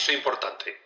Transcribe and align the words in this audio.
Aviso 0.00 0.12
importante. 0.12 0.80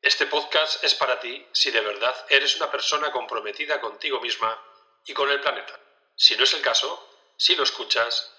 Este 0.00 0.24
podcast 0.24 0.82
es 0.82 0.94
para 0.94 1.20
ti 1.20 1.44
si 1.52 1.70
de 1.70 1.82
verdad 1.82 2.14
eres 2.30 2.56
una 2.56 2.70
persona 2.70 3.12
comprometida 3.12 3.78
contigo 3.78 4.22
misma 4.22 4.58
y 5.06 5.12
con 5.12 5.28
el 5.28 5.38
planeta. 5.38 5.78
Si 6.16 6.34
no 6.34 6.44
es 6.44 6.54
el 6.54 6.62
caso, 6.62 6.88
si 7.36 7.56
lo 7.56 7.62
escuchas, 7.62 8.32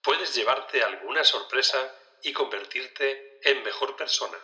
puedes 0.00 0.32
llevarte 0.36 0.84
alguna 0.84 1.24
sorpresa 1.24 1.92
y 2.22 2.32
convertirte 2.32 3.40
en 3.42 3.64
mejor 3.64 3.96
persona. 3.96 4.38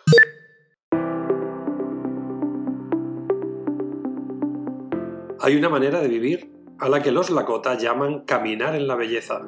Hay 5.39 5.55
una 5.55 5.69
manera 5.69 6.01
de 6.01 6.09
vivir 6.09 6.49
a 6.77 6.89
la 6.89 7.01
que 7.01 7.11
los 7.11 7.29
Lakota 7.29 7.77
llaman 7.77 8.25
caminar 8.25 8.75
en 8.75 8.85
la 8.85 8.95
belleza. 8.95 9.39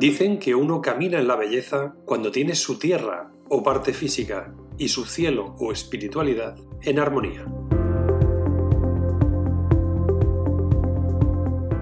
Dicen 0.00 0.38
que 0.38 0.54
uno 0.54 0.80
camina 0.80 1.18
en 1.18 1.28
la 1.28 1.36
belleza 1.36 1.94
cuando 2.06 2.30
tiene 2.30 2.54
su 2.54 2.78
tierra 2.78 3.30
o 3.50 3.62
parte 3.62 3.92
física 3.92 4.50
y 4.78 4.88
su 4.88 5.04
cielo 5.04 5.54
o 5.58 5.72
espiritualidad 5.72 6.56
en 6.80 6.98
armonía. 6.98 7.44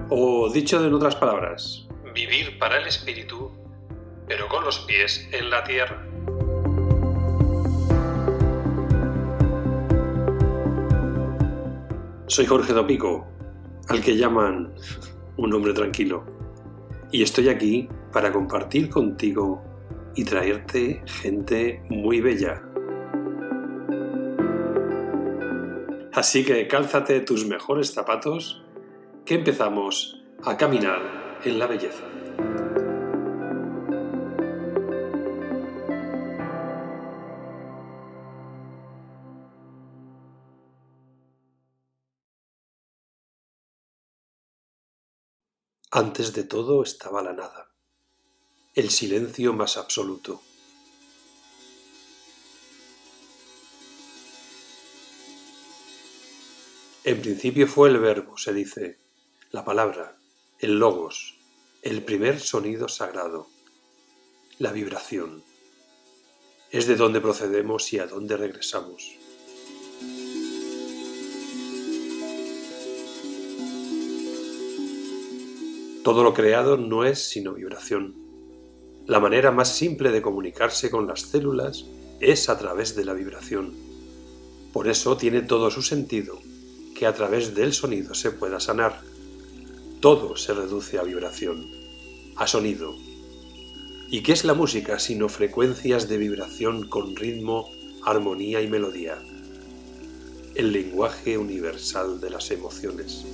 O 0.09 0.51
dicho 0.53 0.85
en 0.85 0.93
otras 0.93 1.15
palabras, 1.15 1.87
vivir 2.13 2.59
para 2.59 2.79
el 2.79 2.87
espíritu, 2.87 3.53
pero 4.27 4.49
con 4.49 4.65
los 4.65 4.79
pies 4.79 5.29
en 5.31 5.49
la 5.49 5.63
tierra. 5.63 6.05
Soy 12.27 12.45
Jorge 12.45 12.73
Dopico, 12.73 13.25
al 13.87 14.01
que 14.01 14.17
llaman 14.17 14.73
un 15.37 15.53
hombre 15.53 15.71
tranquilo, 15.71 16.25
y 17.13 17.23
estoy 17.23 17.47
aquí 17.47 17.87
para 18.11 18.31
compartir 18.31 18.89
contigo 18.89 19.63
y 20.15 20.23
traerte 20.25 21.03
gente 21.05 21.83
muy 21.89 22.21
bella. 22.21 22.63
Así 26.13 26.43
que 26.43 26.67
cálzate 26.67 27.21
tus 27.21 27.45
mejores 27.45 27.93
zapatos, 27.93 28.65
que 29.25 29.35
empezamos 29.35 30.21
a 30.43 30.57
caminar 30.57 31.39
en 31.45 31.59
la 31.59 31.67
belleza. 31.67 32.03
Antes 45.91 46.33
de 46.33 46.43
todo 46.43 46.83
estaba 46.83 47.21
la 47.21 47.33
nada 47.33 47.68
el 48.79 48.91
silencio 48.91 49.51
más 49.51 49.75
absoluto. 49.75 50.41
En 57.03 57.21
principio 57.21 57.67
fue 57.67 57.89
el 57.89 57.97
verbo, 57.97 58.37
se 58.37 58.53
dice, 58.53 58.97
la 59.51 59.65
palabra, 59.65 60.15
el 60.59 60.79
logos, 60.79 61.35
el 61.81 62.03
primer 62.03 62.39
sonido 62.39 62.87
sagrado, 62.87 63.49
la 64.59 64.71
vibración. 64.71 65.43
Es 66.71 66.87
de 66.87 66.95
donde 66.95 67.19
procedemos 67.19 67.91
y 67.91 67.99
a 67.99 68.07
dónde 68.07 68.37
regresamos. 68.37 69.17
Todo 76.01 76.23
lo 76.23 76.33
creado 76.33 76.77
no 76.77 77.03
es 77.03 77.27
sino 77.27 77.53
vibración. 77.53 78.28
La 79.09 79.19
manera 79.19 79.49
más 79.49 79.75
simple 79.75 80.11
de 80.11 80.21
comunicarse 80.21 80.91
con 80.91 81.07
las 81.07 81.21
células 81.21 81.83
es 82.19 82.47
a 82.47 82.59
través 82.59 82.95
de 82.95 83.05
la 83.05 83.13
vibración. 83.13 83.73
Por 84.71 84.87
eso 84.87 85.17
tiene 85.17 85.41
todo 85.41 85.71
su 85.71 85.81
sentido 85.81 86.39
que 86.95 87.07
a 87.07 87.15
través 87.15 87.55
del 87.55 87.73
sonido 87.73 88.13
se 88.13 88.29
pueda 88.29 88.59
sanar. 88.59 89.01
Todo 89.99 90.37
se 90.37 90.53
reduce 90.53 90.99
a 90.99 91.01
vibración, 91.01 91.65
a 92.35 92.45
sonido. 92.45 92.93
¿Y 94.11 94.21
qué 94.21 94.31
es 94.31 94.45
la 94.45 94.53
música 94.53 94.99
sino 94.99 95.27
frecuencias 95.27 96.07
de 96.07 96.17
vibración 96.19 96.87
con 96.87 97.15
ritmo, 97.15 97.67
armonía 98.05 98.61
y 98.61 98.67
melodía? 98.67 99.17
El 100.53 100.71
lenguaje 100.71 101.39
universal 101.39 102.21
de 102.21 102.29
las 102.29 102.51
emociones. 102.51 103.25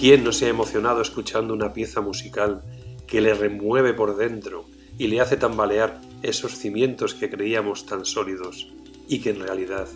¿Quién 0.00 0.24
no 0.24 0.32
se 0.32 0.46
ha 0.46 0.48
emocionado 0.48 1.02
escuchando 1.02 1.52
una 1.52 1.74
pieza 1.74 2.00
musical 2.00 2.62
que 3.06 3.20
le 3.20 3.34
remueve 3.34 3.92
por 3.92 4.16
dentro 4.16 4.64
y 4.96 5.08
le 5.08 5.20
hace 5.20 5.36
tambalear 5.36 6.00
esos 6.22 6.52
cimientos 6.52 7.12
que 7.12 7.28
creíamos 7.28 7.84
tan 7.84 8.06
sólidos 8.06 8.66
y 9.08 9.20
que 9.20 9.28
en 9.28 9.40
realidad 9.40 9.88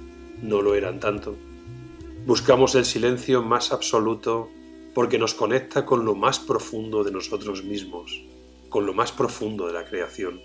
no 0.43 0.61
lo 0.61 0.75
eran 0.75 1.01
tanto? 1.01 1.35
Buscamos 2.27 2.75
el 2.75 2.85
silencio 2.85 3.43
más 3.43 3.73
absoluto 3.73 4.51
porque 4.93 5.19
nos 5.19 5.33
conecta 5.33 5.87
con 5.87 6.05
lo 6.05 6.15
más 6.15 6.39
profundo 6.39 7.03
de 7.03 7.11
nosotros 7.11 7.65
mismos, 7.65 8.27
con 8.69 8.85
lo 8.85 8.93
más 8.93 9.11
profundo 9.11 9.69
de 9.69 9.73
la 9.73 9.87
creación, 9.87 10.39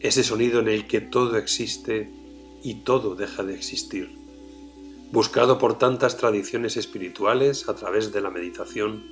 ese 0.00 0.22
sonido 0.22 0.60
en 0.60 0.68
el 0.68 0.86
que 0.86 1.00
todo 1.00 1.38
existe 1.38 2.10
y 2.62 2.82
todo 2.82 3.14
deja 3.14 3.42
de 3.42 3.54
existir 3.54 4.21
buscado 5.12 5.58
por 5.58 5.76
tantas 5.76 6.16
tradiciones 6.16 6.78
espirituales 6.78 7.68
a 7.68 7.74
través 7.74 8.12
de 8.12 8.22
la 8.22 8.30
meditación, 8.30 9.04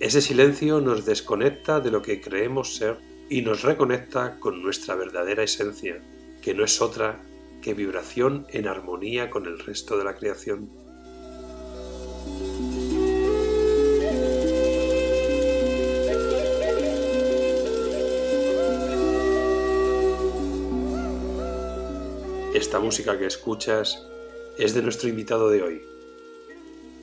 ese 0.00 0.20
silencio 0.20 0.80
nos 0.80 1.06
desconecta 1.06 1.78
de 1.78 1.92
lo 1.92 2.02
que 2.02 2.20
creemos 2.20 2.74
ser 2.74 2.98
y 3.30 3.42
nos 3.42 3.62
reconecta 3.62 4.40
con 4.40 4.60
nuestra 4.60 4.96
verdadera 4.96 5.44
esencia, 5.44 6.02
que 6.42 6.52
no 6.52 6.64
es 6.64 6.82
otra 6.82 7.22
que 7.62 7.74
vibración 7.74 8.44
en 8.50 8.66
armonía 8.66 9.30
con 9.30 9.46
el 9.46 9.60
resto 9.60 9.96
de 9.96 10.04
la 10.04 10.16
creación. 10.16 10.68
Esta 22.52 22.80
música 22.80 23.16
que 23.16 23.26
escuchas 23.26 24.08
es 24.58 24.72
de 24.72 24.82
nuestro 24.82 25.08
invitado 25.08 25.50
de 25.50 25.62
hoy, 25.62 25.82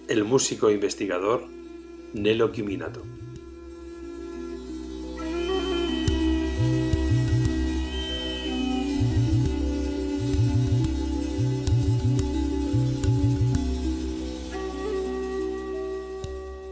el 0.07 0.23
músico 0.23 0.69
e 0.69 0.73
investigador 0.73 1.43
Nelo 2.13 2.51
Kiminato. 2.51 3.03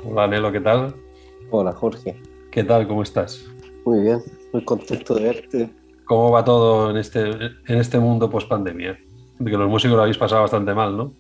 Hola 0.03 0.27
Nelo, 0.27 0.51
¿qué 0.51 0.61
tal? 0.61 0.95
Hola 1.51 1.73
Jorge. 1.73 2.19
¿Qué 2.49 2.63
tal? 2.63 2.87
¿Cómo 2.87 3.03
estás? 3.03 3.47
Muy 3.85 4.01
bien, 4.01 4.19
muy 4.51 4.65
contento 4.65 5.13
de 5.13 5.23
verte. 5.23 5.69
¿Cómo 6.05 6.31
va 6.31 6.43
todo 6.43 6.89
en 6.89 6.97
este, 6.97 7.21
en 7.21 7.77
este 7.77 7.99
mundo 7.99 8.29
post 8.29 8.49
pandemia? 8.49 8.99
Que 9.49 9.57
los 9.57 9.69
músicos 9.69 9.95
lo 9.95 10.03
habéis 10.03 10.17
pasado 10.17 10.41
bastante 10.41 10.73
mal, 10.73 10.95
¿no? 10.95 11.13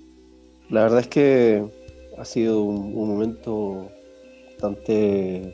La 0.69 0.83
verdad 0.83 0.99
es 0.99 1.07
que 1.07 1.63
ha 2.17 2.25
sido 2.25 2.61
un, 2.63 2.93
momento 2.93 3.89
bastante 4.51 5.53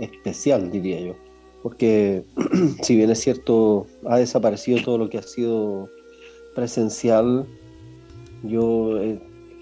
especial, 0.00 0.70
diría 0.70 1.00
yo. 1.00 1.14
Porque 1.62 2.24
si 2.82 2.96
bien 2.96 3.10
es 3.10 3.20
cierto, 3.20 3.86
ha 4.06 4.18
desaparecido 4.18 4.82
todo 4.82 4.98
lo 4.98 5.10
que 5.10 5.18
ha 5.18 5.22
sido 5.22 5.88
presencial, 6.54 7.46
yo 8.42 9.00
he, 9.00 9.20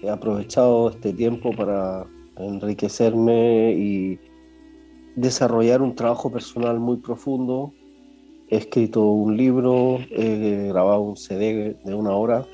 aprovechado 0.09 0.91
este 0.91 1.11
tiempo 1.11 1.51
para 1.51 2.07
enriquecerme 2.37 3.73
y 3.73 4.17
desarrollar 5.17 5.81
un 5.81 5.93
trabajo 5.93 6.31
personal 6.31 6.79
muy 6.79 6.97
profundo 6.97 7.73
He 8.49 8.57
escrito 8.57 9.03
un 9.03 9.37
libro, 9.37 9.99
he 10.09 10.69
grabado 10.69 11.01
un 11.01 11.17
CD 11.17 11.77
de 11.85 11.93
una 11.93 12.15
hora 12.15 12.47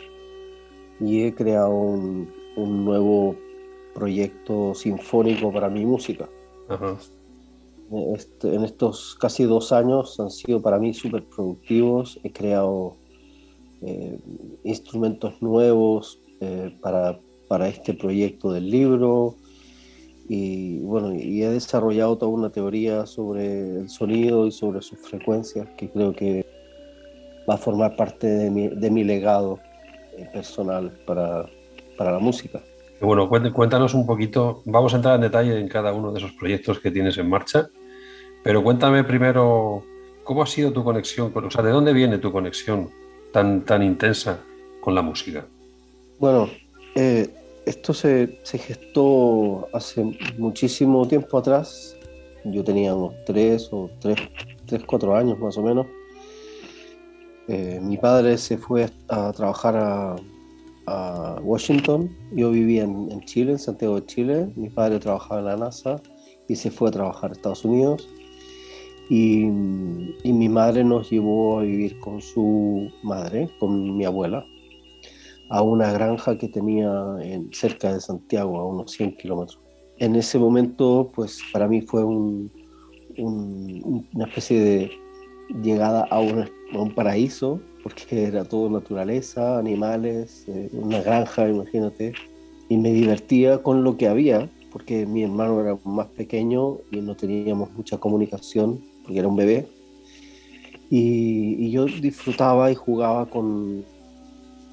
y 0.99 1.23
he 1.23 1.33
creado 1.33 1.69
un, 1.69 2.29
nuevo 2.57 3.35
proyecto 3.93 4.73
sinfónico 4.75 5.53
para 5.53 5.69
mi 5.69 5.85
música. 5.85 6.29
Este, 8.13 8.55
en 8.55 8.63
estos 8.63 9.15
casi 9.15 9.43
dos 9.43 9.71
años 9.71 10.19
han 10.19 10.31
sido 10.31 10.61
para 10.61 10.79
mí 10.79 10.93
súper 10.93 11.23
productivos. 11.23 12.19
He 12.23 12.31
creado 12.31 12.97
eh, 13.81 14.19
instrumentos 14.65 15.41
nuevos 15.41 16.19
eh, 16.41 16.75
para, 16.81 17.19
para, 17.47 17.69
este 17.69 17.93
proyecto 17.93 18.51
del 18.51 18.69
libro 18.69 19.35
y 20.27 20.79
bueno, 20.79 21.13
y 21.13 21.43
he 21.43 21.49
desarrollado 21.49 22.17
toda 22.17 22.31
una 22.31 22.49
teoría 22.49 23.05
sobre 23.05 23.79
el 23.79 23.89
sonido 23.89 24.47
y 24.47 24.51
sobre 24.51 24.81
sus 24.81 24.99
frecuencias 24.99 25.67
que 25.77 25.89
creo 25.89 26.13
que 26.13 26.45
va 27.47 27.55
a 27.55 27.57
formar 27.57 27.95
parte 27.95 28.27
de 28.27 28.49
mi, 28.49 28.69
de 28.69 28.89
mi 28.89 29.03
legado 29.03 29.59
eh, 30.17 30.27
personal 30.33 30.91
para, 31.05 31.45
para 31.97 32.11
la 32.11 32.19
música. 32.19 32.61
Bueno, 33.01 33.29
cuéntanos 33.29 33.93
un 33.93 34.05
poquito, 34.05 34.63
vamos 34.65 34.93
a 34.93 34.97
entrar 34.97 35.15
en 35.15 35.21
detalle 35.21 35.59
en 35.59 35.67
cada 35.67 35.93
uno 35.93 36.11
de 36.11 36.19
esos 36.19 36.31
proyectos 36.31 36.79
que 36.79 36.89
tienes 36.89 37.17
en 37.17 37.29
marcha, 37.29 37.69
pero 38.43 38.63
cuéntame 38.63 39.03
primero 39.03 39.83
cómo 40.23 40.41
ha 40.41 40.47
sido 40.47 40.71
tu 40.71 40.83
conexión, 40.83 41.31
con, 41.31 41.45
o 41.45 41.51
sea, 41.51 41.61
¿de 41.61 41.71
dónde 41.71 41.93
viene 41.93 42.17
tu 42.17 42.31
conexión 42.31 42.89
tan, 43.31 43.63
tan 43.63 43.83
intensa 43.83 44.39
con 44.81 44.95
la 44.95 45.01
música? 45.01 45.45
Bueno, 46.19 46.49
eh, 46.95 47.29
esto 47.65 47.93
se, 47.93 48.39
gestó 48.43 49.67
hace 49.73 50.17
muchísimo 50.37 51.07
tiempo 51.07 51.37
atrás. 51.37 51.95
Yo 52.43 52.63
tenía 52.63 52.93
unos 52.93 53.15
tres 53.25 53.69
o 53.71 53.89
tres, 53.99 54.17
tres 54.65 54.83
cuatro 54.85 55.15
años 55.15 55.39
más 55.39 55.57
o 55.57 55.63
menos. 55.63 55.87
Eh, 57.47 57.79
mi 57.81 57.97
padre 57.97 58.37
se 58.37 58.57
fue 58.57 58.89
a 59.09 59.31
trabajar 59.33 59.75
a, 59.77 60.15
Washington. 61.41 62.15
Yo 62.31 62.51
vivía 62.51 62.83
en, 62.83 63.19
Chile, 63.25 63.53
en 63.53 63.59
Santiago 63.59 63.99
de 63.99 64.05
Chile. 64.05 64.47
Mi 64.55 64.69
padre 64.69 64.99
trabajaba 64.99 65.39
en 65.39 65.45
la 65.47 65.57
NASA 65.57 65.99
y 66.47 66.55
se 66.55 66.69
fue 66.69 66.89
a 66.89 66.91
trabajar 66.91 67.31
a 67.31 67.33
Estados 67.33 67.65
Unidos. 67.65 68.07
Y, 69.09 69.45
y 69.45 70.33
mi 70.33 70.47
madre 70.47 70.83
nos 70.83 71.09
llevó 71.09 71.59
a 71.59 71.63
vivir 71.63 71.99
con 71.99 72.21
su 72.21 72.91
madre, 73.01 73.49
con 73.59 73.97
mi 73.97 74.05
abuela, 74.05 74.45
a 75.49 75.61
una 75.61 75.91
granja 75.91 76.37
que 76.37 76.47
tenía 76.47 76.91
en, 77.21 77.51
cerca 77.53 77.93
de 77.93 78.01
Santiago, 78.01 78.59
a 78.59 78.65
unos 78.65 78.91
100 78.91 79.17
kilómetros. 79.17 79.59
En 79.97 80.15
ese 80.15 80.39
momento, 80.39 81.11
pues 81.13 81.39
para 81.53 81.67
mí 81.67 81.81
fue 81.81 82.03
un, 82.03 82.51
una 83.17 84.25
especie 84.25 84.59
de 84.59 84.91
llegada 85.61 86.07
a 86.09 86.19
un, 86.19 86.49
paraíso, 86.95 87.61
porque 87.83 88.23
era 88.23 88.43
todo 88.43 88.69
naturaleza, 88.69 89.59
animales, 89.59 90.45
eh, 90.47 90.69
una 90.73 91.01
granja, 91.01 91.47
imagínate, 91.47 92.13
y 92.67 92.77
me 92.77 92.91
divertía 92.91 93.61
con 93.61 93.83
lo 93.83 93.95
que 93.95 94.07
había, 94.07 94.49
porque 94.71 95.05
mi 95.05 95.23
hermano 95.23 95.61
era 95.61 95.77
más 95.85 96.07
pequeño 96.07 96.79
y 96.91 96.99
no 96.99 97.15
teníamos 97.15 97.71
mucha 97.73 97.97
comunicación, 97.97 98.81
porque 99.03 99.19
era 99.19 99.27
un 99.27 99.35
bebé, 99.35 99.67
y 100.89 101.71
yo 101.71 101.85
disfrutaba 101.85 102.71
y 102.71 102.75
jugaba 102.75 103.25
con, 103.27 103.83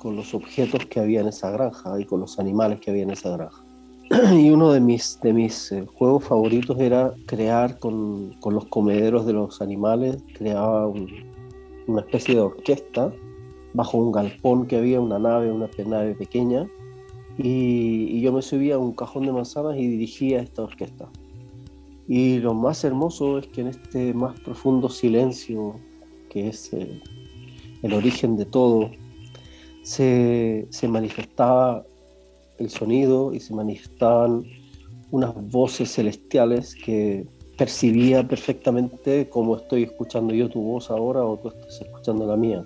con 0.03 0.17
los 0.17 0.35
objetos 0.35 0.85
que 0.87 0.99
había 0.99 1.21
en 1.21 1.29
esa 1.29 1.53
granja 1.53 2.01
y 2.01 2.05
con 2.05 2.19
los 2.19 2.41
animales 2.41 2.81
que 2.81 2.91
había 2.91 3.05
en 3.05 3.13
esa 3.13 3.31
granja. 3.37 3.63
Y 4.33 4.51
uno 4.51 4.73
de 4.73 4.81
mis, 4.81 5.21
de 5.23 5.33
mis 5.33 5.71
eh, 5.71 5.87
juegos 5.95 6.25
favoritos 6.25 6.77
era 6.81 7.15
crear 7.27 7.79
con, 7.79 8.33
con, 8.41 8.53
los 8.53 8.65
comederos 8.65 9.27
de 9.27 9.33
los 9.33 9.63
animales, 9.63 10.17
creaba 10.35 10.89
una 11.87 12.01
especie 12.01 12.35
de 12.35 12.41
orquesta 12.41 13.13
bajo 13.75 13.97
un 13.97 14.11
galpón 14.11 14.67
que 14.67 14.77
había, 14.77 15.01
una 15.01 15.21
nave, 15.21 15.53
una 15.53 15.71
nave 15.87 16.17
pequeña, 16.17 16.69
y, 17.39 18.09
y, 18.11 18.21
yo 18.23 18.33
me 18.33 18.43
subía 18.43 18.75
a 18.75 18.79
un 18.79 18.93
cajón 18.93 19.25
de 19.25 19.33
manzanas 19.33 19.77
y 19.77 19.87
dirigía 19.87 20.41
esta 20.41 20.63
orquesta. 20.63 21.09
Y 22.09 22.41
lo 22.41 22.55
más 22.55 22.83
hermoso 22.83 23.39
es 23.39 23.47
que 23.47 23.61
en 23.61 23.69
este 23.69 24.13
más 24.15 24.39
profundo 24.41 24.89
silencio, 24.89 25.77
que 26.29 26.49
es 26.49 26.73
el, 26.73 27.01
el 27.83 27.93
origen 27.95 28.37
de 28.37 28.45
todo, 28.45 28.91
se, 29.83 30.67
manifestaba 30.89 31.85
el 32.59 32.71
sonido 32.71 33.35
y 33.35 33.41
se 33.41 33.55
manifestaban 33.55 34.45
unas 35.11 35.35
voces 35.51 35.93
celestiales 35.93 36.75
que 36.75 37.27
percibía 37.59 38.27
perfectamente 38.27 39.29
como 39.29 39.57
estoy 39.57 39.85
escuchando 39.85 40.33
yo 40.33 40.49
tu 40.49 40.63
voz 40.63 40.91
ahora 40.91 41.23
o 41.25 41.37
tú 41.37 41.49
estás 41.49 41.83
escuchando 41.83 42.27
la 42.27 42.37
mía. 42.37 42.65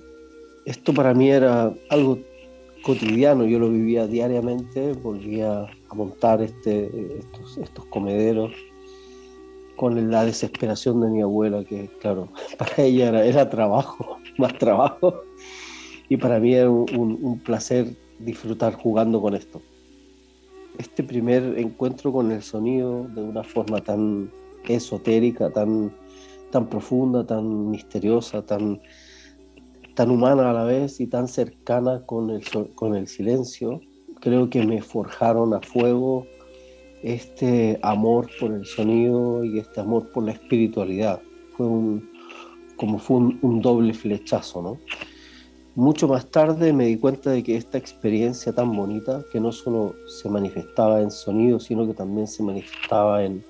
Esto 0.64 0.92
para 0.92 1.14
mí 1.14 1.30
era 1.30 1.72
algo 1.90 2.18
cotidiano, 2.82 3.44
yo 3.44 3.58
lo 3.58 3.68
vivía 3.68 4.06
diariamente, 4.06 4.92
volvía 4.92 5.66
a 5.88 5.94
montar 5.94 6.40
este, 6.40 6.86
estos, 7.18 7.58
estos 7.58 7.84
comederos 7.86 8.52
con 9.76 10.10
la 10.10 10.24
desesperación 10.24 11.00
de 11.00 11.08
mi 11.08 11.22
abuela, 11.22 11.64
que 11.64 11.88
claro, 12.00 12.28
para 12.58 12.84
ella 12.84 13.08
era, 13.08 13.24
era 13.24 13.50
trabajo, 13.50 14.18
más 14.38 14.56
trabajo, 14.58 15.22
y 16.08 16.16
para 16.16 16.38
mí 16.38 16.54
es 16.54 16.66
un, 16.66 17.40
placer 17.44 17.96
disfrutar 18.18 18.74
jugando 18.74 19.20
con 19.20 19.34
esto. 19.34 19.60
Este 20.78 21.02
primer 21.02 21.58
encuentro 21.58 22.12
con 22.12 22.30
el 22.30 22.42
sonido 22.42 23.04
de 23.14 23.22
una 23.22 23.42
forma 23.42 23.80
tan 23.80 24.30
esotérica, 24.68 25.50
tan, 25.50 25.92
tan 26.50 26.68
profunda, 26.68 27.26
tan 27.26 27.70
misteriosa, 27.70 28.44
tan, 28.44 28.80
tan 29.94 30.10
humana 30.10 30.50
a 30.50 30.52
la 30.52 30.64
vez 30.64 31.00
y 31.00 31.06
tan 31.06 31.28
cercana 31.28 32.02
con 32.04 32.30
el, 32.30 32.42
con 32.74 32.94
el 32.94 33.06
silencio, 33.08 33.80
creo 34.20 34.50
que 34.50 34.64
me 34.64 34.82
forjaron 34.82 35.54
a 35.54 35.60
fuego 35.60 36.26
este 37.02 37.78
amor 37.82 38.28
por 38.40 38.52
el 38.52 38.64
sonido 38.64 39.44
y 39.44 39.58
este 39.58 39.80
amor 39.80 40.10
por 40.12 40.24
la 40.24 40.32
espiritualidad. 40.32 41.20
Fue 41.56 41.66
un, 41.66 42.10
como 42.76 42.98
fue 42.98 43.18
un, 43.18 43.38
un 43.42 43.60
doble 43.60 43.94
flechazo, 43.94 44.62
¿no? 44.62 44.78
Mucho 45.76 46.08
más 46.08 46.30
tarde 46.30 46.72
me 46.72 46.86
di 46.86 46.96
cuenta 46.96 47.30
de 47.30 47.42
que 47.42 47.54
esta 47.54 47.76
experiencia 47.76 48.50
tan 48.54 48.74
bonita, 48.74 49.22
que 49.30 49.38
no 49.38 49.52
solo 49.52 49.94
se 50.06 50.26
manifestaba 50.30 51.02
en 51.02 51.10
sonido, 51.10 51.60
sino 51.60 51.86
que 51.86 51.92
también 51.92 52.26
se 52.26 52.42
manifestaba 52.42 53.22
en, 53.22 53.44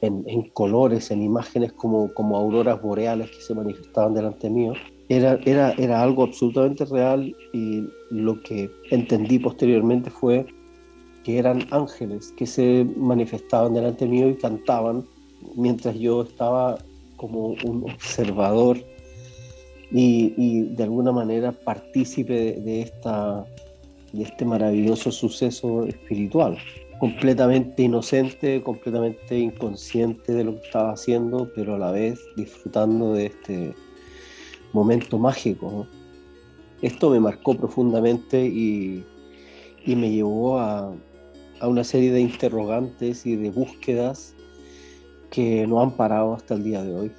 en, 0.00 0.48
colores, 0.54 1.10
en 1.10 1.22
imágenes 1.22 1.74
como, 1.74 2.14
como 2.14 2.38
auroras 2.38 2.80
boreales 2.80 3.30
que 3.30 3.42
se 3.42 3.54
manifestaban 3.54 4.14
delante 4.14 4.48
mío, 4.48 4.72
era, 5.10 5.38
era, 5.44 5.72
era 5.72 6.02
algo 6.02 6.22
absolutamente 6.22 6.86
real 6.86 7.36
y 7.52 7.86
lo 8.10 8.40
que 8.40 8.70
entendí 8.90 9.38
posteriormente 9.38 10.08
fue 10.08 10.46
que 11.22 11.36
eran 11.38 11.66
ángeles 11.70 12.32
que 12.38 12.46
se 12.46 12.86
manifestaban 12.96 13.74
delante 13.74 14.06
mío 14.06 14.30
y 14.30 14.36
cantaban 14.36 15.04
mientras 15.54 15.96
yo 15.96 16.22
estaba 16.22 16.78
como 17.18 17.48
un 17.62 17.90
observador 17.90 18.78
y, 19.90 20.62
de 20.74 20.82
alguna 20.82 21.12
manera 21.12 21.52
partícipe 21.52 22.60
de, 22.60 22.82
esta, 22.82 23.44
de 24.12 24.22
este 24.22 24.44
maravilloso 24.44 25.12
suceso 25.12 25.84
espiritual. 25.84 26.58
Completamente 26.98 27.82
inocente, 27.82 28.62
completamente 28.62 29.38
inconsciente 29.38 30.32
de 30.32 30.44
lo 30.44 30.58
que 30.58 30.66
estaba 30.66 30.92
haciendo, 30.92 31.50
pero 31.54 31.74
a 31.74 31.78
la 31.78 31.92
vez 31.92 32.18
disfrutando 32.36 33.12
de 33.12 33.26
este 33.26 33.74
momento 34.72 35.18
mágico. 35.18 35.86
Esto 36.82 37.10
me 37.10 37.20
marcó 37.20 37.54
profundamente 37.54 38.46
y, 38.46 39.04
y 39.84 39.96
me 39.96 40.10
llevó 40.10 40.58
a, 40.58 40.92
a 41.60 41.68
una 41.68 41.84
serie 41.84 42.12
de 42.12 42.20
interrogantes 42.20 43.26
y 43.26 43.36
de 43.36 43.50
búsquedas 43.50 44.34
que 45.30 45.66
no 45.66 45.82
han 45.82 45.92
parado 45.92 46.34
hasta 46.34 46.54
el 46.54 46.64
día 46.64 46.82
de 46.82 46.94
hoy. 46.94 47.12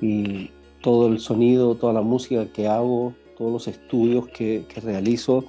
Y 0.00 0.50
todo 0.82 1.06
el 1.08 1.20
sonido, 1.20 1.76
toda 1.76 1.92
la 1.92 2.02
música 2.02 2.46
que 2.52 2.66
hago, 2.66 3.14
todos 3.38 3.52
los 3.52 3.68
estudios 3.68 4.28
que, 4.28 4.66
realizo, 4.82 5.44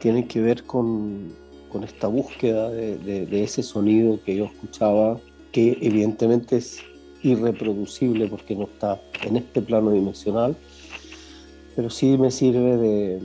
tienen 0.00 0.26
que 0.26 0.40
ver 0.40 0.64
con, 0.64 1.34
esta 1.84 2.06
búsqueda 2.06 2.70
de, 2.70 3.44
ese 3.44 3.62
sonido 3.62 4.18
que 4.24 4.34
yo 4.34 4.46
escuchaba, 4.46 5.20
que 5.52 5.76
evidentemente 5.82 6.56
es 6.56 6.82
irreproducible 7.22 8.28
porque 8.28 8.56
no 8.56 8.64
está 8.64 8.98
en 9.22 9.36
este 9.36 9.60
plano 9.60 9.90
dimensional, 9.90 10.56
pero 11.74 11.90
sí 11.90 12.16
me 12.16 12.30
sirve 12.30 12.78
de 12.78 13.20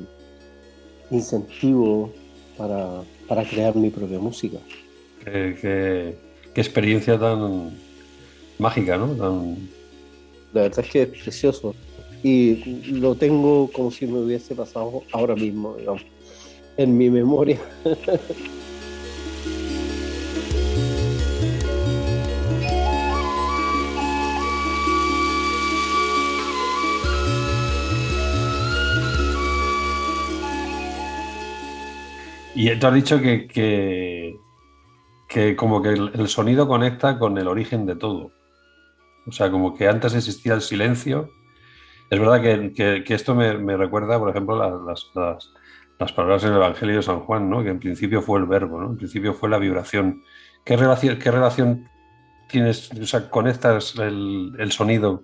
incentivo 1.12 2.12
para, 2.58 3.04
crear 3.50 3.74
mi 3.74 3.90
propia 3.90 4.20
música. 4.20 4.58
Qué, 5.24 6.18
experiencia 6.56 7.18
tan 7.18 7.72
mágica, 8.60 8.98
¿no? 8.98 9.16
La 10.54 10.64
verdad 10.64 10.80
es 10.86 10.92
que 10.92 11.02
es 11.04 11.08
precioso. 11.10 11.76
Y 12.24 12.92
lo 12.92 13.16
tengo 13.16 13.70
como 13.72 13.90
si 13.90 14.06
me 14.06 14.20
hubiese 14.20 14.54
pasado 14.54 15.04
ahora 15.12 15.36
mismo, 15.36 15.76
digamos, 15.76 16.04
en 16.78 16.98
mi 16.98 17.10
memoria. 17.10 17.60
Y 32.64 32.78
tú 32.78 32.86
has 32.86 32.94
dicho 32.94 33.20
que, 33.20 33.48
que, 35.28 35.56
como 35.56 35.82
que 35.82 35.90
el, 35.90 36.28
sonido 36.28 36.68
conecta 36.68 37.18
con 37.18 37.36
el 37.40 37.48
origen 37.48 37.88
de 37.88 37.96
todo. 37.96 38.32
O 39.28 39.32
sea, 39.32 39.52
como 39.52 39.76
que 39.76 39.88
antes 39.88 40.16
existía 40.16 40.54
el 40.54 40.62
silencio. 40.62 41.30
Es 42.10 42.20
verdad 42.20 42.42
que, 42.42 43.04
esto 43.08 43.36
me, 43.36 43.78
recuerda, 43.78 44.20
por 44.20 44.30
ejemplo, 44.30 44.58
las, 44.86 45.12
las, 45.16 46.12
palabras 46.12 46.42
del 46.42 46.56
Evangelio 46.56 46.98
de 46.98 47.04
San 47.04 47.22
Juan, 47.22 47.50
¿no? 47.50 47.64
que 47.64 47.70
en 47.70 47.80
principio 47.80 48.22
fue 48.22 48.40
el 48.40 48.46
verbo, 48.46 48.82
¿no? 48.82 48.90
en 48.90 48.98
principio 48.98 49.34
fue 49.34 49.50
la 49.50 49.60
vibración. 49.60 50.24
¿Qué 50.66 50.76
relación, 50.76 51.18
qué 51.20 51.32
relación 51.32 51.88
tienes, 52.50 52.92
o 52.92 53.06
sea, 53.06 53.30
conectas 53.30 53.96
el, 53.98 54.54
el 54.60 54.72
sonido 54.72 55.24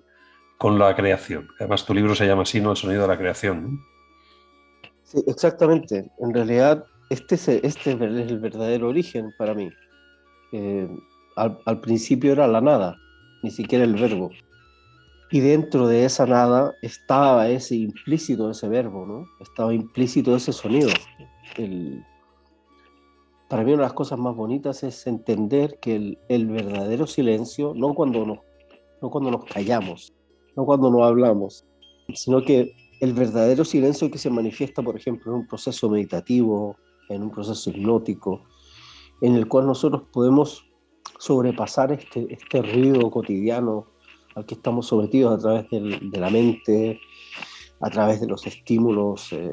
con 0.56 0.78
la 0.78 0.96
creación? 0.96 1.48
Además, 1.58 1.84
tu 1.84 1.94
libro 1.94 2.14
se 2.14 2.26
llama 2.26 2.42
así, 2.42 2.60
¿no? 2.60 2.70
El 2.70 2.76
sonido 2.76 3.02
de 3.02 3.08
la 3.08 3.18
creación. 3.18 3.80
Sí, 5.02 5.22
exactamente. 5.26 6.10
En 6.18 6.32
realidad, 6.32 6.84
este 7.10 7.34
es, 7.34 7.48
este 7.48 7.92
es 7.92 8.00
el 8.00 8.38
verdadero 8.38 8.88
origen 8.88 9.32
para 9.38 9.54
mí. 9.54 9.70
Eh, 10.52 10.88
al, 11.36 11.58
al, 11.66 11.80
principio 11.80 12.32
era 12.32 12.46
la 12.46 12.60
nada, 12.60 12.96
ni 13.42 13.50
siquiera 13.50 13.84
el 13.84 13.94
verbo. 13.94 14.30
Y 15.30 15.40
dentro 15.40 15.86
de 15.86 16.04
esa 16.04 16.26
nada 16.26 16.74
estaba 16.80 17.48
ese 17.48 17.76
implícito, 17.76 18.50
ese 18.50 18.68
verbo, 18.68 19.04
¿no? 19.06 19.26
Estaba 19.40 19.74
implícito 19.74 20.34
ese 20.34 20.52
sonido. 20.52 20.88
El, 21.56 22.02
para 23.48 23.64
mí 23.64 23.72
una 23.72 23.82
de 23.82 23.88
las 23.88 23.94
cosas 23.94 24.18
más 24.18 24.36
bonitas 24.36 24.82
es 24.82 25.06
entender 25.06 25.78
que 25.80 26.18
el, 26.28 26.46
verdadero 26.46 27.06
silencio, 27.06 27.72
no 27.74 27.94
cuando, 27.94 28.26
nos, 28.26 28.38
no 29.00 29.10
cuando 29.10 29.30
nos 29.30 29.44
callamos, 29.46 30.12
no 30.54 30.66
cuando 30.66 30.90
no 30.90 31.02
hablamos, 31.02 31.64
sino 32.14 32.42
que 32.42 32.74
el 33.00 33.14
verdadero 33.14 33.64
silencio 33.64 34.10
que 34.10 34.18
se 34.18 34.28
manifiesta, 34.28 34.82
por 34.82 34.96
ejemplo, 34.96 35.32
en 35.32 35.40
un 35.40 35.46
proceso 35.46 35.88
meditativo, 35.88 36.76
en 37.08 37.22
un 37.22 37.30
proceso 37.30 37.70
hipnótico, 37.70 38.42
en 39.22 39.34
el 39.34 39.48
cual 39.48 39.66
nosotros 39.66 40.02
podemos 40.12 40.67
sobrepasar 41.18 41.92
este, 41.92 42.26
este 42.30 42.62
ruido 42.62 43.10
cotidiano 43.10 43.86
al 44.34 44.46
que 44.46 44.54
estamos 44.54 44.86
sometidos 44.86 45.34
a 45.34 45.38
través 45.38 45.70
del, 45.70 46.10
de 46.10 46.20
la 46.20 46.30
mente, 46.30 47.00
a 47.80 47.90
través 47.90 48.20
de 48.20 48.26
los 48.26 48.46
estímulos 48.46 49.32
eh, 49.32 49.50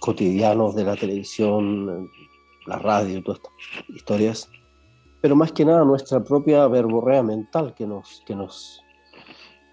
cotidianos 0.00 0.74
de 0.74 0.84
la 0.84 0.96
televisión, 0.96 2.10
la 2.66 2.78
radio, 2.78 3.22
todas 3.22 3.40
estas 3.40 3.96
historias, 3.96 4.50
pero 5.20 5.36
más 5.36 5.52
que 5.52 5.64
nada 5.64 5.84
nuestra 5.84 6.22
propia 6.22 6.66
verborrea 6.68 7.22
mental 7.22 7.74
que 7.74 7.86
nos, 7.86 8.22
que 8.26 8.36
nos, 8.36 8.82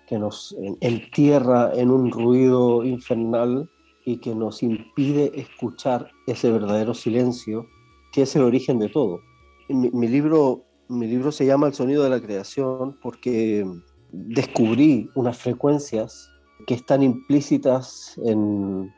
que 0.07 0.17
nos 0.17 0.55
entierra 0.79 1.73
en 1.73 1.91
un 1.91 2.11
ruido 2.11 2.85
infernal 2.85 3.69
y 4.05 4.17
que 4.17 4.33
nos 4.33 4.63
impide 4.63 5.31
escuchar 5.37 6.09
ese 6.25 6.51
verdadero 6.51 6.93
silencio 6.93 7.67
que 8.11 8.23
es 8.23 8.35
el 8.35 8.43
origen 8.43 8.79
de 8.79 8.89
todo. 8.89 9.19
Mi, 9.67 9.89
mi, 9.91 10.07
libro, 10.07 10.63
mi 10.91 11.07
libro 11.07 11.31
se 11.31 11.45
llama 11.45 11.67
El 11.67 11.73
sonido 11.73 12.03
de 12.03 12.09
la 12.09 12.21
creación 12.21 12.97
porque 13.01 13.65
descubrí 14.11 15.09
unas 15.15 15.37
frecuencias 15.37 16.29
que 16.67 16.73
están 16.73 17.01
implícitas 17.01 18.19
en, 18.25 18.91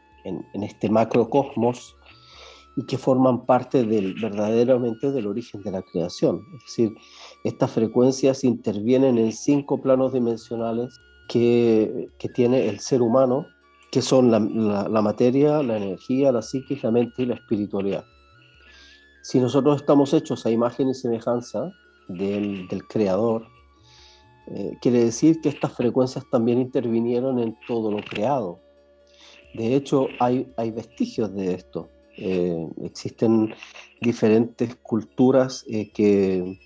este 0.54 0.90
macrocosmos 0.90 1.96
y 2.76 2.86
que 2.86 2.98
forman 2.98 3.46
parte 3.46 3.84
del, 3.84 4.16
verdaderamente 4.16 5.12
del 5.12 5.28
origen 5.28 5.62
de 5.62 5.72
la 5.72 5.82
creación. 5.82 6.42
Es 6.56 6.64
decir, 6.66 6.96
estas 7.44 7.72
frecuencias 7.72 8.44
intervienen 8.44 9.18
en 9.18 9.32
cinco 9.32 9.82
planos 9.82 10.14
dimensionales 10.14 11.00
que, 11.28 12.10
tiene 12.34 12.68
el 12.68 12.80
ser 12.80 13.02
humano 13.02 13.46
que 13.92 14.02
son 14.02 14.32
la, 14.32 14.40
materia, 15.02 15.62
la 15.62 15.78
energía, 15.78 16.32
la 16.32 16.42
psique, 16.42 16.80
la 16.82 16.90
mente 16.90 17.22
y 17.22 17.26
la 17.28 17.36
espiritualidad. 17.36 18.04
Si 19.22 19.40
nosotros 19.40 19.76
estamos 19.76 20.14
hechos 20.14 20.46
a 20.46 20.50
imagen 20.50 20.90
y 20.90 20.96
semejanza 20.96 21.72
del, 22.08 22.68
del 22.68 22.88
Creador, 22.88 23.48
eh, 24.48 24.78
quiere 24.82 25.06
decir 25.06 25.40
que 25.40 25.50
estas 25.50 25.74
frecuencias 25.74 26.26
también 26.30 26.60
intervinieron 26.60 27.40
en 27.40 27.58
todo 27.68 27.92
lo 27.92 28.04
creado. 28.04 28.60
De 29.54 29.76
hecho, 29.76 30.08
hay, 30.20 30.52
hay 30.58 30.72
vestigios 30.72 31.34
de 31.34 31.54
esto. 31.54 31.90
Eh, 32.18 32.68
existen 32.84 33.54
diferentes 34.02 34.76
culturas 34.76 35.64
eh, 35.68 35.90
que, 35.92 36.60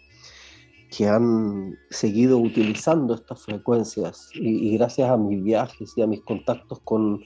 que 0.89 1.07
han 1.07 1.75
seguido 1.89 2.37
utilizando 2.37 3.13
estas 3.13 3.43
frecuencias 3.43 4.29
y, 4.33 4.75
gracias 4.77 5.09
a 5.09 5.17
mis 5.17 5.41
viajes 5.43 5.93
y 5.95 6.01
a 6.01 6.07
mis 6.07 6.21
contactos 6.21 6.79
con, 6.83 7.21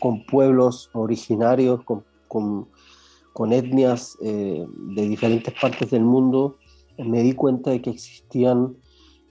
con 0.00 0.26
pueblos 0.26 0.90
originarios, 0.92 1.82
con, 1.84 2.04
con, 2.28 3.52
etnias 3.52 4.18
de 4.20 5.08
diferentes 5.08 5.54
partes 5.58 5.90
del 5.90 6.04
mundo, 6.04 6.58
me 6.98 7.22
di 7.22 7.32
cuenta 7.32 7.70
de 7.70 7.82
que 7.82 7.90
existían 7.90 8.76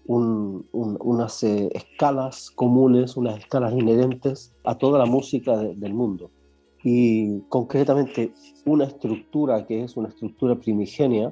un, 0.06 0.68
un, 0.72 0.98
unas 1.00 1.44
eh, 1.44 1.70
escalas 1.74 2.52
comunes, 2.52 3.18
unas 3.18 3.40
escalas 3.40 3.74
inherentes 3.74 4.54
a 4.64 4.78
toda 4.78 5.00
la 5.00 5.06
música 5.06 5.58
de, 5.58 5.76
del 5.76 5.94
mundo. 5.94 6.32
Y 6.84 7.42
concretamente 7.50 8.34
una 8.66 8.86
estructura 8.86 9.66
que 9.68 9.84
es 9.84 9.96
una 9.96 10.10
estructura 10.10 10.60
primigenia, 10.60 11.32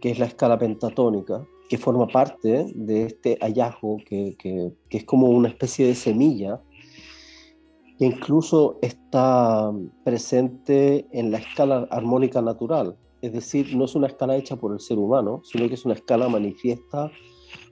que 0.00 0.10
es 0.10 0.18
la 0.18 0.26
escala 0.26 0.58
pentatónica, 0.58 1.44
que 1.68 1.76
forma 1.76 2.06
parte 2.06 2.72
de 2.74 3.04
este 3.04 3.36
hallazgo 3.40 3.98
que, 4.06 4.36
que, 4.38 4.72
es 4.90 5.04
como 5.04 5.28
una 5.28 5.48
especie 5.48 5.86
de 5.86 5.94
semilla 5.94 6.60
que 7.98 8.06
incluso 8.06 8.78
está 8.80 9.72
presente 10.04 11.06
en 11.10 11.30
la 11.30 11.38
escala 11.38 11.86
armónica 11.90 12.40
natural. 12.40 12.96
Es 13.20 13.32
decir, 13.32 13.76
no 13.76 13.84
es 13.84 13.94
una 13.94 14.06
escala 14.06 14.36
hecha 14.36 14.56
por 14.56 14.72
el 14.72 14.80
ser 14.80 14.98
humano, 14.98 15.42
sino 15.44 15.68
que 15.68 15.74
es 15.74 15.84
una 15.84 15.94
escala 15.94 16.28
manifiesta 16.28 17.10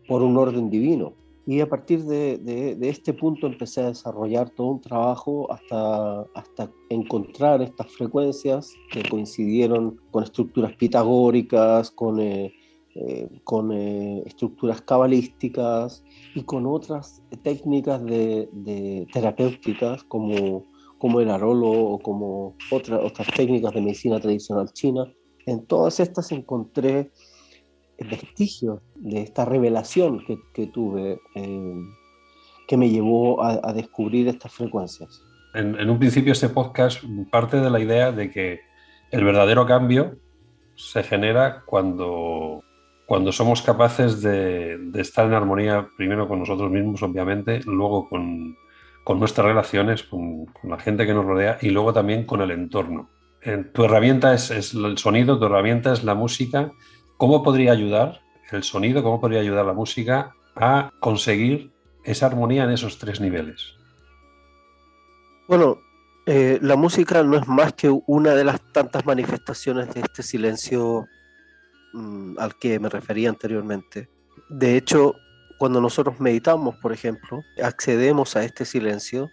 por 0.09 0.23
un 0.23 0.37
orden 0.37 0.71
divino. 0.71 1.15
Y 1.47 1.61
a 1.61 1.69
partir 1.69 2.03
de, 2.03 2.77
este 2.83 3.13
punto 3.13 3.47
empecé 3.47 3.81
a 3.81 3.89
desarrollar 3.89 4.51
todo 4.51 4.67
un 4.67 4.81
trabajo 4.81 5.51
hasta, 5.53 6.23
hasta 6.35 6.73
encontrar 6.91 7.63
estas 7.63 7.87
frecuencias 7.93 8.75
que 8.91 9.09
coincidieron 9.09 10.01
con 10.11 10.25
estructuras 10.25 10.75
pitagóricas, 10.75 11.91
con... 11.91 12.21
Eh, 12.21 12.53
eh, 12.99 13.29
con 13.45 13.73
eh, 13.73 14.23
estructuras 14.25 14.81
cabalísticas 14.81 16.03
y 16.35 16.45
con 16.45 16.65
otras 16.65 17.23
técnicas 17.43 18.03
de, 18.03 18.49
de 18.53 19.07
terapéuticas 19.13 20.03
como, 20.05 20.65
como 20.97 21.21
el 21.21 21.29
arolo 21.29 21.69
o 21.69 21.99
como 21.99 22.57
otra, 22.71 22.99
otras 22.99 23.29
técnicas 23.37 23.75
de 23.75 23.83
medicina 23.83 24.19
tradicional 24.19 24.73
china. 24.73 25.13
En 25.47 25.65
todas 25.67 26.01
estas 26.01 26.33
encontré 26.33 27.11
vestigios 27.99 28.81
de 28.97 29.23
esta 29.23 29.45
revelación 29.45 30.23
que, 30.53 30.67
tuve, 30.67 31.21
eh, 31.35 31.81
que 32.69 32.77
me 32.77 32.91
llevó 32.91 33.43
a, 33.43 33.73
descubrir 33.73 34.29
estas 34.29 34.53
frecuencias. 34.53 35.23
En, 35.55 35.89
un 35.89 35.99
principio 35.99 36.33
este 36.33 36.51
podcast 36.51 37.03
parte 37.31 37.59
de 37.59 37.71
la 37.71 37.81
idea 37.81 38.13
de 38.13 38.31
que 38.31 38.61
el 39.11 39.25
verdadero 39.25 39.65
cambio 39.65 40.17
se 40.75 41.03
genera 41.03 41.63
cuando 41.65 42.63
cuando 43.07 43.31
somos 43.31 43.63
capaces 43.63 44.21
de, 44.21 44.91
estar 44.95 45.27
en 45.27 45.33
armonía 45.33 45.89
primero 45.97 46.27
con 46.29 46.41
nosotros 46.41 46.71
mismos, 46.71 47.03
obviamente, 47.05 47.61
luego 47.65 48.09
con, 48.09 48.57
con 49.05 49.21
nuestras 49.21 49.47
relaciones, 49.47 50.03
con, 50.03 50.47
la 50.65 50.79
gente 50.79 51.07
que 51.07 51.15
nos 51.15 51.25
rodea 51.25 51.59
y 51.63 51.71
luego 51.71 51.93
también 51.93 52.25
con 52.25 52.41
el 52.43 52.51
entorno. 52.51 53.09
Eh, 53.43 53.65
tu 53.73 53.85
herramienta 53.85 54.35
es, 54.35 54.51
el 54.51 54.99
sonido, 54.99 55.39
tu 55.39 55.47
herramienta 55.47 55.93
es 55.93 56.05
la 56.05 56.15
música. 56.15 56.73
¿Cómo 57.17 57.43
podría 57.43 57.73
ayudar 57.73 58.21
el 58.53 58.63
sonido, 58.63 59.03
cómo 59.03 59.21
podría 59.21 59.41
ayudar 59.41 59.67
la 59.67 59.73
música 59.73 60.35
a 60.55 60.91
conseguir 61.01 61.71
esa 62.05 62.27
armonía 62.27 62.65
en 62.65 62.71
esos 62.71 62.99
tres 62.99 63.21
niveles? 63.21 63.75
Bueno, 65.49 65.79
eh, 66.27 66.59
la 66.61 66.77
música 66.77 67.23
no 67.23 67.37
es 67.37 67.47
más 67.47 67.73
que 67.75 67.89
una 68.07 68.35
de 68.35 68.45
las 68.45 68.61
tantas 68.73 69.07
manifestaciones 69.07 69.93
de 69.95 70.01
este 70.01 70.23
silencio 70.23 71.07
Mm, 71.97 72.39
al 72.39 72.55
que 72.57 72.79
me 72.79 72.91
refería 72.91 73.31
anteriormente. 73.31 74.11
De 74.51 74.77
hecho, 74.77 75.15
cuando 75.59 75.81
nosotros 75.81 76.21
meditamos, 76.21 76.77
por 76.77 76.93
ejemplo, 76.93 77.43
accedemos 77.63 78.37
a 78.37 78.45
este 78.45 78.67
silencio 78.67 79.31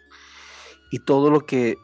y 0.89 0.99
todo 0.99 1.29
lo 1.29 1.41
que, 1.41 1.75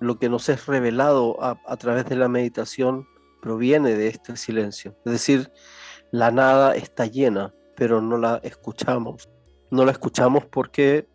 lo 0.00 0.18
que 0.18 0.28
nos 0.28 0.48
es 0.48 0.66
revelado 0.66 1.38
a, 1.42 1.76
través 1.76 2.06
de 2.06 2.16
la 2.16 2.28
meditación 2.28 3.06
proviene 3.40 3.94
de 3.94 4.08
este 4.08 4.36
silencio. 4.36 4.96
Es 5.04 5.12
decir, 5.12 5.50
la 6.10 6.30
nada 6.30 6.74
está 6.76 7.06
llena, 7.06 7.54
pero 7.76 8.00
no 8.00 8.18
la 8.18 8.40
escuchamos. 8.42 9.28
No 9.70 9.84
la 9.84 9.92
escuchamos 9.92 10.44
porque 10.46 11.08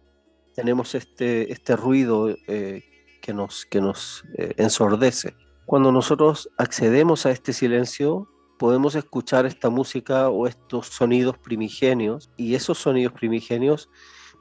tenemos 0.56 0.96
este, 0.96 1.52
este 1.52 1.76
ruido 1.76 2.30
eh, 2.48 2.84
que 3.22 3.34
nos, 3.34 3.66
que 3.66 3.82
nos 3.82 4.24
eh, 4.38 4.54
ensordece. 4.58 5.36
Cuando 5.66 5.92
nosotros 5.92 6.50
accedemos 6.58 7.26
a 7.26 7.32
este 7.32 7.54
silencio, 7.54 8.28
podemos 8.58 8.96
escuchar 8.96 9.46
esta 9.46 9.70
música 9.70 10.30
o 10.30 10.48
estos 10.48 10.88
sonidos 10.88 11.38
primigenios 11.38 12.30
y 12.38 12.56
esos 12.56 12.78
sonidos 12.78 13.14
primigenios 13.14 13.90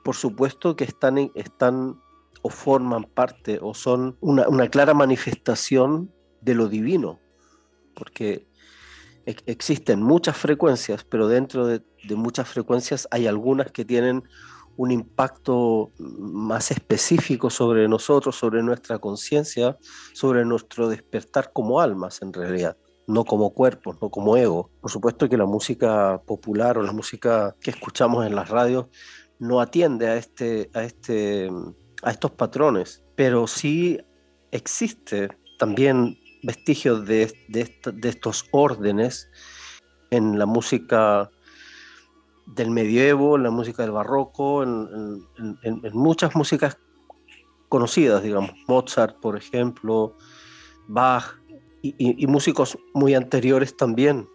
por 0.09 0.17
supuesto 0.17 0.77
que 0.77 0.85
están, 0.85 1.31
están 1.35 2.01
o 2.43 2.51
forman 2.51 3.05
parte 3.05 3.59
o 3.61 3.75
son 3.75 4.17
una, 4.21 4.49
una 4.49 4.69
clara 4.69 4.95
manifestación 4.95 6.13
de 6.41 6.55
lo 6.55 6.69
divino 6.69 7.21
porque 7.95 8.47
existen 9.25 10.03
muchas 10.03 10.37
frecuencias 10.37 11.05
pero 11.05 11.29
dentro 11.29 11.67
de, 11.67 11.83
de 12.05 12.15
muchas 12.17 12.49
frecuencias 12.49 13.09
hay 13.11 13.27
algunas 13.27 13.73
que 13.73 13.85
tienen 13.85 14.25
un 14.77 14.93
impacto 14.93 15.91
más 15.99 16.71
específico 16.71 17.51
sobre 17.51 17.89
nosotros, 17.89 18.37
sobre 18.37 18.63
nuestra 18.63 19.01
conciencia, 19.01 19.77
sobre 20.13 20.45
nuestro 20.45 20.89
despertar 20.89 21.53
como 21.53 21.81
almas 21.81 22.23
en 22.23 22.33
realidad 22.33 22.77
no 23.09 23.25
como 23.25 23.55
cuerpos, 23.55 23.97
no 24.03 24.11
como 24.11 24.37
ego. 24.37 24.71
Por 24.81 24.91
supuesto 24.91 25.29
que 25.29 25.39
la 25.39 25.47
música 25.47 26.21
popular 26.27 26.77
o 26.77 26.83
la 26.83 26.93
música 26.93 27.57
que 27.59 27.71
escuchamos 27.71 28.25
en 28.27 28.37
las 28.37 28.51
radios 28.51 28.87
no 29.39 29.61
atiende 29.61 30.09
a, 30.09 30.17
este, 30.17 30.71
a, 30.75 30.85
este, 30.85 31.51
a 32.03 32.11
estos 32.11 32.31
patrones, 32.33 33.03
pero 33.17 33.47
sí 33.47 33.99
existe 34.51 35.29
también 35.59 36.19
vestigios 36.43 37.05
de, 37.07 37.33
estos 38.03 38.47
órdenes 38.53 39.29
en 40.11 40.39
la 40.39 40.47
música 40.47 41.31
del 42.47 42.71
medievo, 42.71 43.37
en 43.37 43.43
la 43.43 43.51
música 43.51 43.83
del 43.83 43.93
barroco, 43.93 44.63
en, 44.63 45.27
muchas 45.93 46.35
músicas 46.35 46.79
conocidas, 47.69 48.23
digamos, 48.23 48.53
Mozart, 48.67 49.19
por 49.21 49.37
ejemplo, 49.37 50.17
Bach 50.87 51.39
y, 51.83 52.27
músicos 52.27 52.79
muy 52.95 53.15
anteriores 53.15 53.77
también. 53.77 54.27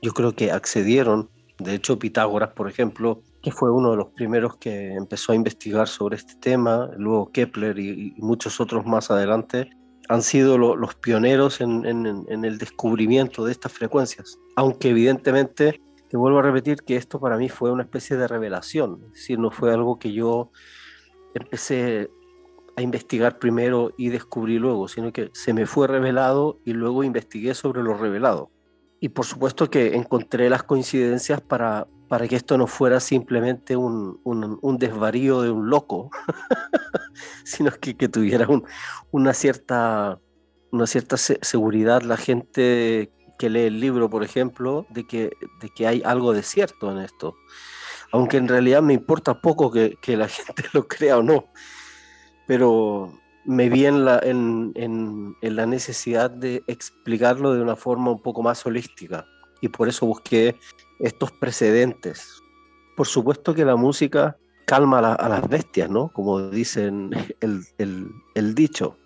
Yo 0.00 0.12
creo 0.12 0.32
que 0.32 0.52
accedieron, 0.52 1.28
de 1.58 1.74
hecho 1.74 1.98
Pitágoras, 1.98 2.50
por 2.50 2.68
ejemplo, 2.68 3.22
que 3.42 3.52
fue 3.52 3.70
uno 3.70 3.92
de 3.92 3.96
los 3.96 4.08
primeros 4.08 4.56
que 4.56 4.94
empezó 4.94 5.32
a 5.32 5.34
investigar 5.34 5.88
sobre 5.88 6.16
este 6.16 6.34
tema, 6.36 6.90
luego 6.96 7.30
Kepler 7.30 7.78
y, 7.78 8.14
muchos 8.18 8.60
otros 8.60 8.84
más 8.84 9.10
adelante, 9.10 9.70
han 10.08 10.22
sido 10.22 10.58
los 10.58 10.94
pioneros 10.96 11.60
en, 11.60 11.84
el 11.84 12.58
descubrimiento 12.58 13.44
de 13.44 13.52
estas 13.52 13.72
frecuencias. 13.72 14.38
Aunque 14.56 14.90
evidentemente, 14.90 15.80
te 16.08 16.16
vuelvo 16.16 16.38
a 16.38 16.42
repetir 16.42 16.78
que 16.78 16.96
esto 16.96 17.20
para 17.20 17.36
mí 17.36 17.48
fue 17.48 17.70
una 17.70 17.82
especie 17.82 18.16
de 18.16 18.26
revelación, 18.26 19.02
es 19.08 19.12
decir, 19.12 19.38
no 19.38 19.50
fue 19.50 19.72
algo 19.72 19.98
que 19.98 20.12
yo 20.12 20.50
empecé 21.34 22.08
a 22.76 22.82
investigar 22.82 23.38
primero 23.38 23.92
y 23.98 24.08
descubrí 24.08 24.58
luego, 24.58 24.88
sino 24.88 25.12
que 25.12 25.30
se 25.34 25.52
me 25.52 25.66
fue 25.66 25.86
revelado 25.86 26.58
y 26.64 26.72
luego 26.72 27.04
investigué 27.04 27.54
sobre 27.54 27.82
lo 27.82 27.94
revelado. 27.94 28.50
Y 29.00 29.10
por 29.10 29.26
supuesto 29.26 29.68
que 29.68 29.94
encontré 29.94 30.48
las 30.48 30.62
coincidencias 30.62 31.40
para, 31.40 31.86
para 32.08 32.26
que 32.26 32.36
esto 32.36 32.56
no 32.56 32.66
fuera 32.66 33.00
simplemente 33.00 33.76
un, 33.76 34.20
un, 34.24 34.78
desvarío 34.78 35.42
de 35.42 35.50
un 35.50 35.68
loco, 35.68 36.10
sino 37.44 37.70
que, 37.70 37.94
tuviera 38.08 38.48
una 39.10 39.34
cierta, 39.34 40.18
una 40.72 40.86
cierta 40.86 41.16
seguridad 41.16 42.02
la 42.02 42.16
gente 42.16 43.12
que 43.38 43.50
lee 43.50 43.66
el 43.66 43.80
libro, 43.80 44.08
por 44.08 44.24
ejemplo, 44.24 44.86
de 44.88 45.06
que, 45.06 45.30
de 45.60 45.68
que 45.76 45.86
hay 45.86 46.02
algo 46.04 46.32
de 46.32 46.42
cierto 46.42 46.90
en 46.90 46.98
esto. 46.98 47.36
Aunque 48.10 48.38
en 48.38 48.48
realidad 48.48 48.82
me 48.82 48.94
importa 48.94 49.40
poco 49.40 49.70
que, 49.70 49.98
la 50.16 50.28
gente 50.28 50.64
lo 50.72 50.88
crea 50.88 51.18
o 51.18 51.22
no, 51.22 51.44
pero 52.46 53.12
me 53.44 53.68
vi 53.68 53.84
en, 53.86 54.72
en 54.74 55.56
la 55.56 55.66
necesidad 55.66 56.30
de 56.30 56.62
explicarlo 56.66 57.52
de 57.54 57.62
una 57.62 57.76
forma 57.76 58.10
un 58.10 58.22
poco 58.22 58.42
más 58.42 58.64
holística 58.66 59.26
y 59.60 59.68
por 59.68 59.88
eso 59.88 60.06
busqué 60.06 60.56
estos 60.98 61.32
precedentes. 61.32 62.42
Por 62.96 63.06
supuesto 63.06 63.54
que 63.54 63.64
la 63.64 63.76
música 63.76 64.36
calma 64.68 64.98
a, 64.98 65.28
las 65.28 65.48
bestias, 65.48 65.88
¿no? 65.88 66.08
Como 66.12 66.50
dicen 66.50 67.10
el, 67.40 68.12
el, 68.34 68.54
dicho. 68.54 68.98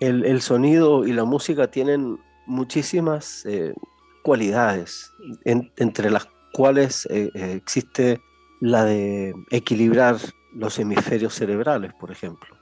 El, 0.00 0.24
el, 0.24 0.40
sonido 0.40 1.06
y 1.06 1.12
la 1.12 1.24
música 1.24 1.70
tienen 1.70 2.18
muchísimas 2.46 3.44
eh, 3.46 3.74
cualidades, 4.22 5.10
entre 5.44 6.10
las 6.10 6.26
cuales 6.52 7.06
eh, 7.10 7.30
eh, 7.34 7.52
existe 7.52 8.20
la 8.60 8.84
de 8.84 9.34
equilibrar 9.50 10.16
los 10.54 10.78
hemisferios 10.78 11.34
cerebrales, 11.34 11.92
por 11.94 12.10
ejemplo. 12.10 12.56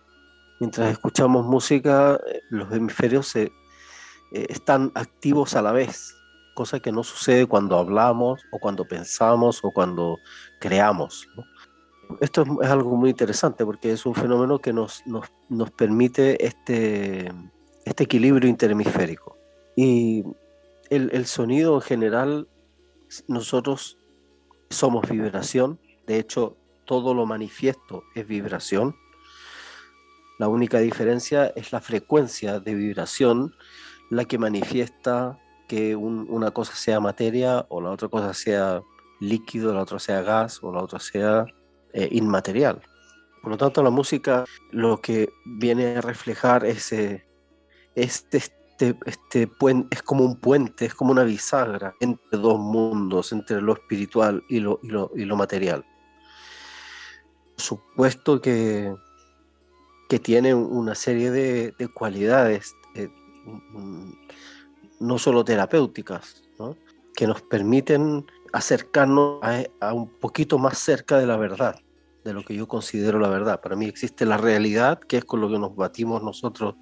Mientras 0.60 0.90
escuchamos 0.90 1.46
música, 1.46 2.20
los 2.50 2.72
hemisferios 2.72 3.28
se, 3.28 3.52
están 4.32 4.90
activos 4.94 5.54
a 5.54 5.62
la 5.62 5.72
vez 5.72 6.14
cosa 6.54 6.80
que 6.80 6.92
no 6.92 7.02
sucede 7.02 7.46
cuando 7.46 7.76
hablamos 7.76 8.42
o 8.50 8.58
cuando 8.58 8.86
pensamos 8.86 9.60
o 9.62 9.70
cuando 9.70 10.18
creamos. 10.60 11.28
Esto 12.20 12.44
es, 12.62 12.70
algo 12.70 12.96
muy 12.96 13.10
interesante 13.10 13.64
porque 13.64 13.92
es 13.92 14.06
un 14.06 14.14
fenómeno 14.14 14.58
que 14.60 14.72
nos, 14.72 15.02
nos, 15.06 15.26
nos 15.48 15.70
permite 15.70 16.44
este, 16.46 17.32
este 17.84 18.04
equilibrio 18.04 18.48
interhemisférico. 18.48 19.36
Y 19.76 20.24
el, 20.90 21.10
el 21.12 21.26
sonido 21.26 21.74
en 21.74 21.80
general, 21.80 22.48
nosotros 23.26 23.98
somos 24.70 25.08
vibración, 25.08 25.80
de 26.06 26.18
hecho 26.18 26.56
todo 26.84 27.14
lo 27.14 27.26
manifiesto 27.26 28.04
es 28.14 28.26
vibración. 28.26 28.94
La 30.38 30.48
única 30.48 30.78
diferencia 30.78 31.46
es 31.56 31.72
la 31.72 31.80
frecuencia 31.80 32.60
de 32.60 32.74
vibración 32.74 33.54
la 34.10 34.24
que 34.24 34.38
manifiesta 34.38 35.38
una 35.94 36.50
cosa 36.50 36.74
sea 36.74 37.00
materia 37.00 37.66
o 37.68 37.80
la 37.80 37.90
otra 37.90 38.08
cosa 38.08 38.34
sea 38.34 38.82
líquido, 39.20 39.72
la 39.72 39.82
otra 39.82 39.98
sea 39.98 40.22
gas 40.22 40.60
o 40.62 40.72
la 40.72 40.82
otra 40.82 41.00
sea 41.00 41.46
eh, 41.92 42.08
inmaterial. 42.12 42.80
Por 43.42 43.52
lo 43.52 43.58
tanto, 43.58 43.82
la 43.82 43.90
música 43.90 44.44
lo 44.70 45.00
que 45.00 45.28
viene 45.44 45.96
a 45.96 46.00
reflejar 46.00 46.64
ese, 46.64 47.26
este, 47.94 48.38
este, 48.38 48.98
este 49.04 49.46
puente, 49.46 49.94
es 49.96 50.02
como 50.02 50.24
un 50.24 50.36
puente, 50.40 50.86
es 50.86 50.94
como 50.94 51.12
una 51.12 51.24
bisagra 51.24 51.94
entre 52.00 52.38
dos 52.38 52.58
mundos, 52.58 53.32
entre 53.32 53.60
lo 53.60 53.74
espiritual 53.74 54.42
y 54.48 54.60
lo, 54.60 54.80
y 54.82 54.88
lo, 54.88 55.10
y 55.14 55.24
lo 55.24 55.36
material. 55.36 55.84
Supuesto 57.56 58.40
que, 58.40 58.94
que 60.08 60.18
tiene 60.18 60.54
una 60.54 60.94
serie 60.94 61.30
de, 61.30 61.72
de 61.78 61.88
cualidades 61.88 62.74
eh, 62.94 63.10
no 65.00 65.18
solo 65.18 65.44
terapéuticas, 65.44 66.42
que 67.14 67.26
nos 67.26 67.42
permiten 67.42 68.26
acercarnos 68.52 69.40
a, 69.80 69.92
un 69.92 70.08
poquito 70.08 70.58
más 70.58 70.78
cerca 70.78 71.18
de 71.18 71.26
la 71.26 71.36
verdad, 71.36 71.76
de 72.24 72.32
lo 72.32 72.44
que 72.44 72.54
yo 72.54 72.68
considero 72.68 73.18
la 73.18 73.28
verdad. 73.28 73.60
Para 73.60 73.76
mí 73.76 73.86
existe 73.86 74.24
la 74.24 74.36
realidad, 74.36 75.00
que 75.00 75.18
es 75.18 75.24
con 75.24 75.40
lo 75.40 75.48
que 75.48 75.58
nos 75.58 75.74
batimos 75.74 76.22
nosotros 76.22 76.76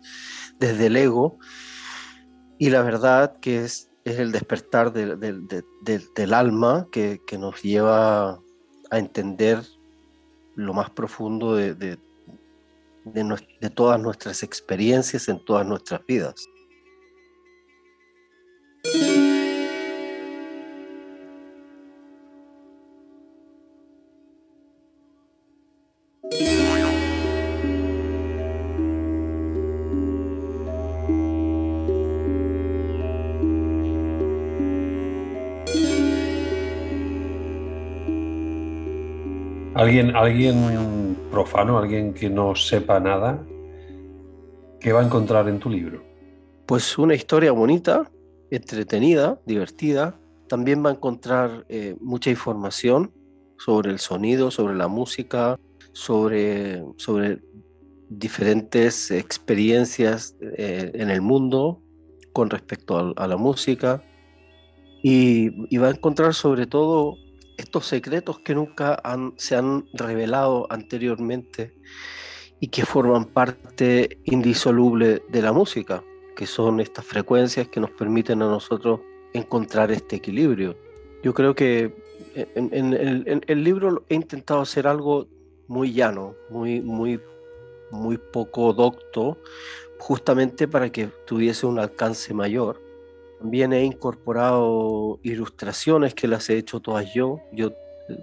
desde 0.59 0.87
el 0.87 0.97
ego, 0.97 1.39
y 2.59 2.71
la 2.71 2.83
verdad, 2.83 3.39
que 3.41 3.65
es, 3.65 3.89
el 4.05 4.33
despertar 4.33 4.93
del 4.93 6.35
alma 6.35 6.89
que, 6.91 7.21
nos 7.39 7.63
lleva 7.63 8.41
a 8.91 8.99
entender 8.99 9.63
lo 10.55 10.75
más 10.75 10.91
profundo 10.91 11.57
de, 11.57 11.99
todas 13.75 14.01
nuestras 14.01 14.43
experiencias 14.43 15.29
en 15.29 15.45
todas 15.45 15.67
nuestras 15.67 16.05
vidas. 16.07 16.35
Alguien, 39.83 40.15
alguien 40.15 41.17
profano, 41.29 41.77
alguien 41.77 42.15
que 42.15 42.31
no 42.31 42.55
sepa 42.55 43.01
nada, 43.01 43.45
¿qué 44.79 44.93
va 44.93 45.01
a 45.01 45.05
encontrar 45.05 45.49
en 45.49 45.59
tu 45.59 45.69
libro? 45.69 46.05
Pues 46.67 46.97
una 46.99 47.17
historia 47.17 47.51
bonita, 47.51 48.09
entretenida, 48.53 49.41
divertida. 49.45 50.21
También 50.49 50.85
va 50.85 50.91
a 50.91 50.93
encontrar 50.93 51.67
eh, 51.69 51.97
mucha 52.01 52.31
información 52.31 53.11
sobre 53.59 53.91
el 53.91 53.99
sonido, 53.99 54.53
sobre 54.53 54.77
la 54.77 54.87
música, 54.87 55.59
sobre, 55.91 56.85
sobre 56.97 57.41
diferentes 58.09 59.11
experiencias 59.11 60.37
eh, 60.59 60.93
en 60.95 61.11
el 61.11 61.23
mundo 61.23 61.83
con 62.33 62.51
respecto 62.51 63.15
a, 63.17 63.27
la 63.27 63.37
música. 63.37 64.05
Y, 65.03 65.77
va 65.77 65.89
a 65.89 65.91
encontrar 65.91 66.35
sobre 66.35 66.69
todo 66.69 67.17
estos 67.63 67.87
secretos 67.87 68.41
que 68.41 68.55
nunca 68.55 69.03
se 69.37 69.57
han 69.57 69.87
revelado 69.95 70.67
anteriormente 70.71 71.75
y 72.61 72.69
que 72.69 72.85
forman 72.85 73.25
parte 73.25 74.21
indisoluble 74.25 75.23
de 75.29 75.43
la 75.43 75.53
música 75.53 76.03
que 76.37 76.47
son 76.47 76.81
estas 76.81 77.05
frecuencias 77.05 77.69
que 77.69 77.81
nos 77.81 77.91
permiten 77.91 78.43
a 78.43 78.47
nosotros 78.47 79.01
encontrar 79.33 79.91
este 79.91 80.17
equilibrio. 80.17 80.77
Yo 81.23 81.35
creo 81.35 81.55
que 81.55 81.95
en, 82.35 83.41
el 83.47 83.65
libro 83.65 84.05
he 84.09 84.15
intentado 84.15 84.61
hacer 84.61 84.87
algo 84.87 85.27
muy 85.69 85.93
llano, 85.93 86.35
muy, 86.51 86.81
muy, 86.81 87.21
muy 87.91 88.19
poco 88.19 88.73
docto, 88.73 89.39
justamente 89.99 90.67
para 90.67 90.91
que 90.91 91.07
tuviese 91.27 91.67
un 91.67 91.79
alcance 91.79 92.35
mayor. 92.35 92.81
También 93.43 93.73
he 93.73 93.83
incorporado 93.83 95.19
ilustraciones 95.25 96.15
que 96.15 96.29
las 96.29 96.49
he 96.49 96.57
hecho 96.59 96.79
todas 96.79 97.13
yo. 97.13 97.41
Yo, 97.51 97.73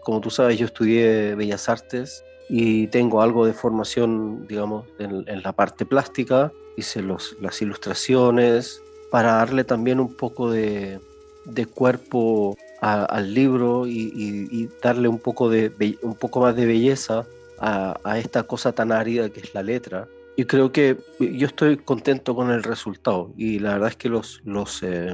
como 0.01 0.21
tú 0.21 0.29
sabes, 0.29 0.57
yo 0.57 0.65
estudié 0.65 1.35
Bellas 1.35 1.67
Artes 1.67 2.23
y 2.47 2.87
tengo 2.87 3.21
algo 3.21 3.45
de 3.45 3.51
formación, 3.51 4.47
digamos, 4.47 4.85
en, 4.97 5.43
la 5.43 5.51
parte 5.51 5.85
plástica 5.85 6.53
hice 6.77 7.01
los, 7.01 7.35
las 7.41 7.61
ilustraciones 7.61 8.81
para 9.11 9.33
darle 9.33 9.65
también 9.65 9.99
un 9.99 10.13
poco 10.15 10.49
de, 10.49 11.01
de 11.43 11.65
cuerpo 11.65 12.57
al 12.79 13.33
libro 13.33 13.87
y, 13.87 14.69
darle 14.81 15.09
un 15.09 15.19
poco, 15.19 15.49
de, 15.49 15.97
un 16.01 16.15
poco 16.15 16.39
más 16.39 16.55
de 16.55 16.65
belleza 16.65 17.25
a, 17.59 18.17
esta 18.17 18.43
cosa 18.43 18.71
tan 18.71 18.93
árida 18.93 19.29
que 19.29 19.41
es 19.41 19.53
la 19.53 19.63
letra. 19.63 20.07
Y 20.39 20.45
creo 20.45 20.71
que 20.71 20.95
yo 21.19 21.47
estoy 21.47 21.75
contento 21.75 22.33
con 22.33 22.49
el 22.49 22.63
resultado 22.63 23.33
y 23.35 23.59
la 23.59 23.73
verdad 23.73 23.89
es 23.89 23.97
que 23.97 24.07
los, 24.07 24.41
los, 24.45 24.81
eh, 24.83 25.13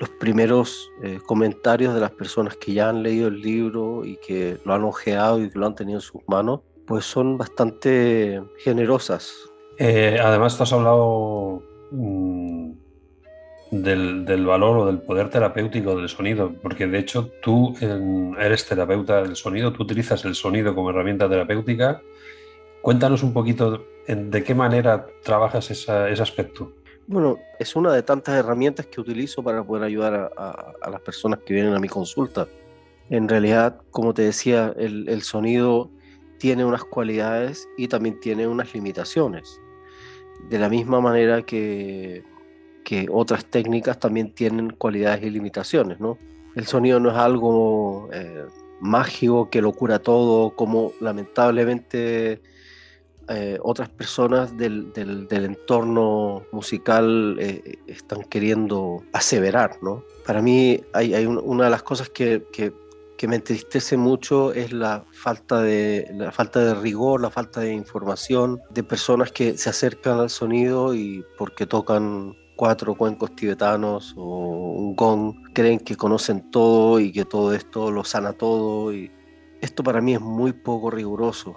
los 0.00 0.08
primeros 0.18 0.90
eh, 1.02 1.18
comentarios 1.26 1.92
de 1.92 2.00
las 2.00 2.12
personas 2.12 2.56
que 2.56 2.72
ya 2.72 2.88
han 2.88 3.02
leído 3.02 3.28
el 3.28 3.42
libro 3.42 4.02
y 4.02 4.16
que 4.26 4.56
lo 4.64 4.72
han 4.72 4.84
ojeado 4.84 5.42
y 5.42 5.50
que 5.50 5.58
lo 5.58 5.66
han 5.66 5.74
tenido 5.74 5.98
en 5.98 6.00
sus 6.00 6.22
manos, 6.26 6.60
pues 6.86 7.04
son 7.04 7.36
bastante 7.36 8.42
generosas. 8.64 9.30
Eh, 9.78 10.18
además, 10.18 10.56
tú 10.56 10.62
has 10.62 10.72
hablado 10.72 11.62
mm, 11.90 12.70
del, 13.72 14.24
del, 14.24 14.46
valor 14.46 14.78
o 14.78 14.86
del 14.86 15.00
poder 15.00 15.28
terapéutico 15.28 15.96
del 15.96 16.08
sonido, 16.08 16.54
porque 16.62 16.86
de 16.86 16.98
hecho 16.98 17.30
tú 17.42 17.74
eres 18.38 18.66
terapeuta 18.66 19.20
del 19.20 19.36
sonido, 19.36 19.70
tú 19.74 19.82
utilizas 19.82 20.24
el 20.24 20.34
sonido 20.34 20.74
como 20.74 20.88
herramienta 20.88 21.28
terapéutica. 21.28 22.00
Cuéntanos 22.80 23.22
un 23.22 23.34
poquito 23.34 23.84
de 24.16 24.44
qué 24.44 24.54
manera 24.54 25.06
trabajas 25.22 25.70
ese 25.70 26.22
aspecto. 26.22 26.72
Bueno, 27.06 27.38
es 27.58 27.74
una 27.74 27.92
de 27.92 28.04
tantas 28.04 28.36
herramientas 28.36 28.86
que 28.86 29.00
utilizo 29.00 29.42
para 29.42 29.64
poder 29.64 29.82
ayudar 29.82 30.30
a, 30.36 30.72
las 30.88 31.00
personas 31.00 31.40
que 31.40 31.54
vienen 31.54 31.74
a 31.74 31.80
mi 31.80 31.88
consulta. 31.88 32.46
En 33.08 33.28
realidad, 33.28 33.80
como 33.90 34.14
te 34.14 34.22
decía, 34.22 34.72
el, 34.76 35.22
sonido 35.22 35.90
tiene 36.38 36.64
unas 36.64 36.84
cualidades 36.84 37.68
y 37.76 37.88
también 37.88 38.20
tiene 38.20 38.46
unas 38.46 38.72
limitaciones. 38.74 39.60
De 40.48 40.60
la 40.60 40.68
misma 40.68 41.00
manera 41.00 41.42
que, 41.42 42.22
otras 43.10 43.44
técnicas 43.46 43.98
también 43.98 44.32
tienen 44.32 44.70
cualidades 44.70 45.24
y 45.24 45.30
limitaciones, 45.30 45.98
¿no? 45.98 46.16
El 46.54 46.66
sonido 46.66 47.00
no 47.00 47.10
es 47.10 47.16
algo 47.16 48.08
eh, 48.12 48.46
mágico 48.80 49.50
que 49.50 49.62
lo 49.62 49.72
cura 49.72 49.98
todo, 49.98 50.54
como 50.54 50.92
lamentablemente 51.00 52.40
eh, 53.28 53.58
otras 53.62 53.88
personas 53.88 54.56
del, 54.56 54.92
entorno 55.30 56.42
musical 56.52 57.36
eh, 57.38 57.78
están 57.86 58.22
queriendo 58.24 59.04
aseverar, 59.12 59.78
¿no? 59.82 60.02
Para 60.26 60.42
mí 60.42 60.80
hay, 60.92 61.26
una 61.26 61.64
de 61.64 61.70
las 61.70 61.82
cosas 61.82 62.08
que, 62.08 62.42
me 63.28 63.36
entristece 63.36 63.96
mucho 63.96 64.52
es 64.52 64.72
la 64.72 65.04
falta, 65.12 65.60
de, 65.60 66.10
la 66.14 66.32
falta 66.32 66.60
de 66.60 66.74
rigor, 66.74 67.20
la 67.20 67.30
falta 67.30 67.60
de 67.60 67.72
información 67.72 68.60
de 68.70 68.82
personas 68.82 69.30
que 69.30 69.58
se 69.58 69.68
acercan 69.68 70.20
al 70.20 70.30
sonido 70.30 70.94
y 70.94 71.24
porque 71.36 71.66
tocan 71.66 72.34
cuatro 72.56 72.94
cuencos 72.94 73.36
tibetanos 73.36 74.14
o 74.16 74.24
un 74.24 74.96
gong, 74.96 75.34
creen 75.52 75.78
que 75.78 75.96
conocen 75.96 76.50
todo 76.50 76.98
y 76.98 77.12
que 77.12 77.24
todo 77.24 77.54
esto 77.54 77.90
lo 77.90 78.04
sana 78.04 78.32
todo 78.32 78.92
y 78.92 79.10
esto 79.60 79.82
para 79.82 80.00
mí 80.00 80.14
es 80.14 80.20
muy 80.20 80.52
poco 80.52 80.90
riguroso. 80.90 81.56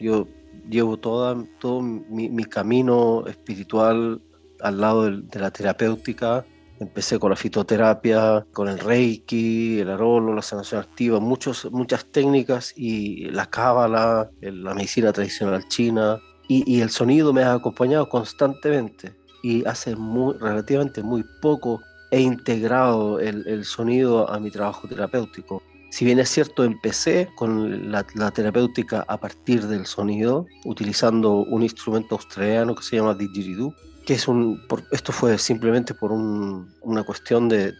Yo 0.00 0.26
llevo 0.68 0.98
toda, 0.98 1.36
todo 1.60 1.80
mi, 1.82 2.44
camino 2.44 3.24
espiritual 3.26 4.20
al 4.60 4.80
lado 4.80 5.10
de, 5.10 5.40
la 5.40 5.50
terapéutica. 5.50 6.44
Empecé 6.80 7.18
con 7.18 7.30
la 7.30 7.36
fitoterapia, 7.36 8.46
con 8.52 8.68
el 8.68 8.78
reiki, 8.78 9.80
el 9.80 9.90
arolo, 9.90 10.34
la 10.34 10.42
sanación 10.42 10.80
activa, 10.80 11.20
muchos, 11.20 11.70
muchas 11.70 12.04
técnicas 12.06 12.72
y 12.76 13.26
la 13.30 13.46
cábala, 13.46 14.30
la 14.40 14.74
medicina 14.74 15.12
tradicional 15.12 15.66
china. 15.68 16.18
Y, 16.48 16.80
el 16.80 16.90
sonido 16.90 17.32
me 17.32 17.42
ha 17.42 17.54
acompañado 17.54 18.08
constantemente. 18.08 19.14
Y 19.42 19.64
hace 19.66 19.96
muy, 19.96 20.34
relativamente 20.38 21.02
muy 21.02 21.24
poco 21.40 21.80
he 22.10 22.20
integrado 22.20 23.18
el 23.18 23.64
sonido 23.64 24.30
a 24.30 24.38
mi 24.38 24.50
trabajo 24.50 24.86
terapéutico. 24.88 25.62
Si 25.94 26.04
bien 26.04 26.18
es 26.18 26.28
cierto, 26.28 26.64
empecé 26.64 27.28
con 27.36 27.92
la, 27.92 28.02
terapéutica 28.02 29.04
a 29.06 29.16
partir 29.16 29.68
del 29.68 29.86
sonido, 29.86 30.44
utilizando 30.64 31.34
un 31.34 31.62
instrumento 31.62 32.16
australiano 32.16 32.74
que 32.74 32.82
se 32.82 32.96
llama 32.96 33.14
didgeridoo, 33.14 33.72
que 34.04 34.14
es 34.14 34.26
un, 34.26 34.60
esto 34.90 35.12
fue 35.12 35.38
simplemente 35.38 35.94
por 35.94 36.10
una 36.10 37.04
cuestión 37.04 37.48
de, 37.48 37.74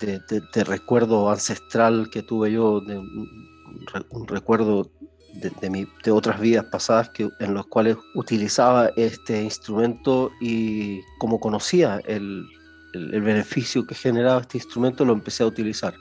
recuerdo 0.64 1.28
ancestral 1.28 2.08
que 2.08 2.22
tuve 2.22 2.52
yo, 2.52 2.80
de 2.82 2.98
un, 2.98 4.28
recuerdo 4.28 4.88
de, 5.32 6.12
otras 6.12 6.38
vidas 6.38 6.66
pasadas 6.66 7.08
que, 7.08 7.28
en 7.40 7.52
los 7.52 7.66
cuales 7.66 7.96
utilizaba 8.14 8.92
este 8.94 9.42
instrumento 9.42 10.30
y 10.40 11.00
como 11.18 11.40
conocía 11.40 12.00
el, 12.06 12.46
el 12.92 13.22
beneficio 13.22 13.84
que 13.84 13.96
generaba 13.96 14.42
este 14.42 14.58
instrumento, 14.58 15.04
lo 15.04 15.14
empecé 15.14 15.42
a 15.42 15.46
utilizar. 15.46 15.94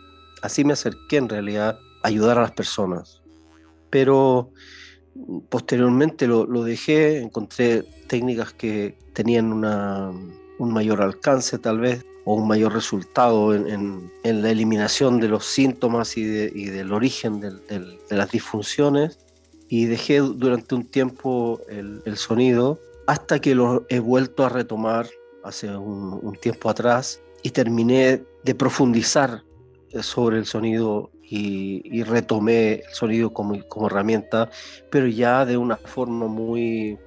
Así 0.43 0.63
me 0.63 0.73
acerqué 0.73 1.17
en 1.17 1.29
realidad 1.29 1.79
ayudar 2.03 2.37
a 2.37 2.41
las 2.41 2.51
personas. 2.51 3.21
Pero 3.89 4.51
posteriormente 5.49 6.27
lo, 6.27 6.63
dejé, 6.63 7.19
encontré 7.19 7.83
técnicas 8.07 8.53
que 8.53 8.97
tenían 9.13 9.51
una, 9.51 10.11
un 10.59 10.73
mayor 10.73 11.01
alcance 11.01 11.57
tal 11.57 11.79
vez 11.79 12.05
o 12.25 12.35
un 12.35 12.47
mayor 12.47 12.73
resultado 12.73 13.53
en, 13.53 14.11
la 14.23 14.49
eliminación 14.49 15.19
de 15.19 15.27
los 15.27 15.45
síntomas 15.45 16.17
y, 16.17 16.23
del 16.23 16.93
origen 16.93 17.39
de 17.39 17.97
las 18.09 18.31
disfunciones 18.31 19.19
y 19.67 19.85
dejé 19.85 20.19
durante 20.19 20.75
un 20.75 20.85
tiempo 20.85 21.59
el, 21.67 22.17
sonido 22.17 22.79
hasta 23.07 23.39
que 23.39 23.55
lo 23.55 23.85
he 23.89 23.99
vuelto 23.99 24.45
a 24.45 24.49
retomar 24.49 25.07
hace 25.43 25.75
un 25.75 26.37
tiempo 26.41 26.69
atrás 26.69 27.19
y 27.43 27.49
terminé 27.49 28.23
de 28.43 28.55
profundizar 28.55 29.43
sobre 30.01 30.37
el 30.37 30.45
sonido 30.45 31.11
y, 31.35 32.03
retomé 32.03 32.83
el 32.87 32.93
sonido 32.93 33.33
como, 33.33 33.61
como, 33.67 33.87
herramienta, 33.87 34.49
pero 34.91 35.07
ya 35.07 35.45
de 35.45 35.57
una 35.57 35.77
forma 35.77 36.27
muy, 36.27 36.97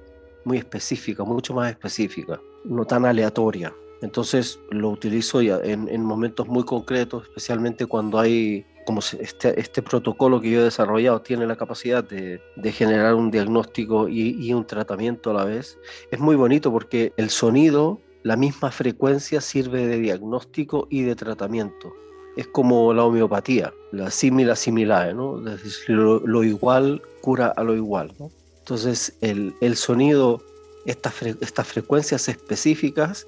muy 0.43 0.57
específica, 0.57 1.23
mucho 1.23 1.53
más 1.53 1.69
específica, 1.71 2.39
no 2.65 2.85
tan 2.85 3.05
aleatoria. 3.05 3.73
Entonces 4.01 4.59
lo 4.69 4.89
utilizo 4.89 5.41
ya 5.41 5.59
en, 5.63 5.87
en 5.87 6.03
momentos 6.03 6.47
muy 6.47 6.63
concretos, 6.63 7.23
especialmente 7.23 7.85
cuando 7.85 8.19
hay, 8.19 8.65
como 8.85 8.99
este, 8.99 9.59
este 9.59 9.81
protocolo 9.81 10.41
que 10.41 10.51
yo 10.51 10.59
he 10.59 10.63
desarrollado 10.65 11.21
tiene 11.21 11.47
la 11.47 11.55
capacidad 11.55 12.03
de, 12.03 12.41
de 12.57 12.71
generar 12.71 13.15
un 13.15 13.31
diagnóstico 13.31 14.09
y, 14.09 14.35
y 14.39 14.53
un 14.53 14.67
tratamiento 14.67 15.31
a 15.31 15.35
la 15.35 15.45
vez. 15.45 15.79
Es 16.11 16.19
muy 16.19 16.35
bonito 16.35 16.69
porque 16.71 17.13
el 17.15 17.29
sonido, 17.29 18.01
la 18.23 18.35
misma 18.35 18.71
frecuencia 18.71 19.39
sirve 19.39 19.87
de 19.87 19.99
diagnóstico 19.99 20.87
y 20.91 21.03
de 21.03 21.15
tratamiento 21.15 21.93
es 22.37 22.47
como 22.47 22.93
la 22.93 23.03
homeopatía, 23.03 23.73
la 23.91 24.11
simila 24.11 24.55
similar, 24.55 25.13
¿no? 25.13 25.41
lo, 25.87 26.43
igual 26.43 27.01
cura 27.21 27.47
a 27.47 27.63
lo 27.63 27.75
igual. 27.75 28.13
Entonces, 28.59 29.13
el, 29.21 29.55
el 29.59 29.75
sonido, 29.75 30.41
estas, 30.85 31.21
estas 31.23 31.67
frecuencias 31.67 32.29
específicas, 32.29 33.27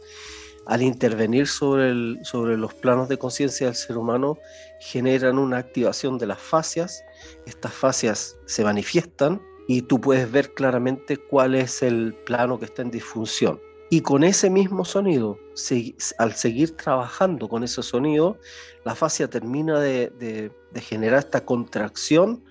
al 0.68 0.84
intervenir 0.84 1.48
sobre, 1.48 1.90
el, 1.90 2.20
sobre 2.22 2.56
los 2.56 2.76
planos 2.76 3.10
de 3.10 3.18
conciencia 3.18 3.66
del 3.66 3.76
ser 3.76 3.98
humano, 3.98 4.38
generan 4.80 5.40
una 5.40 5.58
activación 5.58 6.20
de 6.20 6.28
las 6.28 6.40
fascias. 6.40 7.04
Estas 7.48 7.74
fascias 7.74 8.38
se 8.46 8.64
manifiestan 8.64 9.42
y 9.68 9.82
tú 9.82 10.00
puedes 10.00 10.32
ver 10.32 10.54
claramente 10.54 11.18
cuál 11.18 11.56
es 11.56 11.82
el 11.82 12.14
plano 12.26 12.60
que 12.60 12.66
está 12.66 12.84
en 12.84 12.92
disfunción. 12.92 13.60
Y 13.92 14.02
con 14.02 14.24
ese 14.24 14.52
mismo 14.52 14.86
sonido, 14.86 15.40
al 16.20 16.34
seguir 16.34 16.78
trabajando 16.78 17.50
con 17.50 17.64
ese 17.64 17.82
sonido, 17.82 18.38
la 18.86 18.94
fascia 18.94 19.30
termina 19.30 19.80
de, 19.80 20.52
generar 20.76 21.20
esta 21.20 21.44
contracción 21.44 22.44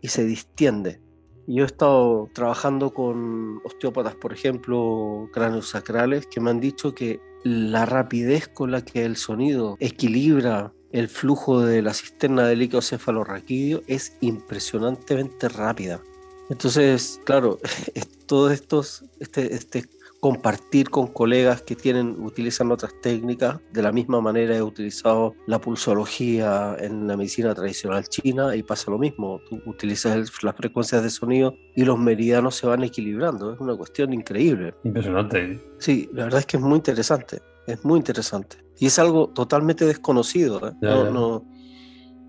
y 0.00 0.08
se 0.08 0.24
distiende. 0.24 1.00
Yo 1.46 1.64
he 1.64 1.66
estado 1.66 2.30
trabajando 2.32 2.94
con 2.94 3.60
osteópatas, 3.64 4.14
por 4.16 4.32
ejemplo, 4.32 5.28
cráneos 5.32 5.68
sacrales, 5.68 6.26
que 6.26 6.40
me 6.40 6.50
han 6.50 6.60
dicho 6.60 6.94
que 6.94 7.20
la 7.44 7.84
rapidez 7.84 8.48
con 8.48 8.70
la 8.70 8.82
que 8.82 9.04
el 9.04 9.16
sonido 9.16 9.76
equilibra 9.78 10.72
el 10.92 11.08
flujo 11.08 11.60
de 11.60 11.82
la 11.82 11.92
cisterna 11.92 12.48
de 12.48 12.56
líquido 12.56 12.80
cefalorraquídeo 12.80 13.82
es 13.86 14.16
impresionantemente 14.22 15.48
rápida. 15.48 16.00
Entonces, 16.48 17.20
claro, 17.24 17.58
todos 18.26 18.52
estos, 18.52 19.04
este, 19.20 19.54
este 19.54 19.84
compartir 20.20 20.90
con 20.90 21.08
colegas 21.08 21.62
que 21.62 21.76
tienen, 21.76 22.16
utilizan 22.20 22.72
otras 22.72 22.92
técnicas. 23.00 23.60
De 23.72 23.82
la 23.82 23.92
misma 23.92 24.20
manera 24.20 24.56
he 24.56 24.62
utilizado 24.62 25.34
la 25.46 25.60
pulsología 25.60 26.76
en 26.78 27.06
la 27.06 27.16
medicina 27.16 27.54
tradicional 27.54 28.04
china 28.08 28.56
y 28.56 28.62
pasa 28.62 28.90
lo 28.90 28.98
mismo. 28.98 29.40
Tú 29.48 29.60
utilizas 29.66 30.30
las 30.42 30.56
frecuencias 30.56 31.02
de 31.02 31.10
sonido 31.10 31.54
y 31.74 31.84
los 31.84 31.98
meridianos 31.98 32.56
se 32.56 32.66
van 32.66 32.82
equilibrando. 32.84 33.54
Es 33.54 33.60
una 33.60 33.76
cuestión 33.76 34.12
increíble. 34.12 34.74
Impresionante. 34.84 35.60
Sí, 35.78 36.08
la 36.12 36.24
verdad 36.24 36.40
es 36.40 36.46
que 36.46 36.56
es 36.56 36.62
muy 36.62 36.76
interesante. 36.76 37.40
Es 37.66 37.84
muy 37.84 37.98
interesante. 37.98 38.56
Y 38.78 38.86
es 38.86 38.98
algo 38.98 39.28
totalmente 39.28 39.84
desconocido. 39.84 40.68
¿eh? 40.68 40.72
no, 40.80 41.10
no, 41.10 41.44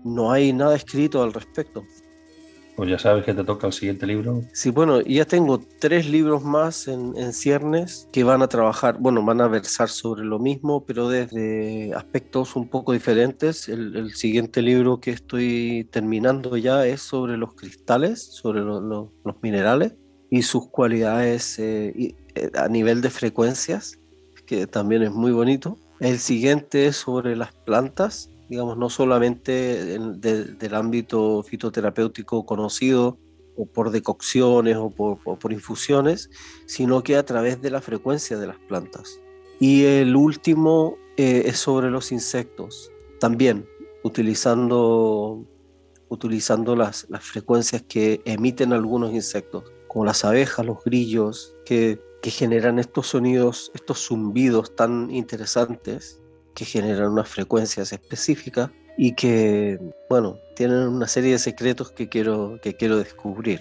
no 0.04 0.32
hay 0.32 0.52
nada 0.52 0.76
escrito 0.76 1.22
al 1.22 1.32
respecto. 1.32 1.84
Pues 2.78 2.90
ya 2.90 2.98
sabes 3.00 3.24
que 3.24 3.34
te 3.34 3.42
toca 3.42 3.66
el 3.66 3.72
siguiente 3.72 4.06
libro. 4.06 4.44
Sí, 4.52 4.70
bueno, 4.70 5.00
ya 5.00 5.24
tengo 5.24 5.60
tres 5.80 6.08
libros 6.08 6.44
más 6.44 6.86
en, 6.86 7.32
ciernes 7.32 8.08
que 8.12 8.22
van 8.22 8.40
a 8.40 8.46
trabajar, 8.46 8.98
bueno, 9.00 9.24
van 9.24 9.40
a 9.40 9.48
versar 9.48 9.88
sobre 9.88 10.24
lo 10.24 10.38
mismo, 10.38 10.86
pero 10.86 11.08
desde 11.08 11.92
aspectos 11.92 12.54
un 12.54 12.68
poco 12.68 12.92
diferentes. 12.92 13.68
El, 13.68 14.14
siguiente 14.14 14.62
libro 14.62 15.00
que 15.00 15.10
estoy 15.10 15.88
terminando 15.90 16.56
ya 16.56 16.86
es 16.86 17.02
sobre 17.02 17.36
los 17.36 17.54
cristales, 17.54 18.22
sobre 18.22 18.60
los 18.60 19.10
minerales. 19.42 19.94
y 20.30 20.42
sus 20.42 20.68
cualidades 20.68 21.58
eh, 21.58 22.14
eh, 22.36 22.50
a 22.54 22.68
nivel 22.68 23.00
de 23.00 23.10
frecuencias, 23.10 23.98
que 24.46 24.68
también 24.68 25.02
es 25.02 25.10
muy 25.10 25.32
bonito. 25.32 25.78
El 25.98 26.20
siguiente 26.20 26.86
es 26.86 26.96
sobre 26.96 27.34
las 27.34 27.52
plantas, 27.52 28.30
digamos, 28.48 28.76
no 28.76 28.90
solamente 28.90 29.98
del 29.98 30.74
ámbito 30.74 31.42
fitoterapéutico 31.42 32.46
conocido, 32.46 33.18
o 33.58 33.66
por 33.66 33.90
decocciones 33.90 34.76
o 34.76 34.90
por, 34.90 35.52
infusiones, 35.52 36.30
sino 36.66 37.02
que 37.02 37.16
a 37.16 37.24
través 37.24 37.60
de 37.60 37.70
la 37.70 37.80
frecuencia 37.80 38.38
de 38.38 38.46
las 38.46 38.58
plantas. 38.68 39.20
Y 39.58 39.84
el 39.84 40.14
último 40.14 40.96
eh, 41.16 41.42
es 41.46 41.58
sobre 41.58 41.90
los 41.90 42.12
insectos, 42.12 42.92
también 43.18 43.68
utilizando, 44.04 45.44
utilizando 46.08 46.76
las, 46.76 47.06
las 47.10 47.24
frecuencias 47.24 47.82
que 47.82 48.22
emiten 48.24 48.72
algunos 48.72 49.12
insectos, 49.12 49.64
como 49.88 50.04
las 50.04 50.24
abejas, 50.24 50.64
los 50.64 50.84
grillos, 50.84 51.56
que, 51.66 52.00
que 52.22 52.30
generan 52.30 52.78
estos 52.78 53.08
sonidos, 53.08 53.72
estos 53.74 54.06
zumbidos 54.06 54.76
tan 54.76 55.10
interesantes, 55.10 56.22
que 56.58 56.64
generan 56.64 57.12
unas 57.12 57.28
frecuencias 57.28 57.92
específicas 57.92 58.70
y 58.96 59.14
que, 59.14 59.78
bueno, 60.10 60.38
tienen 60.56 60.88
una 60.88 61.06
serie 61.06 61.30
de 61.30 61.38
secretos 61.38 61.92
que 61.92 62.08
quiero, 62.08 62.58
que 62.60 62.74
quiero 62.74 62.98
descubrir. 62.98 63.60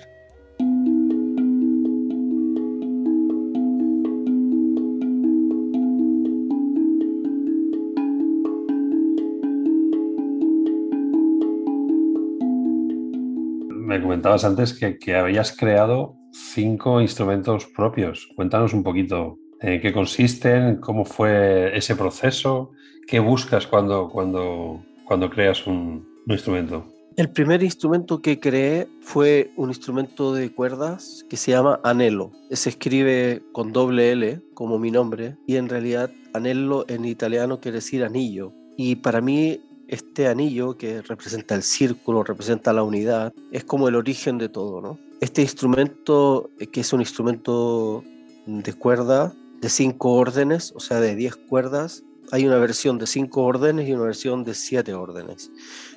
Me 13.69 14.01
comentabas 14.01 14.43
antes 14.43 14.73
que, 14.73 14.97
que 14.97 15.15
habías 15.15 15.55
creado 15.55 16.15
cinco 16.31 16.99
instrumentos 16.99 17.67
propios. 17.67 18.27
Cuéntanos 18.35 18.73
un 18.73 18.81
poquito 18.81 19.37
en 19.61 19.81
qué 19.81 19.93
consisten, 19.93 20.77
cómo 20.77 21.05
fue 21.05 21.77
ese 21.77 21.95
proceso, 21.95 22.71
qué 23.07 23.19
buscas 23.19 23.65
cuando, 23.65 24.09
cuando 24.09 24.81
cuando 25.07 25.29
creas 25.29 25.65
un, 25.65 26.05
instrumento? 26.27 26.85
El 27.15 27.31
primer 27.31 27.63
instrumento 27.63 28.21
que 28.21 28.39
creé 28.39 28.87
fue 29.01 29.51
un 29.55 29.69
instrumento 29.69 30.33
de 30.33 30.53
cuerdas 30.53 31.25
que 31.29 31.37
se 31.37 31.51
llama 31.51 31.79
anello. 31.83 32.31
Se 32.51 32.69
escribe 32.69 33.41
con 33.53 33.71
doble 33.71 34.11
L 34.11 34.41
como 34.53 34.77
mi 34.77 34.91
nombre 34.91 35.35
y 35.47 35.55
en 35.55 35.69
realidad 35.69 36.11
anello 36.33 36.85
en 36.89 37.05
italiano 37.05 37.59
quiere 37.59 37.77
decir 37.77 38.03
anillo. 38.03 38.53
Y 38.75 38.97
para 38.97 39.21
mí 39.21 39.61
este 39.87 40.27
anillo 40.27 40.77
que 40.77 41.01
representa 41.01 41.55
el 41.55 41.63
círculo, 41.63 42.23
representa 42.23 42.73
la 42.73 42.83
unidad, 42.83 43.33
es 43.51 43.63
como 43.63 43.87
el 43.87 43.95
origen 43.95 44.37
de 44.37 44.49
todo, 44.49 44.81
¿no? 44.81 44.99
Este 45.21 45.41
instrumento, 45.41 46.51
eh, 46.59 46.67
que 46.67 46.81
es 46.81 46.93
un 46.93 46.99
instrumento 46.99 48.03
de 48.45 48.73
cuerda 48.73 49.33
de 49.61 49.69
cinco 49.69 50.13
órdenes, 50.13 50.71
o 50.75 50.79
sea, 50.79 50.99
de 50.99 51.15
diez 51.15 51.35
cuerdas, 51.35 52.03
hay 52.31 52.45
una 52.45 52.57
versión 52.57 52.97
de 52.97 53.07
5 53.07 53.41
órdenes 53.41 53.87
y 53.87 53.93
una 53.93 54.03
versión 54.03 54.43
de 54.43 54.53
7 54.53 54.93
órdenes, 54.93 55.51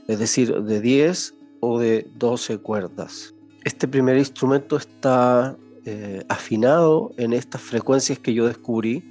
es 0.06 0.18
decir, 0.18 0.54
de 0.62 0.80
10 0.80 1.34
o 1.60 1.78
de 1.78 2.08
12 2.16 2.58
cuerdas. 2.58 3.34
Este 3.64 3.86
primer 3.86 4.16
instrumento 4.16 4.76
está 4.76 5.56
eh, 5.84 6.24
afinado 6.28 7.12
en 7.16 7.32
estas 7.32 7.60
frecuencias 7.60 8.18
que 8.18 8.34
yo 8.34 8.46
descubrí, 8.46 9.04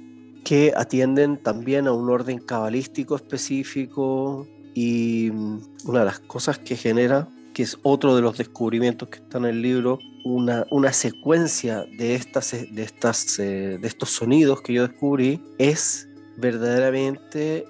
que 0.44 0.72
atienden 0.76 1.36
también 1.36 1.86
a 1.86 1.92
un 1.92 2.10
orden 2.10 2.38
cabalístico 2.38 3.16
específico 3.16 4.46
y 4.74 5.30
mm, 5.32 5.60
una 5.84 6.00
de 6.00 6.04
las 6.06 6.20
cosas 6.20 6.58
que 6.58 6.76
genera, 6.76 7.28
que 7.54 7.62
es 7.62 7.78
otro 7.82 8.16
de 8.16 8.22
los 8.22 8.38
descubrimientos 8.38 9.08
que 9.08 9.18
está 9.18 9.38
en 9.38 9.44
el 9.46 9.62
libro, 9.62 9.98
una, 10.24 10.66
una 10.70 10.92
secuencia 10.92 11.84
de, 11.98 12.14
estas, 12.14 12.52
de, 12.52 12.82
estas, 12.82 13.38
eh, 13.38 13.78
de 13.80 13.88
estos 13.88 14.10
sonidos 14.10 14.62
que 14.62 14.72
yo 14.72 14.86
descubrí, 14.86 15.40
es 15.58 16.08
verdaderamente 16.36 17.66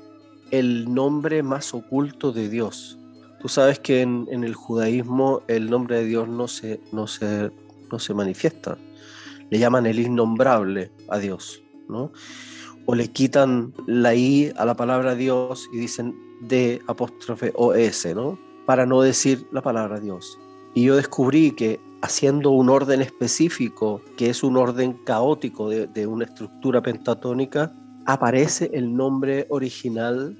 el 0.50 0.92
nombre 0.92 1.42
más 1.42 1.74
oculto 1.74 2.32
de 2.32 2.48
Dios. 2.48 2.98
Tú 3.40 3.48
sabes 3.48 3.78
que 3.78 4.02
en, 4.02 4.28
el 4.30 4.54
judaísmo 4.54 5.42
el 5.48 5.70
nombre 5.70 5.96
de 5.96 6.04
Dios 6.04 6.28
no 6.28 6.48
se, 6.48 6.80
no, 6.92 7.06
se, 7.06 7.50
no 7.90 7.98
se 7.98 8.14
manifiesta. 8.14 8.76
Le 9.48 9.58
llaman 9.58 9.86
el 9.86 9.98
innombrable 9.98 10.92
a 11.08 11.18
Dios, 11.18 11.62
¿no? 11.88 12.12
O 12.86 12.94
le 12.94 13.08
quitan 13.08 13.72
la 13.86 14.14
I 14.14 14.52
a 14.56 14.64
la 14.64 14.76
palabra 14.76 15.14
Dios 15.14 15.68
y 15.72 15.78
dicen 15.78 16.14
D 16.42 16.80
apóstrofe 16.86 17.52
S, 17.76 18.14
¿no? 18.14 18.38
Para 18.66 18.84
no 18.84 19.00
decir 19.00 19.46
la 19.52 19.62
palabra 19.62 20.00
Dios. 20.00 20.38
Y 20.74 20.84
yo 20.84 20.96
descubrí 20.96 21.52
que 21.52 21.80
haciendo 22.02 22.50
un 22.50 22.68
orden 22.68 23.00
específico, 23.00 24.02
que 24.16 24.30
es 24.30 24.42
un 24.42 24.56
orden 24.56 24.92
caótico 25.04 25.68
de, 25.68 25.86
de 25.86 26.06
una 26.06 26.24
estructura 26.24 26.82
pentatónica, 26.82 27.74
aparece 28.12 28.70
el 28.72 28.94
nombre 28.94 29.46
original 29.48 30.36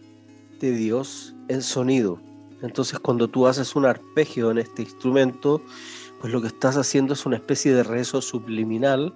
de 0.61 0.73
Dios 0.73 1.35
en 1.49 1.63
sonido. 1.63 2.21
Entonces 2.63 2.99
cuando 2.99 3.29
tú 3.29 3.47
haces 3.47 3.75
un 3.75 3.87
arpegio 3.87 4.51
en 4.51 4.59
este 4.59 4.83
instrumento, 4.83 5.63
pues 6.21 6.33
lo 6.33 6.41
que 6.41 6.49
estás 6.49 6.77
haciendo 6.77 7.15
es 7.15 7.25
una 7.25 7.37
especie 7.37 7.73
de 7.73 7.83
rezo 7.83 8.21
subliminal 8.21 9.15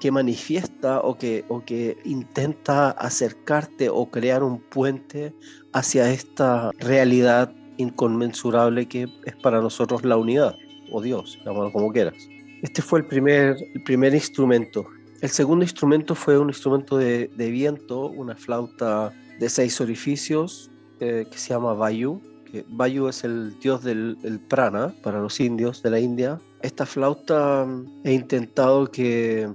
que 0.00 0.10
manifiesta 0.10 1.00
o 1.00 1.16
que, 1.16 1.44
o 1.48 1.64
que 1.64 1.96
intenta 2.04 2.90
acercarte 2.90 3.88
o 3.88 4.10
crear 4.10 4.42
un 4.42 4.60
puente 4.60 5.34
hacia 5.72 6.10
esta 6.10 6.70
realidad 6.78 7.52
inconmensurable 7.78 8.86
que 8.86 9.08
es 9.24 9.36
para 9.36 9.60
nosotros 9.60 10.04
la 10.04 10.16
unidad, 10.16 10.56
o 10.92 11.00
Dios, 11.00 11.38
llamarlo 11.44 11.72
como 11.72 11.92
quieras. 11.92 12.14
Este 12.62 12.82
fue 12.82 13.00
el 13.00 13.06
primer 13.06 14.14
instrumento 14.14 14.86
el 15.24 15.30
segundo 15.30 15.64
instrumento 15.64 16.14
fue 16.14 16.38
un 16.38 16.50
instrumento 16.50 16.98
de, 16.98 17.30
viento, 17.50 18.10
una 18.10 18.36
flauta 18.36 19.10
de 19.40 19.48
seis 19.48 19.80
orificios 19.80 20.70
eh, 21.00 21.26
que 21.30 21.38
se 21.38 21.54
llama 21.54 21.72
Vayu. 21.72 22.20
Que 22.44 22.66
Vayu 22.68 23.08
es 23.08 23.24
el 23.24 23.58
dios 23.58 23.82
del 23.82 24.18
prana 24.50 24.94
para 25.02 25.20
los 25.20 25.40
indios 25.40 25.82
de 25.82 25.88
la 25.88 25.98
India. 25.98 26.38
Esta 26.60 26.84
flauta 26.84 27.64
mm, 27.64 28.02
he 28.04 28.12
intentado 28.12 28.90
que 28.90 29.48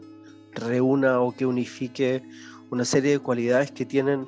reúna 0.53 1.21
o 1.21 1.35
que 1.35 1.45
unifique 1.45 2.23
una 2.71 2.83
serie 2.83 3.11
de 3.11 3.19
cualidades 3.19 3.69
que 3.69 3.85
tienen 3.85 4.25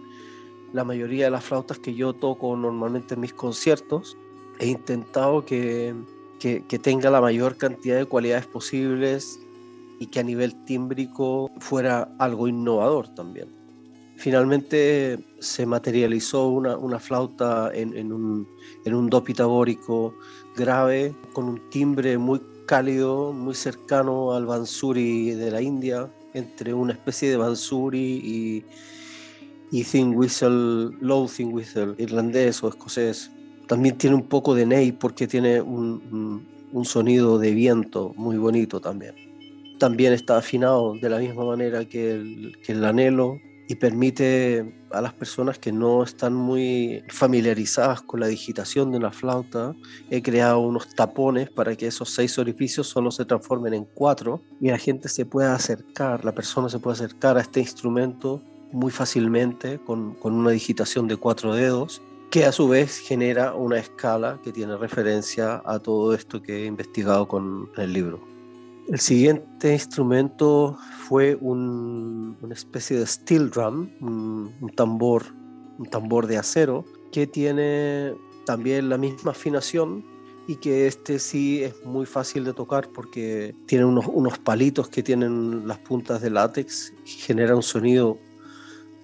la 0.73 0.83
mayoría 0.83 1.25
de 1.25 1.31
las 1.31 1.43
flautas 1.43 1.79
que 1.79 1.95
yo 1.95 2.13
toco 2.13 2.55
normalmente 2.55 3.15
en 3.15 3.21
mis 3.21 3.33
conciertos. 3.33 4.15
He 4.59 4.67
intentado 4.67 5.43
que, 5.43 5.95
que 6.37 6.79
tenga 6.79 7.09
la 7.09 7.19
mayor 7.19 7.57
cantidad 7.57 7.97
de 7.97 8.05
cualidades 8.05 8.45
posibles 8.45 9.39
y 10.01 10.07
que 10.07 10.19
a 10.19 10.23
nivel 10.23 10.55
tímbrico 10.65 11.51
fuera 11.59 12.09
algo 12.17 12.47
innovador 12.47 13.13
también. 13.13 13.49
Finalmente 14.15 15.23
se 15.39 15.67
materializó 15.67 16.47
una, 16.47 16.75
una 16.75 16.99
flauta 16.99 17.69
en, 17.71 18.11
un, 18.11 18.47
en 18.83 18.95
un 18.95 19.09
do 19.11 19.23
pitagórico 19.23 20.15
grave, 20.55 21.15
con 21.33 21.45
un 21.45 21.69
timbre 21.69 22.17
muy 22.17 22.41
cálido, 22.65 23.31
muy 23.31 23.53
cercano 23.53 24.33
al 24.33 24.47
bansuri 24.47 25.31
de 25.35 25.51
la 25.51 25.61
India, 25.61 26.11
entre 26.33 26.73
una 26.73 26.93
especie 26.93 27.29
de 27.29 27.37
bansuri 27.37 28.21
y, 28.23 28.65
y 29.69 29.83
thin 29.83 30.15
whistle, 30.15 30.97
low 30.99 31.27
thin 31.27 31.53
whistle, 31.53 31.93
irlandés 31.99 32.63
o 32.63 32.69
escocés. 32.69 33.29
También 33.67 33.99
tiene 33.99 34.15
un 34.15 34.23
poco 34.23 34.55
de 34.55 34.65
ney 34.65 34.93
porque 34.93 35.27
tiene 35.27 35.61
un, 35.61 36.43
un 36.71 36.85
sonido 36.85 37.37
de 37.37 37.51
viento 37.51 38.13
muy 38.17 38.37
bonito 38.37 38.79
también 38.79 39.30
también 39.81 40.13
está 40.13 40.37
afinado 40.37 40.93
de 40.93 41.09
la 41.09 41.17
misma 41.17 41.43
manera 41.43 41.83
que 41.85 42.11
el, 42.11 42.85
anhelo 42.85 43.39
y 43.67 43.73
permite 43.73 44.75
a 44.91 45.01
las 45.01 45.11
personas 45.11 45.57
que 45.57 45.71
no 45.71 46.03
están 46.03 46.35
muy 46.35 47.03
familiarizadas 47.09 48.03
con 48.03 48.19
la 48.19 48.27
digitación 48.27 48.91
de 48.91 48.99
una 48.99 49.11
flauta, 49.11 49.73
he 50.11 50.21
creado 50.21 50.59
unos 50.59 50.93
tapones 50.93 51.49
para 51.49 51.75
que 51.75 51.87
esos 51.87 52.11
seis 52.11 52.37
orificios 52.37 52.85
solo 52.85 53.09
se 53.09 53.25
transformen 53.25 53.73
en 53.73 53.85
cuatro 53.85 54.43
y 54.59 54.69
la 54.69 54.77
gente 54.77 55.09
se 55.09 55.25
pueda 55.25 55.55
acercar, 55.55 56.23
la 56.23 56.35
persona 56.35 56.69
se 56.69 56.77
puede 56.77 56.97
acercar 56.97 57.37
a 57.37 57.41
este 57.41 57.59
instrumento 57.59 58.39
muy 58.71 58.91
fácilmente 58.91 59.79
con 59.79 60.15
una 60.21 60.51
digitación 60.51 61.07
de 61.07 61.17
cuatro 61.17 61.55
dedos 61.55 62.03
que 62.29 62.45
a 62.45 62.51
su 62.51 62.67
vez 62.67 62.99
genera 62.99 63.55
una 63.55 63.79
escala 63.79 64.39
que 64.43 64.51
tiene 64.51 64.77
referencia 64.77 65.63
a 65.65 65.79
todo 65.79 66.13
esto 66.13 66.39
que 66.43 66.63
he 66.63 66.65
investigado 66.67 67.27
con 67.27 67.71
el 67.77 67.91
libro. 67.93 68.30
El 68.91 68.99
siguiente 68.99 69.71
instrumento 69.71 70.77
fue 71.07 71.35
una 71.35 72.53
especie 72.53 72.99
de 72.99 73.07
steel 73.07 73.49
drum, 73.49 73.89
un, 74.01 74.69
tambor, 74.75 75.23
un 75.77 75.85
tambor 75.89 76.27
de 76.27 76.37
acero 76.37 76.83
que 77.09 77.25
tiene 77.25 78.13
también 78.45 78.89
la 78.89 78.97
misma 78.97 79.31
afinación 79.31 80.03
y 80.45 80.57
que 80.57 80.87
este 80.87 81.19
sí 81.19 81.63
es 81.63 81.73
muy 81.85 82.05
fácil 82.05 82.43
de 82.43 82.51
tocar 82.51 82.89
porque 82.89 83.55
tiene 83.65 83.85
unos, 83.85 84.07
unos 84.07 84.37
palitos 84.39 84.89
que 84.89 85.01
tienen 85.01 85.69
las 85.69 85.77
puntas 85.79 86.21
de 86.21 86.29
látex 86.29 86.93
genera 87.05 87.55
un 87.55 87.63
sonido 87.63 88.17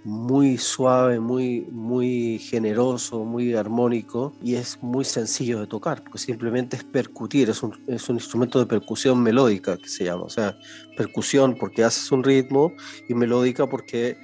muy 0.03 0.57
suave, 0.57 1.19
muy, 1.19 1.67
muy 1.71 2.39
generoso, 2.39 3.25
muy 3.25 3.53
armónico 3.53 4.33
y 4.41 4.55
es 4.55 4.81
muy 4.81 5.03
sencillo 5.03 5.59
de 5.59 5.67
tocar, 5.67 6.03
porque 6.03 6.17
simplemente 6.19 6.77
es 6.77 6.83
percutir, 6.83 7.49
es 7.49 7.61
un, 7.63 7.77
es 7.87 8.07
un 8.09 8.15
instrumento 8.15 8.59
de 8.59 8.65
percusión 8.65 9.21
melódica 9.21 9.77
que 9.77 9.89
se 9.89 10.05
llama, 10.05 10.23
o 10.23 10.29
sea, 10.29 10.57
percusión 10.95 11.55
porque 11.59 11.83
haces 11.83 12.11
un 12.11 12.23
ritmo 12.23 12.71
y 13.09 13.13
melódica 13.13 13.67
porque 13.67 14.17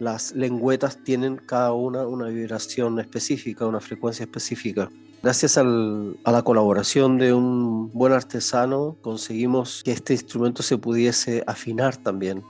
las 0.00 0.32
lengüetas 0.32 1.02
tienen 1.04 1.36
cada 1.36 1.72
una 1.72 2.06
una 2.06 2.26
vibración 2.26 2.98
específica, 2.98 3.66
una 3.66 3.80
frecuencia 3.80 4.24
específica. 4.24 4.90
Gracias 5.22 5.56
a 5.56 5.62
la 5.62 6.42
colaboración 6.42 7.16
de 7.16 7.32
un 7.32 7.92
buen 7.92 8.12
artesano 8.12 8.96
conseguimos 9.02 9.82
que 9.84 9.92
este 9.92 10.14
instrumento 10.14 10.64
se 10.64 10.78
pudiese 10.78 11.44
afinar 11.46 11.96
también 11.96 12.42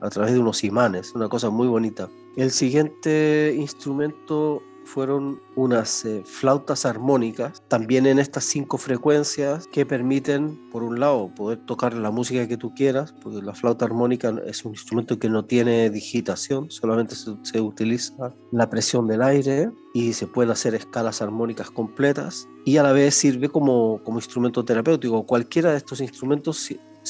a 0.00 0.10
través 0.10 0.32
de 0.32 0.38
unos 0.38 0.64
imanes, 0.64 1.14
una 1.14 1.28
cosa 1.28 1.50
muy 1.50 1.68
bonita. 1.68 2.08
El 2.36 2.50
siguiente 2.50 3.54
instrumento 3.56 4.62
fueron 4.84 5.40
unas 5.54 6.04
eh, 6.04 6.22
flautas 6.24 6.84
armónicas, 6.84 7.62
también 7.68 8.06
en 8.06 8.18
estas 8.18 8.44
cinco 8.44 8.76
frecuencias 8.76 9.68
que 9.68 9.86
permiten, 9.86 10.58
por 10.70 10.82
un 10.82 10.98
lado, 10.98 11.32
poder 11.34 11.58
tocar 11.64 11.94
la 11.94 12.10
música 12.10 12.48
que 12.48 12.56
tú 12.56 12.74
quieras, 12.74 13.14
porque 13.22 13.40
la 13.40 13.54
flauta 13.54 13.84
armónica 13.84 14.34
es 14.46 14.64
un 14.64 14.72
instrumento 14.72 15.18
que 15.18 15.28
no 15.28 15.44
tiene 15.44 15.90
digitación, 15.90 16.70
solamente 16.70 17.14
se, 17.14 17.36
se 17.42 17.60
utiliza 17.60 18.34
la 18.50 18.68
presión 18.68 19.06
del 19.06 19.22
aire 19.22 19.70
y 19.94 20.12
se 20.12 20.26
pueden 20.26 20.50
hacer 20.50 20.74
escalas 20.74 21.22
armónicas 21.22 21.70
completas 21.70 22.48
y 22.64 22.76
a 22.76 22.82
la 22.82 22.92
vez 22.92 23.14
sirve 23.14 23.48
como, 23.48 24.02
como 24.02 24.18
instrumento 24.18 24.64
terapéutico. 24.64 25.24
Cualquiera 25.24 25.70
de 25.70 25.78
estos 25.78 26.00
instrumentos 26.00 26.58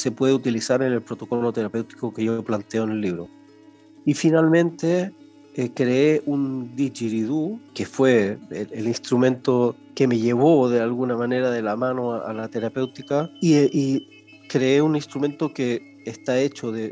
se 0.01 0.11
puede 0.11 0.33
utilizar 0.33 0.83
en 0.83 0.93
el 0.93 1.03
protocolo 1.03 1.53
terapéutico 1.53 2.13
que 2.13 2.25
yo 2.25 2.43
planteo 2.43 2.85
en 2.85 2.91
el 2.91 3.01
libro. 3.01 3.29
Y 4.07 4.15
finalmente 4.15 5.13
eh, 5.55 5.71
creé 5.75 6.23
un 6.27 6.75
didgeridoo, 6.75 7.61
que 7.75 7.85
fue 7.85 8.39
el, 8.51 8.89
instrumento 8.89 9.77
que 9.95 10.07
me 10.07 10.19
llevó 10.19 10.69
de 10.71 10.81
alguna 10.81 11.17
manera 11.17 11.51
de 11.51 11.61
la 11.61 11.77
mano 11.77 12.15
a, 12.15 12.33
la 12.33 12.49
terapéutica, 12.49 13.31
y, 13.41 14.09
creé 14.49 14.83
un 14.83 14.97
instrumento 14.97 15.53
que 15.53 16.01
está 16.07 16.41
hecho 16.41 16.73
de, 16.73 16.91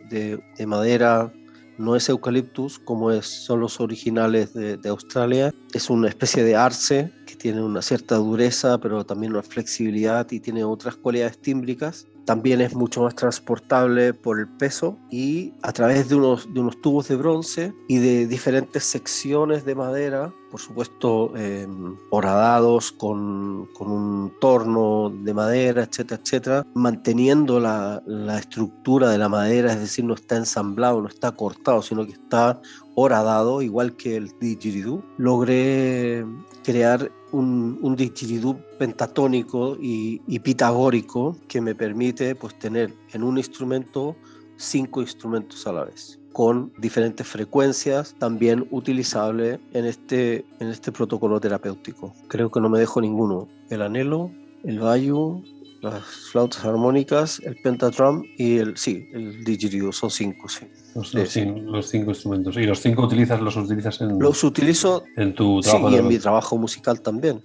de, 0.56 0.66
madera, 0.66 1.32
no 1.76 1.96
es 1.96 2.08
eucaliptus 2.08 2.78
como 2.78 3.10
es, 3.10 3.26
son 3.26 3.58
los 3.60 3.80
originales 3.80 4.54
de, 4.54 4.76
de 4.76 4.88
Australia, 4.88 5.52
es 5.72 5.90
una 5.90 6.08
especie 6.08 6.44
de 6.44 6.54
arce 6.54 7.10
que 7.26 7.34
tiene 7.34 7.62
una 7.62 7.82
cierta 7.82 8.14
dureza, 8.16 8.78
pero 8.78 9.04
también 9.04 9.32
una 9.32 9.42
flexibilidad 9.42 10.30
y 10.30 10.38
tiene 10.38 10.62
otras 10.62 10.94
cualidades 10.94 11.38
tímbricas 11.40 12.06
también 12.28 12.60
es 12.60 12.74
mucho 12.74 13.04
más 13.04 13.14
transportable 13.14 14.12
por 14.12 14.38
el 14.38 14.46
peso 14.46 14.98
y 15.10 15.54
a 15.62 15.72
través 15.72 16.10
de 16.10 16.14
unos, 16.14 16.52
de 16.52 16.60
unos 16.60 16.78
tubos 16.82 17.08
de 17.08 17.16
bronce 17.16 17.72
y 17.88 17.96
de 18.00 18.26
diferentes 18.26 18.84
secciones 18.84 19.64
de 19.64 19.74
madera, 19.74 20.34
por 20.50 20.60
supuesto 20.60 21.36
em, 21.36 21.96
horadados 22.10 22.92
con, 22.92 23.66
con, 23.74 23.90
un 23.90 24.32
torno 24.40 25.10
de 25.10 25.34
madera, 25.34 25.84
etcétera, 25.84 26.20
etcétera, 26.22 26.66
manteniendo 26.74 27.60
la, 27.60 28.02
la 28.06 28.38
estructura 28.38 29.10
de 29.10 29.18
la 29.18 29.28
madera, 29.28 29.72
es 29.72 29.80
decir, 29.80 30.04
no 30.04 30.14
está 30.14 30.36
ensamblado, 30.36 31.02
no 31.02 31.08
está 31.08 31.32
cortado, 31.32 31.82
sino 31.82 32.06
que 32.06 32.12
está 32.12 32.60
horadado, 32.94 33.62
igual 33.62 33.96
que 33.96 34.16
el 34.16 34.32
didgeridoo. 34.40 35.04
Logré 35.18 36.26
crear 36.64 37.10
un, 37.32 37.78
un 37.80 37.96
didgeridoo 37.96 38.58
pentatónico 38.78 39.76
y, 39.80 40.38
pitagórico 40.40 41.36
que 41.46 41.60
me 41.60 41.74
permite 41.74 42.34
pues, 42.34 42.58
tener 42.58 42.94
en 43.12 43.22
un 43.22 43.38
instrumento 43.38 44.16
cinco 44.56 45.00
instrumentos 45.00 45.66
a 45.66 45.72
la 45.72 45.84
vez 45.84 46.17
con 46.38 46.72
diferentes 46.78 47.26
frecuencias, 47.26 48.14
también 48.16 48.68
utilizable 48.70 49.58
en 49.72 49.86
este, 49.86 50.46
en 50.60 50.68
este 50.68 50.92
protocolo 50.92 51.40
terapéutico. 51.40 52.14
Creo 52.28 52.48
que 52.48 52.60
no 52.60 52.68
me 52.68 52.78
dejo 52.78 53.00
ninguno. 53.00 53.48
El 53.70 53.82
anhelo, 53.82 54.30
el 54.62 54.78
bayu, 54.78 55.42
las 55.82 56.00
flautas 56.30 56.64
armónicas, 56.64 57.40
el 57.44 57.56
pentatrum 57.56 58.22
y 58.36 58.58
el, 58.58 58.76
sí, 58.76 59.08
el 59.12 59.42
didgeridoo, 59.42 59.90
son 59.90 60.12
cinco, 60.12 60.48
sí. 60.48 60.68
Los, 60.94 61.88
cinco, 61.88 62.10
instrumentos. 62.12 62.56
¿Y 62.56 62.66
los 62.66 62.78
cinco 62.78 63.02
utilizas, 63.06 63.40
los 63.40 63.56
utilizas 63.56 64.00
en, 64.00 64.20
los 64.20 64.44
utilizo, 64.44 65.02
en 65.16 65.34
tu 65.34 65.60
trabajo? 65.60 65.88
Sí, 65.88 65.96
y 65.96 65.98
en 65.98 66.06
mi 66.06 66.18
trabajo 66.20 66.56
musical 66.56 67.00
también. 67.00 67.42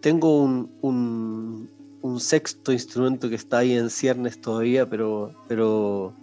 Tengo 0.00 0.40
un, 0.40 0.70
un, 0.82 1.68
un, 2.00 2.20
sexto 2.20 2.72
instrumento 2.72 3.28
que 3.28 3.34
está 3.34 3.58
ahí 3.58 3.72
en 3.72 3.90
ciernes 3.90 4.40
todavía, 4.40 4.88
pero, 4.88 5.32
pero 5.48 6.14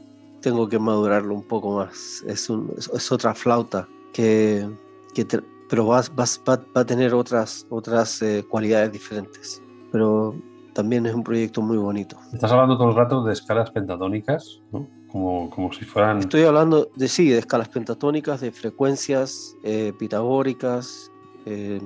tengo 0.44 0.68
que 0.68 0.78
madurarlo 0.78 1.34
un 1.34 1.44
poco 1.44 1.78
más. 1.78 2.24
Es, 2.28 2.50
un, 2.50 2.72
es, 2.78 3.12
otra 3.12 3.34
flauta 3.34 3.88
que, 4.12 4.70
que 5.16 5.26
pero 5.70 5.88
va, 5.88 6.02
va, 6.20 6.26
va, 6.48 6.82
a 6.82 6.86
tener 6.86 7.14
otras, 7.16 7.66
otras 7.70 8.22
eh, 8.22 8.46
cualidades 8.48 8.92
diferentes. 8.92 9.62
Pero 9.92 10.36
también 10.74 11.06
es 11.06 11.16
un 11.16 11.24
proyecto 11.24 11.62
muy 11.62 11.78
bonito. 11.78 12.18
Estás 12.34 12.52
hablando 12.52 12.78
todo 12.78 12.90
el 12.90 12.96
rato 12.96 13.24
de 13.24 13.34
escalas 13.34 13.72
pentatónicas, 13.72 14.62
¿no? 14.72 14.88
Como, 15.08 15.50
como 15.50 15.72
si 15.72 15.86
fueran... 15.86 16.20
Estoy 16.20 16.44
hablando 16.44 16.90
de 16.96 17.08
sí, 17.08 17.30
de 17.30 17.40
escalas 17.40 17.70
pentatónicas, 17.70 18.42
de 18.42 18.52
frecuencias 18.52 19.56
eh, 19.64 19.94
pitagóricas. 19.98 21.12
Eh, 21.46 21.80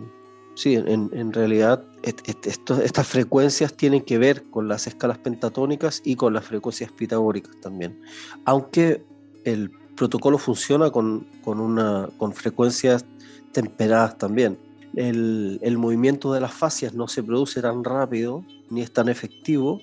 sí, 0.56 0.76
en, 0.76 1.10
en 1.13 1.34
realidad 1.34 1.84
estas 2.08 3.08
frecuencias 3.08 3.74
tienen 3.76 4.02
que 4.02 4.17
ver 4.17 4.43
con 4.50 4.67
las 4.67 4.88
escalas 4.88 5.17
pentatónicas 5.17 6.02
y 6.04 6.15
con 6.15 6.34
las 6.34 6.46
frecuencias 6.46 6.91
pitagóricas 6.91 7.60
también. 7.62 8.00
Aunque 8.46 9.04
el 9.43 9.72
protocolo 9.96 10.38
funciona 10.38 10.89
con, 10.91 11.28
con, 11.43 11.60
una, 11.60 12.10
con 12.17 12.34
frecuencias 12.34 13.06
temperadas 13.52 14.17
también. 14.17 14.58
El, 14.96 15.60
el, 15.62 15.78
movimiento 15.78 16.34
de 16.34 16.39
las 16.39 16.54
fascias 16.54 16.93
no 16.93 17.08
se 17.08 17.22
produce 17.24 17.62
tan 17.62 17.84
rápido 17.84 18.43
ni 18.70 18.82
es 18.82 18.91
tan 18.91 19.10
efectivo, 19.10 19.80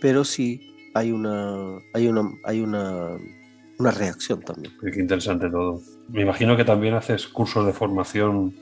pero 0.00 0.24
sí 0.24 0.72
hay 0.94 1.12
una, 1.12 1.78
hay 1.94 2.08
una, 2.08 2.30
hay 2.44 2.60
una, 2.60 3.16
una 3.78 3.90
reacción 3.90 4.40
también. 4.40 4.74
Qué 4.80 5.00
interesante 5.00 5.48
todo. 5.48 5.80
Me 6.08 6.22
imagino 6.22 6.56
que 6.56 6.64
también 6.64 6.94
haces 6.94 7.26
cursos 7.26 7.66
de 7.66 7.72
formación 7.72 8.54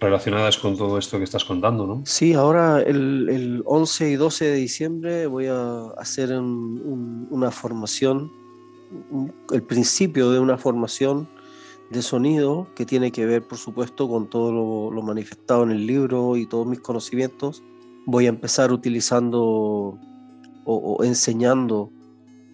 relacionadas 0.00 0.58
con 0.58 0.76
todo 0.76 0.98
esto 0.98 1.18
que 1.18 1.24
estás 1.24 1.44
contando, 1.44 1.86
¿no? 1.86 2.02
Sí, 2.04 2.34
ahora 2.34 2.82
el, 2.82 3.28
el 3.28 3.62
11 3.64 4.10
y 4.10 4.16
12 4.16 4.44
de 4.44 4.54
diciembre 4.56 5.26
voy 5.26 5.46
a 5.46 5.88
hacer 5.98 6.32
una 6.38 7.50
formación, 7.50 8.30
el 9.52 9.62
principio 9.62 10.30
de 10.30 10.38
una 10.38 10.58
formación 10.58 11.28
de 11.90 12.02
sonido 12.02 12.66
que 12.74 12.84
tiene 12.84 13.12
que 13.12 13.26
ver, 13.26 13.46
por 13.46 13.58
supuesto, 13.58 14.08
con 14.08 14.28
todo 14.28 14.52
lo, 14.52 14.90
lo 14.90 15.02
manifestado 15.02 15.62
en 15.62 15.70
el 15.70 15.86
libro 15.86 16.36
y 16.36 16.46
todos 16.46 16.66
mis 16.66 16.80
conocimientos 16.80 17.62
voy 18.06 18.26
a 18.26 18.28
empezar 18.30 18.72
utilizando 18.72 19.98
o, 20.64 21.04
enseñando 21.04 21.90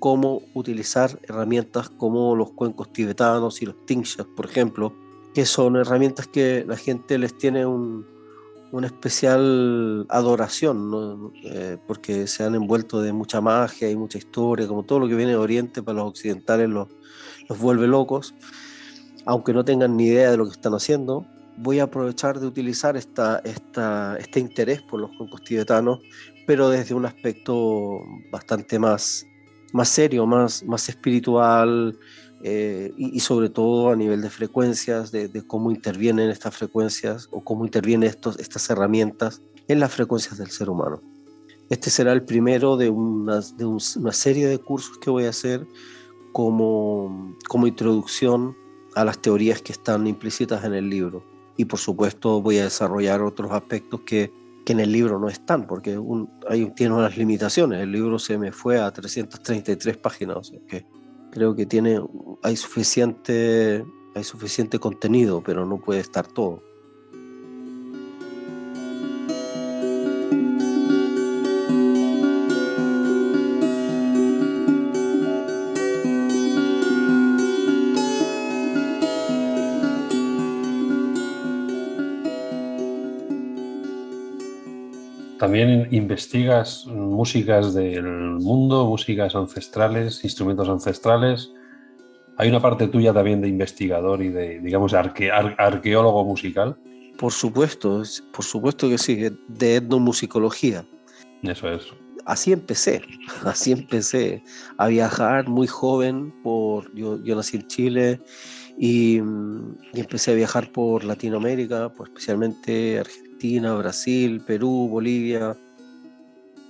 cómo 0.01 0.43
utilizar 0.55 1.21
herramientas 1.23 1.89
como 1.89 2.35
los 2.35 2.51
cuencos 2.53 2.93
tibetanos 2.93 3.63
y 3.63 3.67
los 3.67 3.87
tingsha, 3.87 4.25
por 4.25 4.47
ejemplo, 4.47 4.93
que 5.35 5.47
son 5.47 5.77
herramientas 5.77 6.27
que 6.27 6.65
la 6.67 6.77
gente 6.77 7.19
les 7.19 7.37
tiene 7.37 7.65
un, 7.65 8.07
una 8.73 8.87
especial 8.87 10.07
adoración, 10.09 11.33
eh, 11.45 11.77
porque 11.87 12.27
se 12.27 12.43
han 12.43 12.55
envuelto 12.55 13.03
de 13.03 13.13
mucha 13.13 13.41
magia 13.41 13.91
y 13.91 13.97
mucha 13.97 14.19
historia, 14.19 14.67
como 14.67 14.83
todo 14.83 15.01
lo 15.01 15.09
que 15.09 15.15
viene 15.15 15.33
de 15.33 15.37
Oriente 15.37 15.83
para 15.83 15.99
los 15.99 16.09
occidentales 16.09 16.71
los, 16.71 16.89
los 17.49 17.59
vuelve 17.59 17.87
locos, 17.87 18.35
aunque 19.27 19.53
no 19.53 19.65
tengan 19.65 19.97
ni 19.97 20.07
idea 20.07 20.31
de 20.31 20.39
lo 20.39 20.47
que 20.47 20.53
están 20.53 20.73
haciendo. 20.73 21.27
Voy 21.59 21.81
a 21.81 21.85
aprovechar 21.85 22.41
de 22.41 22.47
utilizar 22.47 22.97
esta, 22.97 23.41
esta, 23.45 24.17
este 24.17 24.41
interés 24.41 24.81
por 24.81 25.01
los 25.01 25.11
cuencos 25.19 25.43
tibetanos, 25.43 26.01
pero 26.47 26.71
desde 26.71 26.95
un 26.95 27.05
aspecto 27.05 28.01
bastante 28.31 28.79
más, 28.79 29.27
más 29.75 29.91
serio, 29.91 30.27
más, 30.27 30.65
más 30.65 30.89
espiritual 30.89 31.99
eh, 32.43 32.93
y, 32.97 33.21
sobre 33.21 33.51
todo 33.51 33.91
a 33.91 33.97
nivel 33.97 34.21
de 34.21 34.31
frecuencias, 34.31 35.13
de, 35.13 35.31
cómo 35.47 35.71
intervienen 35.71 36.31
estas 36.31 36.57
frecuencias 36.57 37.29
o 37.31 37.43
cómo 37.43 37.65
intervienen 37.65 38.09
estos, 38.09 38.39
estas 38.39 38.69
herramientas 38.69 39.43
en 39.69 39.79
las 39.79 39.93
frecuencias 39.93 40.39
del 40.39 40.51
ser 40.51 40.69
humano. 40.69 41.01
Este 41.71 41.89
será 41.89 42.13
el 42.13 42.23
primero 42.23 42.77
de 42.77 42.91
una, 42.91 43.41
de 43.41 43.65
una 43.65 44.13
serie 44.13 44.49
de 44.49 44.59
cursos 44.59 44.99
que 44.99 45.11
voy 45.11 45.25
a 45.25 45.31
hacer 45.31 45.67
como, 46.33 47.37
como 47.49 47.67
introducción 47.67 48.57
a 48.95 49.05
las 49.05 49.21
teorías 49.21 49.63
que 49.63 49.73
están 49.73 50.07
implícitas 50.07 50.65
en 50.65 50.75
el 50.75 50.91
libro 50.91 51.25
y 51.57 51.65
por 51.65 51.79
supuesto 51.79 52.41
voy 52.41 52.59
a 52.59 52.65
desarrollar 52.65 53.23
otros 53.23 53.53
aspectos 53.53 54.01
que, 54.01 54.33
que 54.65 54.73
en 54.73 54.81
el 54.81 54.93
libro 54.93 55.19
no 55.19 55.29
están, 55.29 55.67
porque 55.67 55.99
un, 55.99 56.31
hay, 56.49 56.71
tiene 56.71 56.95
unas 56.95 57.17
limitaciones. 57.17 57.81
El 57.81 57.93
libro 57.93 58.19
se 58.19 58.39
me 58.39 58.53
fue 58.53 58.81
a 58.81 58.91
333 58.91 59.97
páginas, 59.99 60.53
que 60.67 60.85
creo 61.33 61.57
que 61.57 61.67
tiene, 61.67 62.01
hay, 62.43 62.57
suficiente, 62.57 63.85
hay 64.15 64.23
suficiente 64.23 64.79
contenido, 64.79 65.43
pero 65.43 65.67
no 65.67 65.79
puede 65.79 66.01
estar 66.01 66.27
todo. 66.27 66.63
También 85.43 85.89
investigas 85.91 86.87
músicas 86.87 87.75
del 87.75 88.05
mundo, 88.05 88.87
músicas 88.87 89.35
ancestrales, 89.35 90.23
instrumentos 90.23 90.69
ancestrales. 90.69 91.51
Hay 92.37 92.49
una 92.49 92.61
parte 92.61 92.87
tuya 92.87 93.13
también 93.13 93.41
de 93.41 93.49
investigador 93.49 94.23
y 94.23 94.29
de, 94.29 94.61
digamos, 94.61 94.95
arqueólogo 94.95 96.25
musical. 96.25 96.77
Por 97.19 97.33
supuesto, 97.33 98.05
por 98.33 98.45
supuesto 98.45 98.89
que 98.89 98.99
sí, 98.99 99.31
de 99.49 99.77
etnomusicología. 99.79 100.87
Eso 101.43 101.69
es. 101.71 101.89
Así 102.25 102.53
empecé, 102.53 103.03
así 103.45 103.73
empecé 103.73 104.45
a 104.79 104.87
viajar 104.87 105.49
muy 105.49 105.67
joven. 105.67 106.33
Por, 106.45 106.95
yo, 106.95 107.21
yo 107.25 107.35
nací 107.35 107.57
en 107.57 107.67
Chile 107.67 108.21
y, 108.79 109.17
y, 109.17 110.01
empecé 110.01 110.31
a 110.31 110.35
viajar 110.35 110.71
por 110.71 111.03
Latinoamérica, 111.03 111.93
pues 111.93 112.11
especialmente 112.11 113.01
Argentina, 113.01 113.32
Brasil, 113.77 114.41
Perú, 114.41 114.89
Bolivia, 114.89 115.57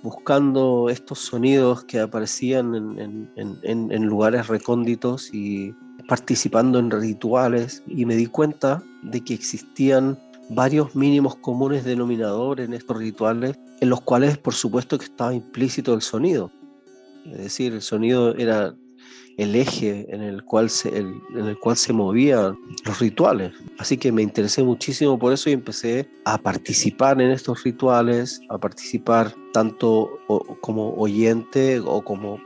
buscando 0.01 0.89
estos 0.89 1.19
sonidos 1.19 1.83
que 1.83 1.99
aparecían 1.99 2.73
en 3.35 4.05
lugares 4.05 4.47
recónditos 4.47 5.33
y 5.33 5.73
participando 6.07 6.79
en 6.79 6.89
rituales 6.91 7.83
y 7.87 8.05
me 8.05 8.15
di 8.15 8.25
cuenta 8.25 8.83
de 9.03 9.23
que 9.23 9.33
existían 9.33 10.17
varios 10.49 10.95
mínimos 10.95 11.35
comunes 11.35 11.85
denominadores 11.85 12.67
en 12.67 12.73
estos 12.73 12.97
rituales, 12.97 13.57
en 13.79 13.89
los 13.89 14.01
cuales 14.01 14.37
por 14.37 14.53
supuesto 14.53 14.97
que 14.97 15.05
estaba 15.05 15.33
implícito 15.33 15.93
el 15.93 16.01
sonido. 16.01 16.51
Es 17.25 17.37
decir, 17.37 17.73
el 17.73 17.81
sonido 17.81 18.35
era 18.35 18.75
el 19.37 19.55
eje 19.55 20.05
en 20.13 20.21
el 20.21 20.43
cual 20.43 20.69
se, 20.69 20.95
en 20.97 21.21
el 21.35 21.57
cual 21.59 21.77
se 21.77 21.93
movían 21.93 22.57
los 22.85 22.99
rituales. 22.99 23.53
Así 23.79 23.97
que 23.97 24.11
me 24.11 24.21
interesé 24.21 24.63
muchísimo 24.63 25.17
por 25.17 25.33
eso 25.33 25.49
y 25.49 25.53
empecé 25.53 26.07
a 26.25 26.37
participar 26.37 27.21
en 27.21 27.31
estos 27.31 27.63
rituales, 27.63 28.41
a 28.49 28.57
participar 28.57 29.33
tanto 29.53 30.09
como 30.61 30.93
oyente 30.95 31.79
o 31.79 32.01
como, 32.03 32.39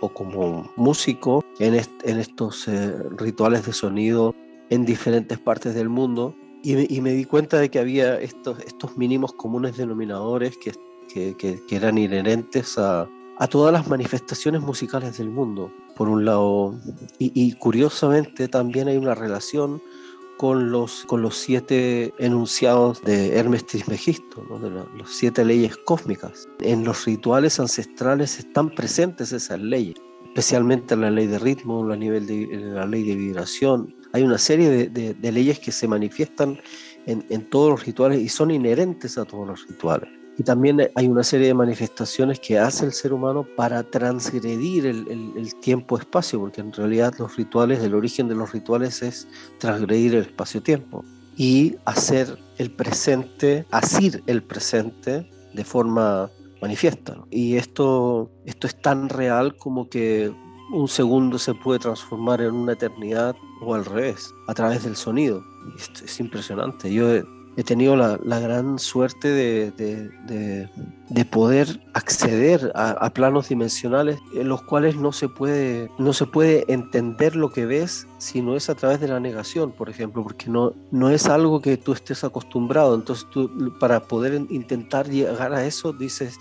o 0.00 0.08
como 0.08 0.70
músico 0.76 1.44
en, 1.58 1.74
en 1.74 2.18
estos 2.18 2.68
eh, 2.68 2.94
rituales 3.16 3.66
de 3.66 3.72
sonido 3.72 4.34
en 4.70 4.84
diferentes 4.84 5.38
partes 5.38 5.74
del 5.74 5.88
mundo 5.88 6.34
y 6.62 7.00
me, 7.00 7.12
di 7.12 7.24
cuenta 7.24 7.58
de 7.58 7.70
que 7.70 7.78
había 7.78 8.20
estos, 8.20 8.58
estos 8.60 8.96
mínimos 8.98 9.32
comunes 9.32 9.78
denominadores 9.78 10.58
que, 10.58 10.72
que, 11.08 11.34
que, 11.34 11.76
eran 11.76 11.96
inherentes 11.96 12.76
a, 12.76 13.08
a, 13.40 13.46
todas 13.46 13.72
las 13.72 13.88
manifestaciones 13.88 14.60
musicales 14.60 15.18
del 15.18 15.30
mundo, 15.30 15.72
por 15.96 16.08
un 16.08 16.24
lado. 16.24 16.74
Y, 17.18 17.52
curiosamente 17.54 18.48
también 18.48 18.88
hay 18.88 18.96
una 18.96 19.14
relación 19.14 19.82
con 20.38 20.70
los, 20.70 21.04
con 21.06 21.20
los 21.22 21.36
siete 21.36 22.14
enunciados 22.18 23.02
de 23.02 23.36
Hermes 23.36 23.66
Trismegisto, 23.66 24.42
las 24.96 25.10
siete 25.10 25.44
leyes 25.44 25.76
cósmicas. 25.76 26.48
En 26.60 26.84
los 26.84 27.04
rituales 27.04 27.60
ancestrales 27.60 28.38
están 28.38 28.70
presentes 28.70 29.32
esas 29.32 29.60
leyes, 29.60 29.96
especialmente 30.26 30.96
la 30.96 31.10
ley 31.10 31.26
de 31.26 31.38
ritmo, 31.38 31.84
la, 31.84 31.96
nivel 31.96 32.26
de, 32.26 32.46
la 32.46 32.86
ley 32.86 33.02
de 33.02 33.16
vibración, 33.16 33.94
hay 34.12 34.22
una 34.22 34.38
serie 34.38 34.88
de, 34.88 35.32
leyes 35.32 35.60
que 35.60 35.72
se 35.72 35.86
manifiestan 35.86 36.58
en, 37.06 37.50
todos 37.50 37.70
los 37.70 37.86
rituales 37.86 38.20
y 38.20 38.28
son 38.28 38.50
inherentes 38.50 39.18
a 39.18 39.24
todos 39.24 39.46
los 39.46 39.66
rituales. 39.68 40.08
Y 40.40 40.42
también 40.42 40.90
hay 40.94 41.06
una 41.06 41.22
serie 41.22 41.48
de 41.48 41.52
manifestaciones 41.54 42.40
que 42.40 42.58
hace 42.58 42.86
el 42.86 42.94
ser 42.94 43.12
humano 43.12 43.46
para 43.56 43.82
transgredir 43.82 44.86
el, 44.86 45.54
tiempo-espacio, 45.56 46.40
porque 46.40 46.62
en 46.62 46.72
realidad 46.72 47.12
los 47.18 47.36
rituales, 47.36 47.80
el 47.80 47.94
origen 47.94 48.26
de 48.26 48.34
los 48.34 48.50
rituales 48.50 49.02
es 49.02 49.28
transgredir 49.58 50.14
el 50.14 50.22
espacio-tiempo 50.22 51.04
y 51.36 51.76
hacer 51.84 52.38
el 52.56 52.70
presente, 52.70 53.66
asir 53.70 54.22
el 54.26 54.42
presente 54.42 55.30
de 55.52 55.62
forma 55.62 56.30
manifiesta. 56.62 57.18
Y 57.30 57.56
esto, 57.56 58.30
esto 58.46 58.66
es 58.66 58.80
tan 58.80 59.10
real 59.10 59.58
como 59.58 59.90
que 59.90 60.32
un 60.72 60.88
segundo 60.88 61.38
se 61.38 61.52
puede 61.52 61.80
transformar 61.80 62.40
en 62.40 62.54
una 62.54 62.72
eternidad 62.72 63.36
o 63.60 63.74
al 63.74 63.84
revés, 63.84 64.32
a 64.48 64.54
través 64.54 64.84
del 64.84 64.96
sonido. 64.96 65.44
Esto 65.76 66.02
es 66.06 66.18
impresionante. 66.18 66.90
Yo 66.90 67.14
he, 67.14 67.26
tenido 67.64 67.96
la, 67.96 68.16
gran 68.40 68.78
suerte 68.78 69.28
de, 69.28 69.70
de, 69.72 71.24
poder 71.24 71.80
acceder 71.94 72.72
a, 72.74 73.10
planos 73.10 73.48
dimensionales 73.48 74.18
en 74.34 74.48
los 74.48 74.62
cuales 74.62 74.96
no 74.96 75.12
se, 75.12 75.28
puede, 75.28 75.90
no 75.98 76.12
se 76.12 76.26
puede 76.26 76.64
entender 76.72 77.36
lo 77.36 77.50
que 77.50 77.66
ves 77.66 78.06
si 78.18 78.42
no 78.42 78.56
es 78.56 78.70
a 78.70 78.74
través 78.74 79.00
de 79.00 79.08
la 79.08 79.20
negación, 79.20 79.72
por 79.72 79.88
ejemplo, 79.88 80.22
porque 80.22 80.46
no, 80.48 81.10
es 81.10 81.26
algo 81.26 81.60
que 81.60 81.76
tú 81.76 81.92
estés 81.92 82.24
acostumbrado. 82.24 82.94
Entonces 82.94 83.26
para 83.78 84.00
poder 84.00 84.46
intentar 84.50 85.08
llegar 85.08 85.52
a 85.52 85.64
eso, 85.64 85.92
dices, 85.92 86.38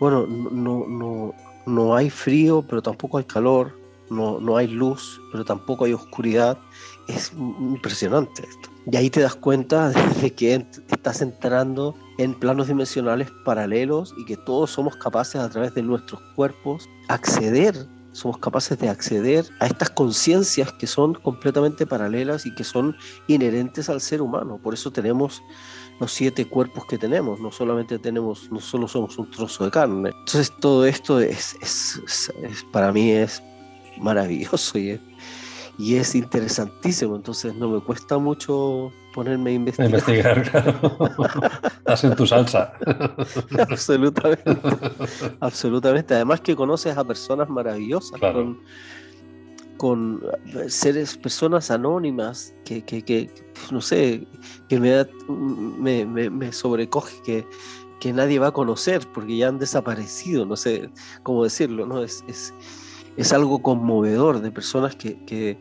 bueno, 0.00 0.26
no, 0.26 1.94
hay 1.94 2.10
frío, 2.10 2.64
pero 2.68 2.82
tampoco 2.82 3.18
hay 3.18 3.24
calor, 3.24 3.72
no 4.10 4.56
hay 4.56 4.68
luz, 4.68 5.20
pero 5.32 5.44
tampoco 5.44 5.84
hay 5.84 5.92
oscuridad. 5.92 6.58
Es 7.08 7.32
impresionante 7.32 8.42
esto. 8.42 8.75
Y 8.90 8.96
ahí 8.96 9.10
te 9.10 9.20
das 9.20 9.34
cuenta 9.34 9.90
de 10.22 10.32
que 10.32 10.66
estás 10.88 11.20
entrando 11.20 11.94
en 12.18 12.34
planos 12.34 12.68
dimensionales 12.68 13.30
paralelos 13.44 14.14
y 14.16 14.24
que 14.24 14.36
todos 14.36 14.70
somos 14.70 14.96
capaces 14.96 15.40
a 15.40 15.48
través 15.50 15.74
de 15.74 15.82
nuestros 15.82 16.20
cuerpos 16.34 16.88
acceder, 17.08 17.74
somos 18.12 18.38
capaces 18.38 18.78
de 18.78 18.88
acceder 18.88 19.44
a 19.60 19.66
estas 19.66 19.90
conciencias 19.90 20.72
que 20.72 20.86
son 20.86 21.14
completamente 21.14 21.84
paralelas 21.84 22.46
y 22.46 22.54
que 22.54 22.64
son 22.64 22.96
inherentes 23.26 23.90
al 23.90 24.00
ser 24.00 24.22
humano. 24.22 24.58
Por 24.62 24.72
eso 24.72 24.90
tenemos 24.90 25.42
los 26.00 26.12
siete 26.12 26.46
cuerpos 26.46 26.84
que 26.86 26.96
tenemos, 26.96 27.40
no 27.40 27.50
solamente 27.50 27.98
tenemos, 27.98 28.50
no 28.50 28.60
solo 28.60 28.88
somos 28.88 29.18
un 29.18 29.30
trozo 29.30 29.64
de 29.64 29.70
carne. 29.70 30.10
Entonces 30.10 30.52
todo 30.60 30.86
esto 30.86 31.20
es, 31.20 31.56
es, 31.60 32.00
para 32.72 32.92
mí 32.92 33.10
es 33.10 33.42
maravilloso 33.98 34.78
y 34.78 34.90
es, 34.90 35.00
y 35.78 35.96
es 35.96 36.14
interesantísimo, 36.14 37.16
entonces 37.16 37.54
no 37.54 37.68
me 37.68 37.80
cuesta 37.80 38.16
mucho 38.18 38.90
ponerme 39.14 39.50
a 39.50 39.54
investigar. 39.54 39.90
Investigar, 39.90 40.50
claro. 40.50 41.00
Estás 41.78 42.04
en 42.04 42.16
tu 42.16 42.26
salsa. 42.26 42.72
absolutamente, 43.68 44.58
absolutamente. 45.40 46.14
Además 46.14 46.40
que 46.40 46.56
conoces 46.56 46.96
a 46.96 47.04
personas 47.04 47.48
maravillosas 47.48 48.18
con, 48.20 48.58
con 49.76 50.22
seres, 50.68 51.16
personas 51.16 51.70
anónimas 51.70 52.54
que, 52.64 52.82
que, 52.82 53.02
que 53.02 53.30
no 53.70 53.80
sé, 53.80 54.26
que 54.68 54.80
me, 54.80 55.06
me, 56.06 56.30
me, 56.30 56.52
sobrecoge 56.52 57.20
que, 57.22 57.46
que 58.00 58.12
nadie 58.12 58.38
va 58.38 58.48
a 58.48 58.52
conocer 58.52 59.06
porque 59.12 59.36
ya 59.36 59.48
han 59.48 59.58
desaparecido, 59.58 60.46
no 60.46 60.56
sé 60.56 60.90
cómo 61.22 61.44
decirlo, 61.44 61.86
¿no? 61.86 62.02
Es, 62.02 62.24
es, 62.28 62.54
es 63.16 63.32
algo 63.32 63.62
conmovedor 63.62 64.40
de 64.40 64.50
personas 64.50 64.94
que, 64.96 65.16
que, 65.26 65.58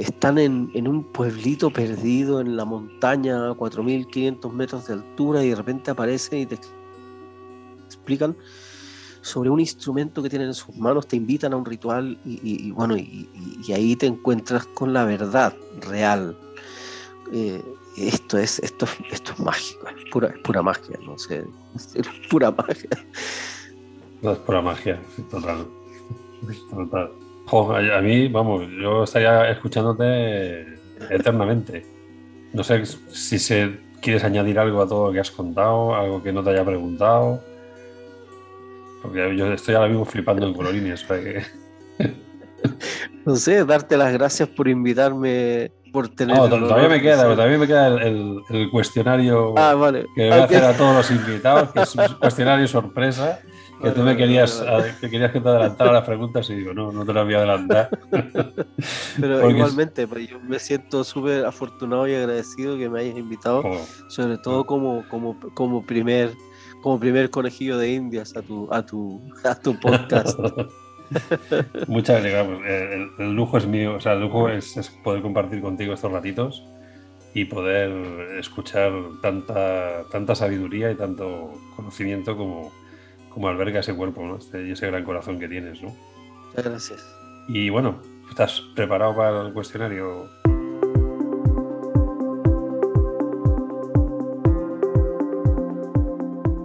están 0.00 0.38
en, 0.38 0.70
en, 0.74 0.88
un 0.88 1.04
pueblito 1.04 1.70
perdido 1.70 2.40
en 2.40 2.56
la 2.56 2.64
montaña 2.64 3.50
a 3.50 3.52
4.500 3.52 4.52
metros 4.52 4.88
de 4.88 4.94
altura 4.94 5.44
y 5.44 5.50
de 5.50 5.54
repente 5.54 5.92
aparecen 5.92 6.40
y 6.40 6.46
te 6.46 6.58
explican 7.86 8.36
sobre 9.22 9.50
un 9.50 9.60
instrumento 9.60 10.22
que 10.22 10.30
tienen 10.30 10.48
en 10.48 10.54
sus 10.54 10.74
manos, 10.76 11.06
te 11.06 11.16
invitan 11.16 11.52
a 11.52 11.56
un 11.56 11.64
ritual 11.64 12.18
y, 12.24 12.70
bueno, 12.72 12.96
y, 12.96 13.28
ahí 13.72 13.94
te 13.96 14.06
encuentras 14.06 14.66
con 14.66 14.92
la 14.92 15.04
verdad 15.04 15.54
real. 15.80 16.36
Eh, 17.32 17.62
esto 17.96 18.38
es, 18.38 18.58
esto, 18.60 18.86
esto 19.10 19.32
es 19.32 19.40
mágico, 19.40 19.88
es 19.88 20.10
pura, 20.10 20.34
pura 20.44 20.62
magia, 20.62 20.98
no 21.04 21.18
sé, 21.18 21.44
es 21.94 22.08
pura 22.30 22.50
magia. 22.50 22.90
No 24.22 24.32
es 24.32 24.38
pura 24.38 24.62
magia, 24.62 25.00
total. 25.30 25.66
Total. 26.70 27.12
a 27.92 28.00
mí, 28.00 28.28
vamos, 28.28 28.66
yo 28.80 29.04
estaría 29.04 29.50
escuchándote 29.50 30.78
eternamente. 31.10 31.84
No 32.52 32.64
sé 32.64 32.84
si 32.86 33.38
se, 33.38 33.78
quieres 34.00 34.24
añadir 34.24 34.58
algo 34.58 34.82
a 34.82 34.88
todo 34.88 35.08
lo 35.08 35.12
que 35.12 35.20
has 35.20 35.30
contado, 35.30 35.94
algo 35.94 36.22
que 36.22 36.32
no 36.32 36.42
te 36.42 36.50
haya 36.50 36.64
preguntado. 36.64 37.40
Porque 39.02 39.36
yo 39.36 39.52
estoy 39.52 39.74
ahora 39.74 39.88
mismo 39.88 40.04
flipando 40.04 40.46
en 40.46 40.54
colorines. 40.54 41.06
no 43.24 43.36
sé, 43.36 43.64
darte 43.64 43.96
las 43.96 44.12
gracias 44.12 44.48
por 44.48 44.68
invitarme, 44.68 45.70
por 45.92 46.08
tener. 46.08 46.36
No, 46.36 46.48
todavía 46.48 46.88
me 46.88 47.00
queda, 47.00 47.22
todavía 47.22 47.58
me 47.58 47.66
queda 47.66 48.02
el, 48.02 48.68
cuestionario 48.70 49.54
ah, 49.56 49.74
vale. 49.74 50.06
que 50.14 50.28
voy 50.28 50.38
a 50.38 50.44
hacer 50.44 50.64
a 50.64 50.76
todos 50.76 50.96
los 50.96 51.10
invitados, 51.10 51.72
que 51.72 51.82
es 51.82 51.94
un 51.94 52.06
cuestionario 52.20 52.66
sorpresa. 52.66 53.40
Que 53.82 53.90
tú 53.90 54.02
me 54.02 54.16
querías, 54.16 54.62
que 55.00 55.08
querías 55.08 55.30
que 55.30 55.40
te 55.40 55.48
adelantara 55.48 55.92
las 55.92 56.04
preguntas 56.04 56.48
y 56.50 56.54
digo, 56.54 56.74
no, 56.74 56.90
no 56.90 57.04
te 57.04 57.12
las 57.12 57.24
voy 57.24 57.34
a 57.34 57.38
adelantar. 57.38 57.90
Pero 59.20 59.50
igualmente, 59.50 60.06
pues 60.06 60.28
yo 60.28 60.40
me 60.40 60.58
siento 60.58 61.04
súper 61.04 61.44
afortunado 61.44 62.08
y 62.08 62.14
agradecido 62.14 62.76
que 62.76 62.88
me 62.88 63.00
hayas 63.00 63.16
invitado, 63.16 63.62
oh. 63.64 63.86
sobre 64.08 64.38
todo 64.38 64.64
como, 64.66 65.04
como, 65.08 65.38
como 65.54 65.86
primer 65.86 66.32
como 66.82 67.00
primer 67.00 67.30
conejillo 67.30 67.76
de 67.78 67.92
indias 67.92 68.36
a 68.36 68.42
tu, 68.42 68.68
a 68.72 68.84
tu, 68.84 69.20
a 69.44 69.54
tu 69.54 69.78
podcast. 69.78 70.38
Muchas 71.88 72.22
gracias. 72.22 72.60
El, 73.18 73.34
lujo 73.34 73.58
es 73.58 73.66
mío, 73.66 73.96
o 73.96 74.00
sea, 74.00 74.12
el 74.12 74.20
lujo 74.20 74.48
es, 74.48 74.74
poder 75.02 75.22
compartir 75.22 75.60
contigo 75.60 75.94
estos 75.94 76.12
ratitos. 76.12 76.64
y 77.34 77.44
poder 77.44 78.38
escuchar 78.38 78.92
tanta, 79.22 80.04
tanta 80.10 80.34
sabiduría 80.34 80.90
y 80.90 80.94
tanto 80.94 81.52
conocimiento 81.76 82.36
como, 82.36 82.72
como 83.38 83.46
alberga 83.46 83.78
ese 83.78 83.94
cuerpo 83.94 84.26
¿no? 84.26 84.36
Este, 84.36 84.66
y 84.66 84.72
ese 84.72 84.88
gran 84.88 85.04
corazón 85.04 85.38
que 85.38 85.46
tienes. 85.46 85.80
¿no? 85.80 85.94
Muchas 86.48 86.64
gracias. 86.64 87.16
Y 87.46 87.70
bueno, 87.70 88.00
¿estás 88.28 88.60
preparado 88.74 89.14
para 89.14 89.42
el 89.42 89.52
cuestionario? 89.52 90.28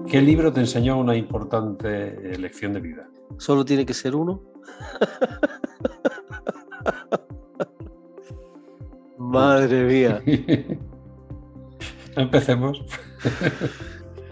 ¿Qué 0.10 0.20
libro 0.20 0.52
te 0.52 0.62
enseñó 0.62 0.98
una 0.98 1.16
importante 1.16 2.36
lección 2.40 2.74
de 2.74 2.80
vida? 2.80 3.08
¿Solo 3.38 3.64
tiene 3.64 3.86
que 3.86 3.94
ser 3.94 4.16
uno? 4.16 4.42
Madre 9.20 9.84
mía. 9.84 10.24
Empecemos. 12.16 12.84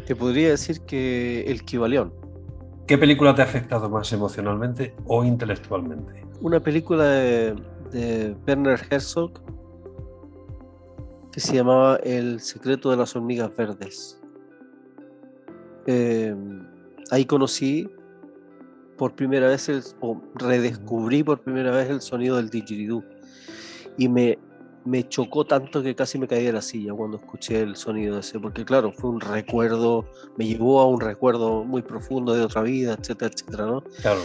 Te 0.08 0.16
podría 0.16 0.50
decir 0.50 0.82
que 0.82 1.44
el 1.48 1.64
Kibalión. 1.64 2.21
¿Qué 2.92 2.98
película 2.98 3.34
te 3.34 3.42
ha 3.42 3.46
afectado 3.46 3.90
más 3.90 4.12
emocionalmente 4.12 4.94
o 5.06 5.24
intelectualmente? 5.24 6.26
Una 6.42 6.60
película 6.60 7.06
de, 7.06 8.36
Werner 8.46 8.82
Herzog 8.90 9.32
que 11.32 11.40
se 11.40 11.56
llamaba 11.56 12.02
El 12.04 12.42
secreto 12.42 12.92
de 12.92 12.98
las 12.98 13.16
hormigas 13.16 13.56
verdes. 13.56 14.22
Eh, 15.88 16.36
ahí 17.12 17.24
conocí 17.24 17.90
por 18.98 19.16
primera 19.16 19.48
vez 19.48 19.96
o 20.02 20.22
redescubrí 20.36 21.24
por 21.24 21.40
primera 21.40 21.72
vez 21.72 21.90
el 21.90 22.02
sonido 22.02 22.36
del 22.36 22.50
didgeridoo 22.50 23.06
y 23.98 24.10
me, 24.10 24.38
me 24.86 25.08
chocó 25.08 25.46
tanto 25.46 25.84
que 25.84 25.96
casi 25.96 26.18
me 26.18 26.28
caí 26.28 26.46
de 26.46 26.54
la 26.54 26.62
silla 26.62 26.94
cuando 26.94 27.18
escuché 27.18 27.62
el 27.62 27.76
sonido 27.76 28.20
ese, 28.20 28.40
porque 28.40 28.66
claro, 28.66 28.92
fue 28.92 29.10
un 29.10 29.22
recuerdo, 29.22 30.06
me 30.38 30.46
llevó 30.46 30.82
a 30.82 30.88
un 30.88 31.00
recuerdo 31.00 31.64
muy 31.64 31.82
profundo 31.82 32.34
de 32.34 32.44
otra 32.44 32.62
vida, 32.64 32.98
etcétera, 33.00 33.32
etcétera, 33.34 33.66
¿no? 33.66 33.84
Claro. 34.02 34.22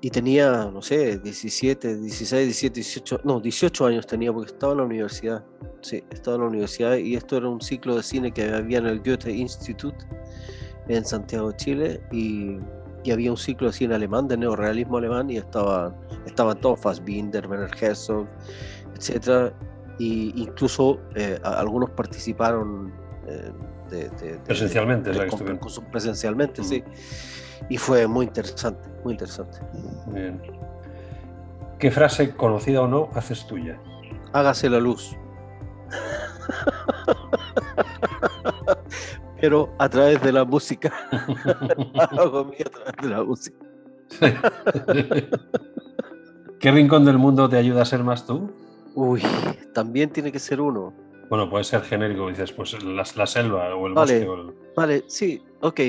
Y 0.00 0.10
tenía, 0.10 0.70
no 0.70 0.82
sé, 0.82 1.18
17, 1.18 1.96
16, 1.96 2.44
17, 2.46 2.74
18, 2.74 3.20
no, 3.24 3.40
18 3.40 3.86
años 3.86 4.06
tenía 4.06 4.32
porque 4.32 4.52
estaba 4.52 4.72
en 4.72 4.78
la 4.78 4.84
universidad. 4.84 5.44
Sí, 5.80 6.04
estaba 6.10 6.36
en 6.36 6.42
la 6.42 6.48
universidad 6.48 6.96
y 6.96 7.14
esto 7.14 7.38
era 7.38 7.48
un 7.48 7.60
ciclo 7.60 7.96
de 7.96 8.02
cine 8.02 8.32
que 8.32 8.44
había 8.44 8.78
en 8.78 8.86
el 8.86 9.00
Goethe 9.00 9.32
Institute 9.32 9.96
en 10.88 11.04
Santiago 11.04 11.50
de 11.50 11.56
Chile 11.56 12.02
y 12.12 12.58
y 13.04 13.10
había 13.12 13.30
un 13.30 13.36
ciclo 13.36 13.68
de 13.68 13.74
cine 13.74 13.94
alemán, 13.94 14.26
de 14.26 14.36
neorealismo 14.36 14.96
alemán, 14.96 15.30
y 15.30 15.36
estaban, 15.36 15.94
estaban 16.26 16.58
todos, 16.60 16.80
Fassbinder, 16.80 17.46
Werner 17.46 17.70
Herzog, 17.78 18.26
etc. 18.94 19.52
Y 19.98 20.42
incluso 20.42 21.00
eh, 21.14 21.38
algunos 21.42 21.90
participaron 21.90 22.92
eh, 23.26 23.50
de, 23.90 24.38
presencialmente, 24.44 25.10
presencialmente, 25.90 26.64
sí. 26.64 26.82
Y 27.68 27.78
fue 27.78 28.06
muy 28.06 28.26
interesante, 28.26 28.88
muy 29.04 29.12
interesante. 29.12 29.58
Bien. 30.08 30.40
¿Qué 31.78 31.90
frase, 31.90 32.34
conocida 32.34 32.82
o 32.82 32.88
no, 32.88 33.10
haces 33.14 33.46
tuya? 33.46 33.78
Hágase 34.32 34.68
la 34.68 34.80
luz. 34.80 35.16
pero 39.40 39.74
a 39.78 39.88
través 39.90 40.22
de 40.22 40.32
la 40.32 40.44
música. 40.44 40.90
Hago 42.10 42.38
a 42.40 42.70
través 42.70 42.96
de 43.02 43.08
la 43.08 43.22
música. 43.22 43.58
¿Qué 46.58 46.70
rincón 46.70 47.04
del 47.04 47.18
mundo 47.18 47.46
te 47.48 47.58
ayuda 47.58 47.82
a 47.82 47.84
ser 47.84 48.02
más 48.02 48.26
tú? 48.26 48.50
Uy, 48.94 49.22
también 49.74 50.10
tiene 50.10 50.30
que 50.30 50.38
ser 50.38 50.60
uno. 50.60 50.94
Bueno, 51.28 51.48
puede 51.50 51.64
ser 51.64 51.82
genérico, 51.82 52.28
dices, 52.28 52.52
pues 52.52 52.82
la, 52.82 53.26
selva 53.26 53.74
o 53.74 53.86
el 53.86 53.94
bosque. 53.94 54.28
Vale, 54.76 55.04
sí, 55.06 55.42
ok, 55.60 55.80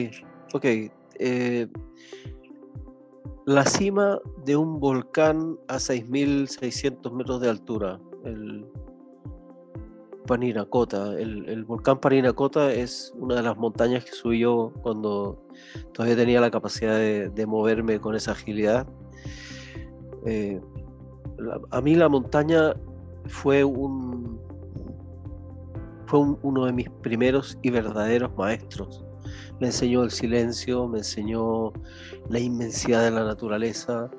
ok. 0.53 0.65
Eh, 1.19 1.67
la 3.45 3.63
cima 3.65 4.19
de 4.43 4.55
un 4.55 4.79
volcán 4.79 5.59
a 5.67 5.75
6.600 5.75 7.11
metros 7.11 7.41
de 7.41 7.49
altura. 7.49 7.99
El, 8.23 8.65
Parinacota. 10.25 11.13
El, 11.19 11.63
volcán 11.65 11.99
Parinacota 11.99 12.73
es 12.73 13.13
una 13.17 13.35
de 13.35 13.43
las 13.43 13.57
montañas 13.57 14.05
que 14.05 14.11
subí 14.11 14.39
yo 14.39 14.73
cuando 14.81 15.45
todavía 15.93 16.15
tenía 16.15 16.41
la 16.41 16.51
capacidad 16.51 16.97
de, 16.97 17.45
moverme 17.45 17.99
con 17.99 18.15
esa 18.15 18.31
agilidad. 18.31 18.87
Eh, 20.25 20.59
a 21.69 21.81
mí 21.81 21.95
la 21.95 22.09
montaña 22.09 22.73
fue 23.27 23.63
un 23.63 24.39
fue 26.07 26.19
uno 26.19 26.65
de 26.65 26.73
mis 26.73 26.89
primeros 26.89 27.57
y 27.63 27.71
verdaderos 27.71 28.35
maestros. 28.37 29.03
Me 29.59 29.67
enseñó 29.67 30.03
el 30.03 30.11
silencio, 30.11 30.87
me 30.87 30.99
enseñó 30.99 31.73
la 32.29 32.39
inmensidad 32.39 33.03
de 33.03 33.11
la 33.11 33.23
naturaleza, 33.23 34.11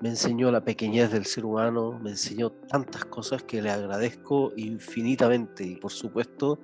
me 0.00 0.10
enseñó 0.10 0.52
la 0.52 0.62
pequeñez 0.64 1.10
del 1.10 1.26
ser 1.26 1.44
humano, 1.44 1.98
me 2.00 2.10
enseñó 2.10 2.50
tantas 2.50 3.04
cosas 3.06 3.42
que 3.42 3.60
le 3.60 3.70
agradezco 3.70 4.52
infinitamente 4.56 5.64
y 5.64 5.76
por 5.76 5.90
supuesto 5.90 6.60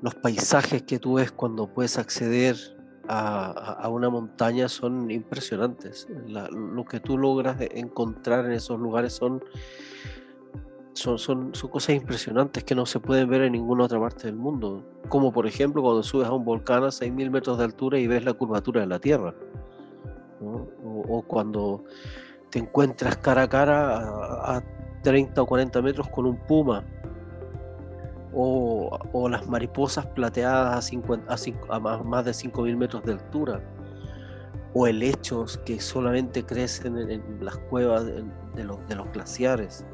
los 0.00 0.14
paisajes 0.14 0.82
que 0.82 0.98
tú 0.98 1.14
ves 1.14 1.32
cuando 1.32 1.66
puedes 1.66 1.98
acceder 1.98 2.56
a, 3.08 3.88
una 3.90 4.08
montaña 4.08 4.68
son 4.68 5.10
impresionantes. 5.10 6.06
lo 6.26 6.84
que 6.84 7.00
tú 7.00 7.18
logras 7.18 7.56
encontrar 7.60 8.46
en 8.46 8.52
esos 8.52 8.78
lugares 8.78 9.12
son, 9.12 9.42
son, 10.94 11.18
son, 11.18 11.54
son 11.54 11.70
cosas 11.70 11.96
impresionantes 11.96 12.64
que 12.64 12.74
no 12.74 12.86
se 12.86 12.98
pueden 13.00 13.28
ver 13.28 13.42
en 13.42 13.52
ninguna 13.52 13.84
otra 13.84 14.00
parte 14.00 14.26
del 14.26 14.36
mundo. 14.36 14.82
Como 15.08 15.32
por 15.32 15.46
ejemplo 15.46 15.82
cuando 15.82 16.02
subes 16.02 16.26
a 16.26 16.32
un 16.32 16.44
volcán 16.44 16.84
a 16.84 16.88
6.000 16.88 17.30
metros 17.30 17.58
de 17.58 17.64
altura 17.64 17.98
y 17.98 18.06
ves 18.06 18.24
la 18.24 18.32
curvatura 18.32 18.80
de 18.80 18.86
la 18.86 18.98
Tierra 18.98 19.34
o, 21.08 21.22
cuando 21.26 21.84
te 22.50 22.58
encuentras 22.58 23.16
cara 23.18 23.42
a 23.42 23.48
cara 23.48 23.98
a, 24.56 24.62
30 25.02 25.42
o 25.42 25.46
40 25.46 25.82
metros 25.82 26.08
con 26.08 26.24
un 26.24 26.36
puma, 26.46 26.82
o, 28.32 29.28
las 29.28 29.46
mariposas 29.46 30.06
plateadas 30.06 30.90
a, 31.68 31.78
más, 31.78 32.24
de 32.24 32.30
5.000 32.30 32.76
metros 32.76 33.04
de 33.04 33.12
altura, 33.12 33.62
o 34.72 34.86
helechos 34.86 35.58
que 35.58 35.78
solamente 35.78 36.44
crecen 36.44 36.98
en, 36.98 37.22
las 37.44 37.58
cuevas 37.58 38.06
de, 38.06 38.64
los, 38.64 38.78
glaciares. 39.12 39.84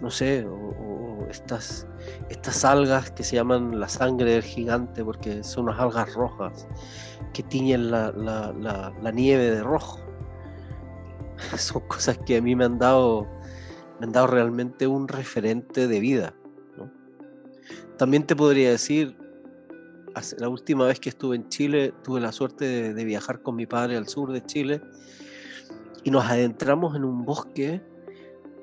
No 0.00 0.10
sé, 0.10 0.44
o, 0.46 1.26
estas, 1.30 1.86
estas 2.28 2.64
algas 2.64 3.10
que 3.10 3.22
se 3.22 3.36
llaman 3.36 3.78
la 3.78 3.88
sangre 3.88 4.32
del 4.32 4.42
gigante 4.42 5.04
porque 5.04 5.44
son 5.44 5.64
unas 5.64 5.78
algas 5.78 6.12
rojas 6.14 6.66
que 7.32 7.42
tiñen 7.42 7.90
la, 7.90 9.12
nieve 9.14 9.50
de 9.50 9.62
rojo. 9.62 10.00
Son 11.56 11.82
cosas 11.88 12.18
que 12.18 12.36
a 12.36 12.42
mí 12.42 12.54
me 12.54 12.64
han 12.64 12.78
dado, 12.78 13.26
me 13.98 14.06
han 14.06 14.12
dado 14.12 14.26
realmente 14.26 14.86
un 14.86 15.08
referente 15.08 15.86
de 15.86 16.00
vida. 16.00 16.34
También 17.96 18.26
te 18.26 18.34
podría 18.34 18.70
decir, 18.70 19.16
la 20.38 20.48
última 20.48 20.86
vez 20.86 20.98
que 21.00 21.10
estuve 21.10 21.36
en 21.36 21.48
Chile, 21.48 21.92
tuve 22.02 22.20
la 22.20 22.32
suerte 22.32 22.94
de, 22.94 23.04
viajar 23.04 23.42
con 23.42 23.56
mi 23.56 23.66
padre 23.66 23.96
al 23.96 24.08
sur 24.08 24.32
de 24.32 24.42
Chile 24.44 24.80
y 26.02 26.10
nos 26.10 26.24
adentramos 26.24 26.96
en 26.96 27.04
un 27.04 27.24
bosque 27.24 27.82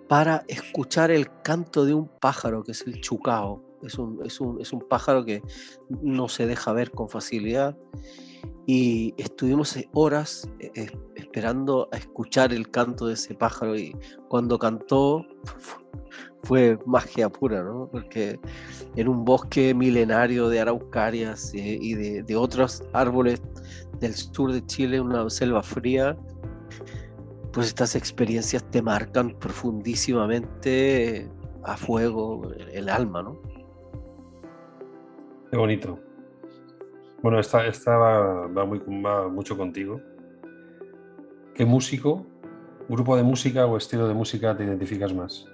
para 0.08 0.44
escuchar 0.48 1.12
el 1.12 1.28
canto 1.44 1.86
de 1.86 1.94
un 1.94 2.08
pájaro 2.08 2.64
que 2.64 2.72
es 2.72 2.82
el 2.88 3.02
chucao. 3.02 3.64
Es 3.84 4.00
un, 4.00 4.26
es 4.26 4.42
un, 4.42 4.60
es 4.60 4.74
un 4.74 4.82
pájaro 4.82 5.24
que 5.24 5.44
no 6.02 6.28
se 6.28 6.48
deja 6.48 6.74
ver 6.74 6.90
con 6.92 7.10
facilidad 7.10 7.78
y 8.66 9.14
estuvimos 9.18 9.78
horas 9.94 10.50
eh, 10.60 10.92
esperando 11.16 11.88
a 11.94 11.98
escuchar 11.98 12.52
el 12.52 12.70
canto 12.70 13.08
de 13.08 13.14
ese 13.14 13.34
pájaro 13.34 13.78
y 13.78 13.96
cuando 14.28 14.60
cantó 14.60 15.26
fue 16.44 16.78
magia 16.86 17.30
pura, 17.30 17.64
¿no? 17.64 17.90
Porque 17.90 18.40
en 18.96 19.08
un 19.08 19.24
bosque 19.24 19.74
milenario 19.74 20.50
de 20.50 20.60
araucarias 20.60 21.54
eh, 21.54 21.78
y 21.82 21.94
de, 21.94 22.36
otros 22.36 22.84
árboles 22.94 23.42
del 24.00 24.14
sur 24.14 24.52
de 24.52 24.66
Chile, 24.66 25.00
una 25.00 25.30
selva 25.30 25.64
fría, 25.64 26.18
pues 27.58 27.70
estas 27.70 27.96
experiencias 27.96 28.64
te 28.70 28.84
marcan 28.84 29.32
profundísimamente 29.40 31.28
a 31.64 31.76
fuego 31.76 32.52
el 32.54 32.88
alma, 32.88 33.24
¿no? 33.24 33.42
Qué 35.50 35.58
bonito. 35.58 36.00
Bueno, 37.24 37.40
esta, 37.40 37.98
va, 37.98 38.64
muy, 38.64 38.80
mucho 39.32 39.58
contigo. 39.58 40.00
¿Qué 41.56 41.66
músico, 41.66 42.28
grupo 42.90 43.18
de 43.18 43.24
música 43.24 43.66
o 43.66 43.76
estilo 43.76 44.08
de 44.08 44.14
música 44.14 44.56
te 44.56 44.64
identificas 44.64 45.12
más? 45.16 45.48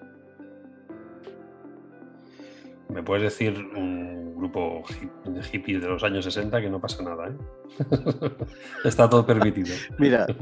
Me 2.89 3.01
puedes 3.01 3.23
decir 3.23 3.57
un 3.77 4.35
grupo 4.35 4.83
de 5.23 5.41
hippies 5.41 5.81
de 5.81 5.87
los 5.87 6.03
años 6.03 6.25
60 6.25 6.59
que 6.59 6.69
no 6.69 6.81
pasa 6.81 7.01
nada, 7.01 7.29
¿eh? 7.29 7.37
Está 8.83 9.09
todo 9.09 9.25
permitido. 9.25 9.73
Mira. 9.97 10.27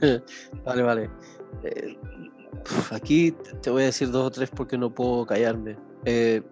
vale, 0.64 0.82
vale. 0.82 1.10
Eh, 1.62 1.96
Aquí 2.90 3.32
te 3.62 3.70
voy 3.70 3.82
a 3.82 3.86
decir 3.86 4.10
dos 4.10 4.26
o 4.26 4.30
tres 4.30 4.50
porque 4.50 4.76
no 4.76 4.92
puedo 4.92 5.26
callarme. 5.26 5.76
Eh, 6.04 6.42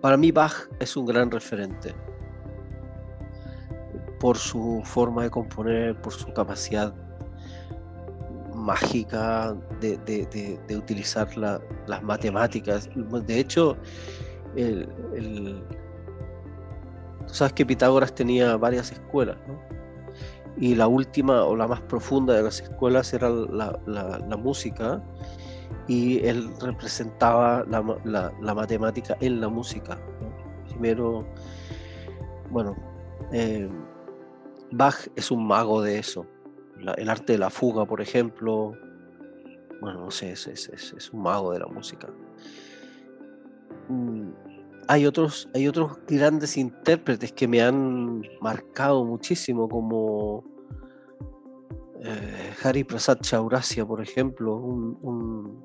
para 0.00 0.16
mí 0.16 0.30
Bach 0.30 0.68
es 0.78 0.96
un 0.96 1.06
gran 1.06 1.30
referente 1.30 1.94
por 4.20 4.36
su 4.36 4.80
forma 4.84 5.24
de 5.24 5.30
componer, 5.30 6.00
por 6.00 6.12
su 6.12 6.32
capacidad 6.32 6.94
mágica 8.54 9.54
de, 9.80 10.76
utilizar 10.76 11.28
las 11.36 12.02
matemáticas. 12.02 12.88
De 13.26 13.38
hecho, 13.38 13.76
el, 14.56 14.88
tú 17.26 17.34
sabes 17.34 17.52
que 17.52 17.66
Pitágoras 17.66 18.14
tenía 18.14 18.56
varias 18.56 18.92
escuelas, 18.92 19.36
¿no? 19.46 19.58
Y 20.56 20.74
la 20.74 20.86
última 20.86 21.44
o 21.44 21.56
la 21.56 21.66
más 21.66 21.80
profunda 21.82 22.34
de 22.34 22.42
las 22.42 22.60
escuelas 22.60 23.12
era 23.12 23.28
la, 23.28 24.36
música 24.38 25.02
y 25.88 26.24
él 26.26 26.48
representaba 26.60 27.64
la, 27.68 28.54
matemática 28.54 29.16
en 29.20 29.40
la 29.40 29.48
música. 29.48 29.98
Primero, 30.68 31.26
bueno, 32.50 32.76
eh, 33.32 33.68
Bach 34.70 35.08
es 35.16 35.30
un 35.30 35.46
mago 35.46 35.82
de 35.82 35.98
eso. 35.98 36.26
el 36.96 37.08
arte 37.08 37.34
de 37.34 37.38
la 37.38 37.50
fuga, 37.50 37.84
por 37.86 38.00
ejemplo, 38.00 38.72
bueno, 39.80 40.04
no 40.04 40.10
sé, 40.10 40.32
es, 40.32 40.46
es, 40.46 41.10
un 41.12 41.22
mago 41.22 41.52
de 41.52 41.58
la 41.58 41.66
música. 41.66 42.08
Mm, 43.88 44.30
hay 44.88 45.06
otros, 45.06 45.48
hay 45.54 45.68
otros 45.68 45.98
grandes 46.06 46.56
intérpretes 46.56 47.32
que 47.32 47.48
me 47.48 47.62
han 47.62 48.22
marcado 48.40 49.04
muchísimo, 49.04 49.68
como 49.68 50.44
eh, 52.02 52.52
Hari 52.62 52.84
Prasad 52.84 53.18
Chaurasia, 53.20 53.86
por 53.86 54.02
ejemplo, 54.02 54.56
un, 54.56 55.64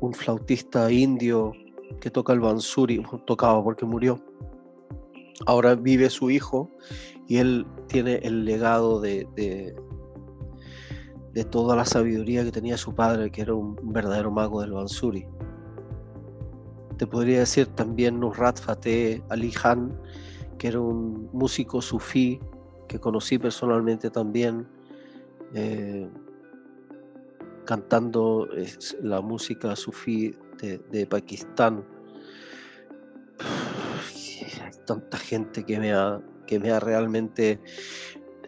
un, 0.00 0.14
flautista 0.14 0.90
indio 0.92 1.52
que 2.00 2.10
toca 2.10 2.32
el 2.32 2.40
bansuri, 2.40 3.02
tocaba 3.26 3.62
porque 3.62 3.84
murió. 3.84 4.20
Ahora 5.46 5.74
vive 5.74 6.10
su 6.10 6.30
hijo 6.30 6.70
y 7.26 7.38
él 7.38 7.66
tiene 7.88 8.20
el 8.22 8.44
legado 8.44 9.00
de, 9.00 9.26
de 9.34 9.74
toda 11.44 11.74
la 11.74 11.84
sabiduría 11.84 12.44
que 12.44 12.52
tenía 12.52 12.76
su 12.76 12.94
padre, 12.94 13.32
que 13.32 13.42
era 13.42 13.54
un 13.54 13.76
verdadero 13.92 14.30
mago 14.30 14.60
del 14.60 14.72
bansuri. 14.72 15.26
Te 16.98 17.06
podría 17.06 17.40
decir 17.40 17.66
también 17.66 18.20
Nusrat 18.20 18.60
Fateh 18.60 19.22
Ali 19.28 19.50
Khan, 19.50 19.98
que 20.58 20.68
era 20.68 20.80
un 20.80 21.28
músico 21.32 21.82
sufí 21.82 22.40
que 22.88 23.00
conocí 23.00 23.38
personalmente 23.38 24.10
también, 24.10 24.68
eh, 25.54 26.08
cantando 27.64 28.48
la 29.02 29.20
música 29.20 29.74
sufí 29.74 30.36
de, 30.60 31.06
Pakistán. 31.06 31.84
Hay 34.62 34.72
tanta 34.86 35.18
gente 35.18 35.64
que 35.64 35.78
me 35.78 35.92
ha, 35.92 36.20
que 36.46 36.58
me 36.58 36.70
ha 36.70 36.80
realmente 36.80 37.60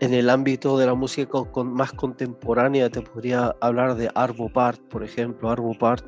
en 0.00 0.14
el 0.14 0.30
ámbito 0.30 0.78
de 0.78 0.86
la 0.86 0.94
música 0.94 1.38
más 1.64 1.92
contemporánea 1.92 2.90
te 2.90 3.00
podría 3.00 3.54
hablar 3.60 3.94
de 3.94 4.10
Arvo 4.14 4.48
Part, 4.48 4.80
por 4.88 5.02
ejemplo. 5.02 5.50
Arvo 5.50 5.76
Part 5.78 6.04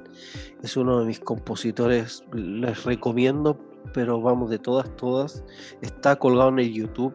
es 0.62 0.76
uno 0.76 1.00
de 1.00 1.06
mis 1.06 1.20
compositores, 1.20 2.24
les 2.32 2.84
recomiendo, 2.84 3.58
pero 3.94 4.20
vamos, 4.20 4.50
de 4.50 4.58
todas, 4.58 4.94
todas. 4.96 5.44
Está 5.80 6.16
colgado 6.16 6.50
en 6.50 6.58
el 6.60 6.72
YouTube 6.72 7.14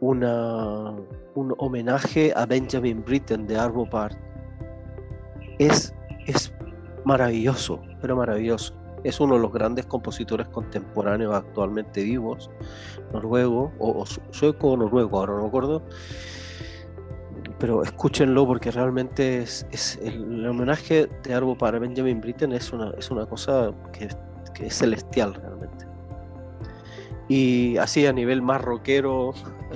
una, 0.00 0.90
un 1.34 1.54
homenaje 1.58 2.32
a 2.36 2.46
Benjamin 2.46 3.02
Britten 3.04 3.46
de 3.46 3.56
Arvo 3.56 3.88
Part. 3.88 4.18
Es, 5.58 5.94
es 6.26 6.52
maravilloso, 7.04 7.80
pero 8.00 8.16
maravilloso 8.16 8.83
es 9.04 9.20
uno 9.20 9.34
de 9.34 9.40
los 9.40 9.52
grandes 9.52 9.86
compositores 9.86 10.48
contemporáneos 10.48 11.34
actualmente 11.34 12.02
vivos, 12.02 12.50
noruego, 13.12 13.72
o, 13.78 14.04
sueco 14.30 14.72
o 14.72 14.76
noruego, 14.76 15.18
ahora 15.18 15.34
no 15.34 15.42
me 15.42 15.48
acuerdo. 15.48 15.82
Pero 17.58 17.82
escúchenlo 17.82 18.46
porque 18.46 18.70
realmente 18.70 19.38
es, 19.38 19.98
el, 20.02 20.46
homenaje 20.46 21.08
de 21.22 21.34
Arbo 21.34 21.56
para 21.56 21.78
Benjamin 21.78 22.20
Britten 22.20 22.52
es 22.52 22.72
una, 22.72 22.90
es 22.98 23.10
una 23.10 23.26
cosa 23.26 23.72
que, 23.92 24.08
es 24.64 24.74
celestial 24.74 25.34
realmente. 25.34 25.86
Y 27.28 27.76
así 27.76 28.06
a 28.06 28.12
nivel 28.12 28.42
más 28.42 28.60
rockero, 28.62 29.32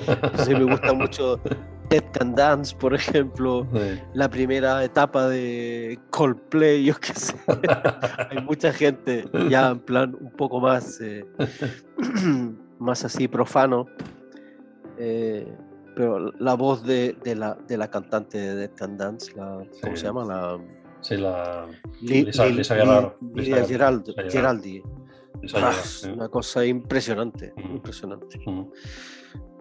me 0.49 0.65
gusta 0.65 0.93
mucho 0.93 1.41
Dead 1.89 2.05
Can 2.13 2.35
Dance, 2.35 2.75
por 2.77 2.95
ejemplo, 2.95 3.67
la 4.15 4.29
primera 4.29 4.85
etapa 4.85 5.29
de 5.29 5.99
Coldplay, 6.11 6.85
yo 6.85 6.95
qué 7.01 7.15
sé. 7.15 7.35
Hay 8.31 8.43
mucha 8.43 8.73
gente 8.73 9.25
ya 9.49 9.71
en 9.71 9.81
plan 9.81 10.17
un 10.21 10.31
poco 10.33 10.61
más, 10.61 11.01
eh, 11.01 11.25
más 12.79 13.05
así 13.05 13.29
profano. 13.29 13.87
Eh, 14.99 15.47
pero 15.95 16.33
la 16.39 16.55
voz 16.55 16.85
de, 16.85 17.17
la, 17.37 17.57
de, 17.67 17.77
la, 17.77 17.91
cantante 17.91 18.39
de 18.39 18.55
Dead 18.55 18.71
Can 18.75 18.97
Dance, 18.97 19.33
la, 19.35 19.65
¿cómo 19.83 19.97
se 19.97 20.05
llama? 20.05 20.25
La, 20.25 20.59
sí, 21.01 21.17
la. 21.17 21.67
Lilia 22.01 23.65
Geraldi. 23.65 24.83
Ah, 25.55 25.73
una 26.13 26.29
cosa 26.29 26.65
impresionante, 26.65 27.53
impresionante. 27.57 28.41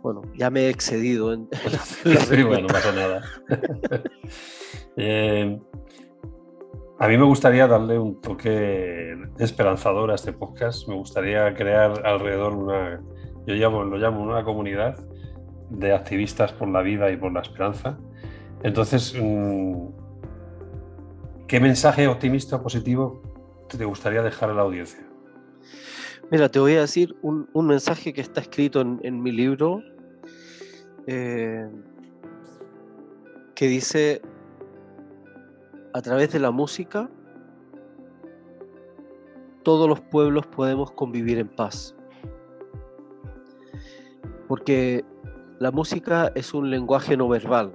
Bueno, 0.01 0.21
ya 0.35 0.49
me 0.49 0.61
he 0.61 0.69
excedido 0.69 1.33
en. 1.33 1.49
sí, 2.29 2.43
bueno, 2.43 2.67
no 2.67 2.67
pasa 2.67 2.91
nada. 2.91 3.23
Eh, 4.99 5.59
a 6.97 7.07
mí 7.07 7.17
me 7.19 7.23
gustaría 7.25 7.67
darle 7.67 7.99
un 7.99 8.19
toque 8.19 9.15
esperanzador 9.37 10.09
a 10.09 10.15
este 10.15 10.33
podcast. 10.33 10.87
Me 10.87 10.95
gustaría 10.95 11.53
crear 11.53 12.03
alrededor 12.03 12.55
una. 12.55 12.99
Yo 13.45 13.53
llamo, 13.53 13.83
lo 13.83 13.97
llamo 13.97 14.23
una 14.23 14.43
comunidad 14.43 14.97
de 15.69 15.93
activistas 15.93 16.51
por 16.51 16.67
la 16.69 16.81
vida 16.81 17.11
y 17.11 17.17
por 17.17 17.31
la 17.31 17.41
esperanza. 17.41 17.99
Entonces, 18.63 19.15
mm, 19.15 19.87
¿qué 21.47 21.59
mensaje 21.59 22.07
optimista 22.07 22.55
o 22.55 22.63
positivo 22.63 23.21
te 23.67 23.85
gustaría 23.85 24.23
dejar 24.23 24.49
a 24.49 24.55
la 24.55 24.63
audiencia? 24.63 25.06
Mira, 26.29 26.49
te 26.49 26.59
voy 26.59 26.73
a 26.73 26.81
decir 26.81 27.15
un, 27.21 27.47
mensaje 27.53 28.11
que 28.11 28.19
está 28.19 28.41
escrito 28.41 28.81
en, 28.81 29.23
mi 29.23 29.31
libro, 29.31 29.81
eh, 31.05 31.69
que 33.55 33.67
dice, 33.67 34.21
a 35.93 36.01
través 36.01 36.33
de 36.33 36.39
la 36.39 36.51
música, 36.51 37.09
todos 39.63 39.87
los 39.87 40.01
pueblos 40.01 40.45
podemos 40.47 40.91
convivir 40.91 41.39
en 41.39 41.47
paz. 41.47 41.95
Porque 44.49 45.05
la 45.59 45.71
música 45.71 46.33
es 46.35 46.53
un 46.53 46.69
lenguaje 46.69 47.15
no 47.15 47.29
verbal. 47.29 47.71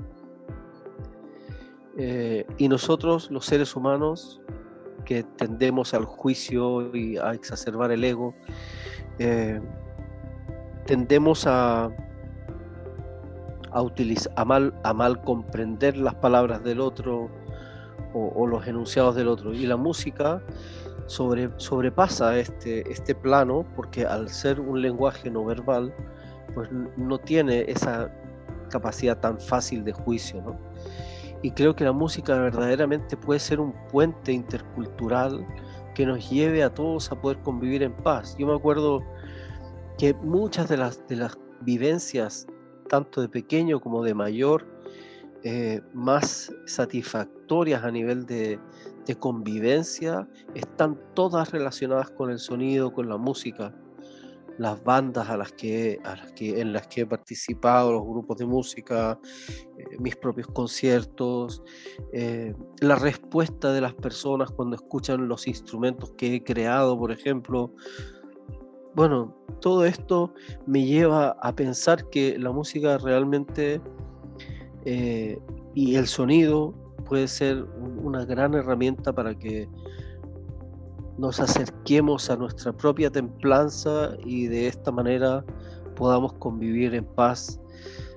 Eh, 1.97 2.47
y 2.59 2.69
nosotros, 2.69 3.31
los 3.31 3.47
seres 3.47 3.75
humanos, 3.75 4.43
que 5.05 5.23
tendemos 5.23 5.95
al 5.95 6.05
juicio 6.05 6.95
y 6.95 7.17
a 7.17 7.33
exacerbar 7.33 7.93
el 7.93 8.05
ego, 8.05 8.35
eh, 9.19 9.61
tendemos 10.87 11.47
a, 11.47 11.91
a, 13.71 13.83
utilizar, 13.83 14.33
a, 14.37 14.45
mal, 14.45 14.75
a 14.83 14.93
mal 14.93 15.23
comprender 15.23 15.97
las 15.97 16.15
palabras 16.15 16.63
del 16.63 16.81
otro 16.81 17.31
o, 18.15 18.47
los 18.47 18.67
enunciados 18.67 19.15
del 19.15 19.29
otro. 19.29 19.53
Y 19.53 19.67
la 19.67 19.77
música 19.77 20.43
sobre, 21.07 21.51
sobrepasa 21.57 22.39
este, 22.39 22.91
este 22.91 23.15
plano 23.15 23.65
porque 23.75 24.05
al 24.05 24.29
ser 24.29 24.61
un 24.61 24.83
lenguaje 24.83 25.31
no 25.31 25.45
verbal, 25.45 25.95
pues 26.55 26.69
no 26.97 27.19
tiene 27.19 27.65
esa 27.69 28.13
capacidad 28.71 29.19
tan 29.19 29.39
fácil 29.39 29.85
de 29.85 29.93
juicio, 29.93 30.43
¿no? 30.43 30.72
Y 31.43 31.51
creo 31.51 31.74
que 31.74 31.84
la 31.84 31.93
música 31.93 32.38
verdaderamente 32.38 33.16
puede 33.16 33.40
ser 33.40 33.61
un 33.61 33.74
puente 33.88 34.32
intercultural 34.32 35.47
que 35.95 36.07
nos 36.07 36.30
lleve 36.30 36.62
a 36.62 36.72
todos 36.72 37.11
a 37.11 37.20
poder 37.20 37.38
convivir 37.40 37.82
en 37.82 37.93
paz. 37.93 38.36
Yo 38.38 38.47
me 38.47 38.55
acuerdo 38.55 39.03
que 39.99 40.14
muchas 40.14 40.68
de 40.68 40.76
las, 40.76 41.07
de 41.09 41.16
las 41.16 41.36
vivencias, 41.61 42.47
tanto 42.88 43.20
de 43.20 43.28
pequeño 43.28 43.80
como 43.80 44.03
de 44.03 44.14
mayor, 44.14 44.66
eh, 45.45 45.80
más 45.93 46.53
satisfactorias 46.66 47.82
a 47.82 47.90
nivel 47.90 48.24
de, 48.26 48.61
de 49.07 49.14
convivencia, 49.16 50.28
están 50.55 50.99
todas 51.14 51.51
relacionadas 51.51 52.11
con 52.11 52.30
el 52.30 52.38
sonido, 52.38 52.93
con 52.93 53.09
la 53.09 53.16
música 53.16 53.74
las 54.59 54.83
bandas 54.83 55.29
a 55.29 55.37
las 55.37 55.53
que, 55.53 55.99
a 56.05 56.17
las 56.17 56.33
que, 56.33 56.61
en 56.61 56.73
las 56.73 56.87
que 56.87 57.03
he 57.03 57.07
participado, 57.07 57.93
los 57.93 58.03
grupos 58.03 58.39
de 58.39 58.47
música, 58.47 59.19
eh, 59.79 59.85
mis 59.99 60.17
propios 60.17 60.47
conciertos, 60.49 61.63
eh, 62.13 62.55
la 62.81 62.97
respuesta 62.97 63.73
de 63.73 63.81
las 63.81 63.95
personas 63.95 64.51
cuando 64.51 64.77
escuchan 64.77 65.29
los 65.29 65.47
instrumentos 65.47 66.13
que 66.13 66.37
he 66.37 66.45
creado, 66.45 66.99
por 66.99 67.13
ejemplo. 67.13 67.73
Bueno, 68.95 69.35
todo 69.61 69.87
esto 69.87 70.35
me 70.67 70.85
lleva 70.85 71.31
a 71.41 71.55
pensar 71.55 72.11
que 72.11 72.39
la 72.39 72.53
música 72.53 72.99
realmente 72.99 73.81
eh, 74.85 75.39
y 75.75 75.95
el 75.97 76.07
sonido 76.07 76.75
puede 77.07 77.29
ser 77.29 77.65
una 78.03 78.25
gran 78.25 78.55
herramienta 78.55 79.13
para 79.13 79.35
que 79.39 79.69
nos 81.19 81.41
acerquemos 81.41 82.31
a 82.31 82.37
nuestra 82.37 82.73
propia 82.73 83.11
templanza 83.11 84.17
y 84.25 84.47
de 84.47 84.67
esta 84.67 84.91
manera 84.91 85.45
podamos 85.95 86.33
convivir 86.35 86.95
en 86.95 87.05
paz 87.05 87.61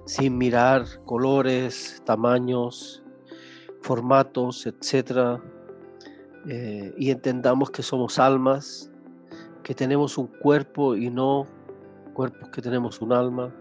sin 0.05 0.37
mirar 0.37 0.85
colores, 1.05 2.01
tamaños, 2.05 3.03
formatos, 3.81 4.65
etc. 4.65 5.39
Eh, 6.47 6.93
y 6.97 7.09
entendamos 7.09 7.71
que 7.71 7.83
somos 7.83 8.19
almas, 8.19 8.91
que 9.63 9.73
tenemos 9.73 10.17
un 10.17 10.27
cuerpo 10.27 10.95
y 10.95 11.09
no 11.09 11.47
cuerpos 12.13 12.49
que 12.49 12.61
tenemos 12.61 13.01
un 13.01 13.11
alma, 13.11 13.53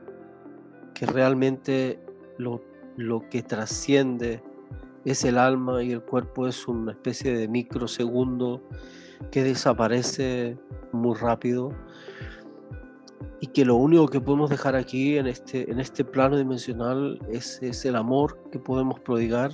que 0.95 1.07
realmente 1.07 1.99
lo, 2.39 2.63
lo 2.97 3.29
que 3.29 3.43
trasciende 3.43 4.43
es 5.05 5.25
el 5.25 5.39
alma 5.39 5.83
y 5.83 5.93
el 5.93 6.03
cuerpo 6.03 6.47
es 6.47 6.69
una 6.69 6.93
especie 6.93 7.37
de 7.37 7.49
microsegundo 7.49 8.63
que 9.31 9.43
desaparece 9.43 10.59
muy 10.93 11.17
rápido 11.17 11.71
y 13.41 13.49
que 13.49 13.65
lo 13.65 13.77
único 13.77 14.09
que 14.09 14.21
podemos 14.21 14.49
dejar 14.49 14.75
aquí 14.75 15.19
en 15.19 15.27
este, 15.27 15.71
en 15.71 15.79
este 15.79 16.05
plano 16.05 16.37
dimensional 16.37 17.19
es, 17.29 17.61
es 17.63 17.85
el 17.85 17.97
amor 17.97 18.39
que 18.51 18.59
podemos 18.59 19.01
prodigar 19.01 19.51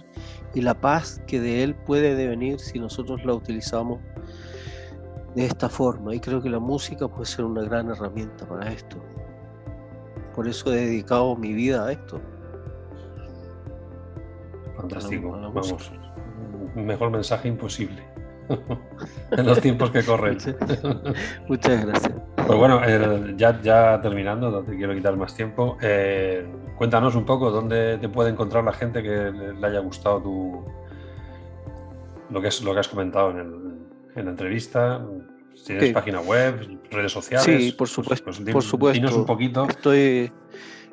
y 0.55 0.61
la 0.61 0.81
paz 0.81 1.21
que 1.27 1.41
de 1.41 1.65
él 1.65 1.75
puede 1.75 2.15
devenir 2.15 2.61
si 2.61 2.79
nosotros 2.79 3.25
la 3.25 3.35
utilizamos 3.35 4.01
de 5.35 5.47
esta 5.47 5.69
forma. 5.69 6.15
Y 6.15 6.21
creo 6.21 6.41
que 6.41 6.51
la 6.51 6.61
música 6.61 7.09
puede 7.09 7.27
ser 7.27 7.45
una 7.45 7.63
gran 7.63 7.89
herramienta 7.91 8.47
para 8.47 8.71
esto. 8.71 8.97
Por 10.35 10.47
eso 10.47 10.73
he 10.73 10.77
dedicado 10.77 11.35
mi 11.37 11.53
vida 11.53 11.87
a 11.87 11.93
esto. 11.93 12.21
Fantástico. 14.77 15.33
Vamos. 15.33 15.93
Mejor 16.75 17.11
mensaje 17.11 17.49
imposible. 17.49 18.10
en 19.31 19.47
los 19.47 19.61
tiempos 19.61 19.91
que 19.91 20.03
corren. 20.03 20.39
Muchas 21.49 21.87
gracias. 21.87 22.13
Pues 22.47 22.59
bueno, 22.59 22.81
eh, 22.85 23.35
ya, 23.37 23.61
ya 23.63 24.01
terminando, 24.01 24.51
no 24.51 24.63
te 24.63 24.77
quiero 24.77 24.95
quitar 24.95 25.17
más 25.17 25.35
tiempo. 25.35 25.77
Eh, 25.81 26.47
cuéntanos 26.77 27.15
un 27.15 27.25
poco 27.25 27.51
dónde 27.51 27.99
te 27.99 28.09
puede 28.09 28.31
encontrar 28.31 28.65
la 28.65 28.73
gente 28.73 29.03
que 29.03 29.33
le 29.59 29.67
haya 29.67 29.81
gustado 29.81 30.23
tu 30.23 30.65
lo 32.31 32.41
que 32.41 32.49
es 32.49 32.63
lo 32.63 32.73
que 32.73 32.81
has 32.81 32.89
comentado 32.89 33.31
en, 33.31 33.81
la 34.15 34.31
entrevista. 34.31 35.05
Si 35.55 35.67
tienes 35.67 35.93
página 35.93 36.21
web, 36.21 36.79
redes 36.91 37.13
sociales. 37.13 37.45
Sí, 37.45 37.73
por 37.73 37.89
supuesto. 37.89 38.25
Pues, 38.25 38.39
pues, 38.39 38.53
por 38.53 38.63
supuesto. 38.63 39.17
un 39.17 39.27
poquito. 39.27 39.67
Estoy, 39.69 40.33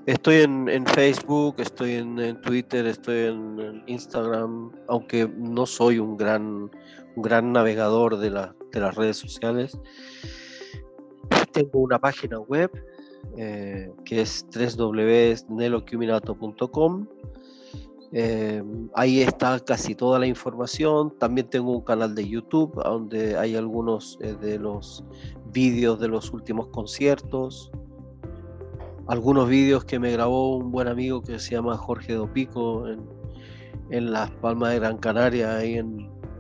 estoy 0.06 0.42
en, 0.42 0.86
Facebook, 0.88 1.56
estoy 1.60 1.94
en, 1.96 2.42
Twitter, 2.42 2.86
estoy 2.88 3.28
en, 3.28 3.84
Instagram, 3.88 4.72
aunque 4.88 5.30
no 5.38 5.66
soy 5.66 6.00
un 6.00 6.18
gran, 6.18 6.70
gran 7.22 7.52
navegador 7.52 8.18
de, 8.18 8.30
de 8.30 8.80
las 8.80 8.96
redes 8.96 9.18
sociales. 9.18 9.78
Tengo 11.52 11.80
una 11.80 12.00
página 12.00 12.40
web 12.40 12.72
eh, 13.36 13.92
que 14.06 14.22
es 14.22 14.46
www.nelocuminato.com. 14.52 17.08
Eh, 18.14 18.64
ahí 18.96 19.20
está 19.22 19.60
casi 19.60 19.94
toda 19.96 20.18
la 20.20 20.28
información. 20.28 21.14
También 21.20 21.50
tengo 21.50 21.72
un 21.72 21.82
canal 21.82 22.16
de 22.16 22.26
YouTube 22.28 22.82
donde 22.84 23.38
hay 23.38 23.56
algunos 23.56 24.18
eh, 24.22 24.36
de 24.40 24.58
los 24.58 25.04
vídeos 25.52 26.00
de 26.00 26.08
los 26.08 26.32
últimos 26.32 26.70
conciertos. 26.70 27.70
Algunos 29.08 29.50
vídeos 29.50 29.84
que 29.86 30.00
me 30.00 30.12
grabó 30.12 30.58
un 30.58 30.72
buen 30.72 30.88
amigo 30.88 31.22
que 31.22 31.38
se 31.40 31.52
llama 31.52 31.78
Jorge 31.78 32.14
Dopico 32.14 32.88
en, 32.88 33.02
en 33.90 34.12
Las 34.12 34.32
Palmas 34.32 34.72
de 34.72 34.80
Gran 34.80 34.98
Canaria, 34.98 35.58
ahí 35.58 35.78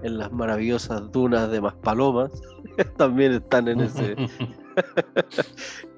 en 0.03 0.17
las 0.17 0.31
maravillosas 0.31 1.11
dunas 1.11 1.51
de 1.51 1.61
Maspalomas. 1.61 2.31
También 2.97 3.33
están 3.33 3.67
en 3.67 3.81
ese, 3.81 4.15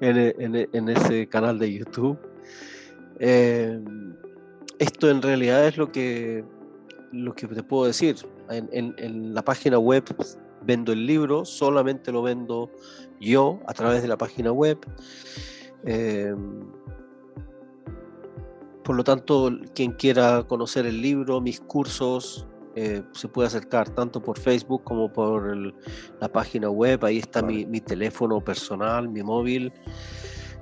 en, 0.00 0.88
ese 0.88 1.28
canal 1.28 1.58
de 1.58 1.72
YouTube. 1.72 2.18
Eh, 3.18 3.80
esto 4.78 5.10
en 5.10 5.20
realidad 5.20 5.66
es 5.66 5.76
lo 5.76 5.92
que, 5.92 6.44
lo 7.12 7.34
que 7.34 7.46
te 7.46 7.62
puedo 7.62 7.86
decir. 7.86 8.16
En, 8.48 9.34
la 9.34 9.42
página 9.42 9.78
web 9.78 10.04
vendo 10.62 10.92
el 10.92 11.06
libro, 11.06 11.44
solamente 11.44 12.10
lo 12.10 12.22
vendo 12.22 12.70
yo 13.20 13.60
a 13.66 13.74
través 13.74 14.02
de 14.02 14.08
la 14.08 14.16
página 14.16 14.52
web. 14.52 14.78
Eh, 15.84 16.34
por 18.82 18.96
lo 18.96 19.04
tanto, 19.04 19.52
quien 19.74 19.92
quiera 19.92 20.42
conocer 20.48 20.86
el 20.86 21.00
libro, 21.00 21.40
mis 21.40 21.60
cursos, 21.60 22.48
eh, 22.76 23.02
se 23.12 23.26
puede 23.26 23.48
acercar 23.48 23.88
tanto 23.90 24.22
por 24.22 24.38
Facebook 24.38 24.84
como 24.84 25.12
por 25.12 25.56
la 26.20 26.28
página 26.28 26.70
web. 26.70 27.04
Ahí 27.04 27.18
está 27.18 27.42
mi, 27.42 27.80
teléfono 27.80 28.40
personal, 28.40 29.08
mi 29.08 29.22
móvil, 29.22 29.72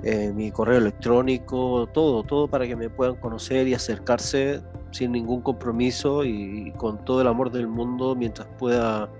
eh, 0.02 0.32
mi 0.32 0.50
correo 0.50 0.78
electrónico, 0.78 1.86
todo, 1.92 2.22
todo 2.22 2.48
para 2.48 2.66
que 2.66 2.76
me 2.76 2.88
puedan 2.88 3.16
conocer 3.16 3.68
y 3.68 3.74
acercarse 3.74 4.62
sin 4.90 5.12
ningún 5.12 5.42
compromiso 5.42 6.24
y, 6.24 6.72
con 6.76 7.04
todo 7.04 7.20
el 7.20 7.26
amor 7.26 7.50
del 7.50 7.68
mundo 7.68 8.14
mientras 8.14 8.48
pueda 8.58 9.10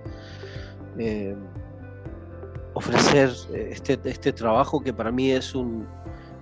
eh, 0.97 1.35
ofrecer 2.73 3.31
este, 3.53 3.99
este 4.03 4.33
trabajo 4.33 4.81
que 4.81 4.93
para 4.93 5.11
mí 5.11 5.31
es 5.31 5.53
un, 5.53 5.85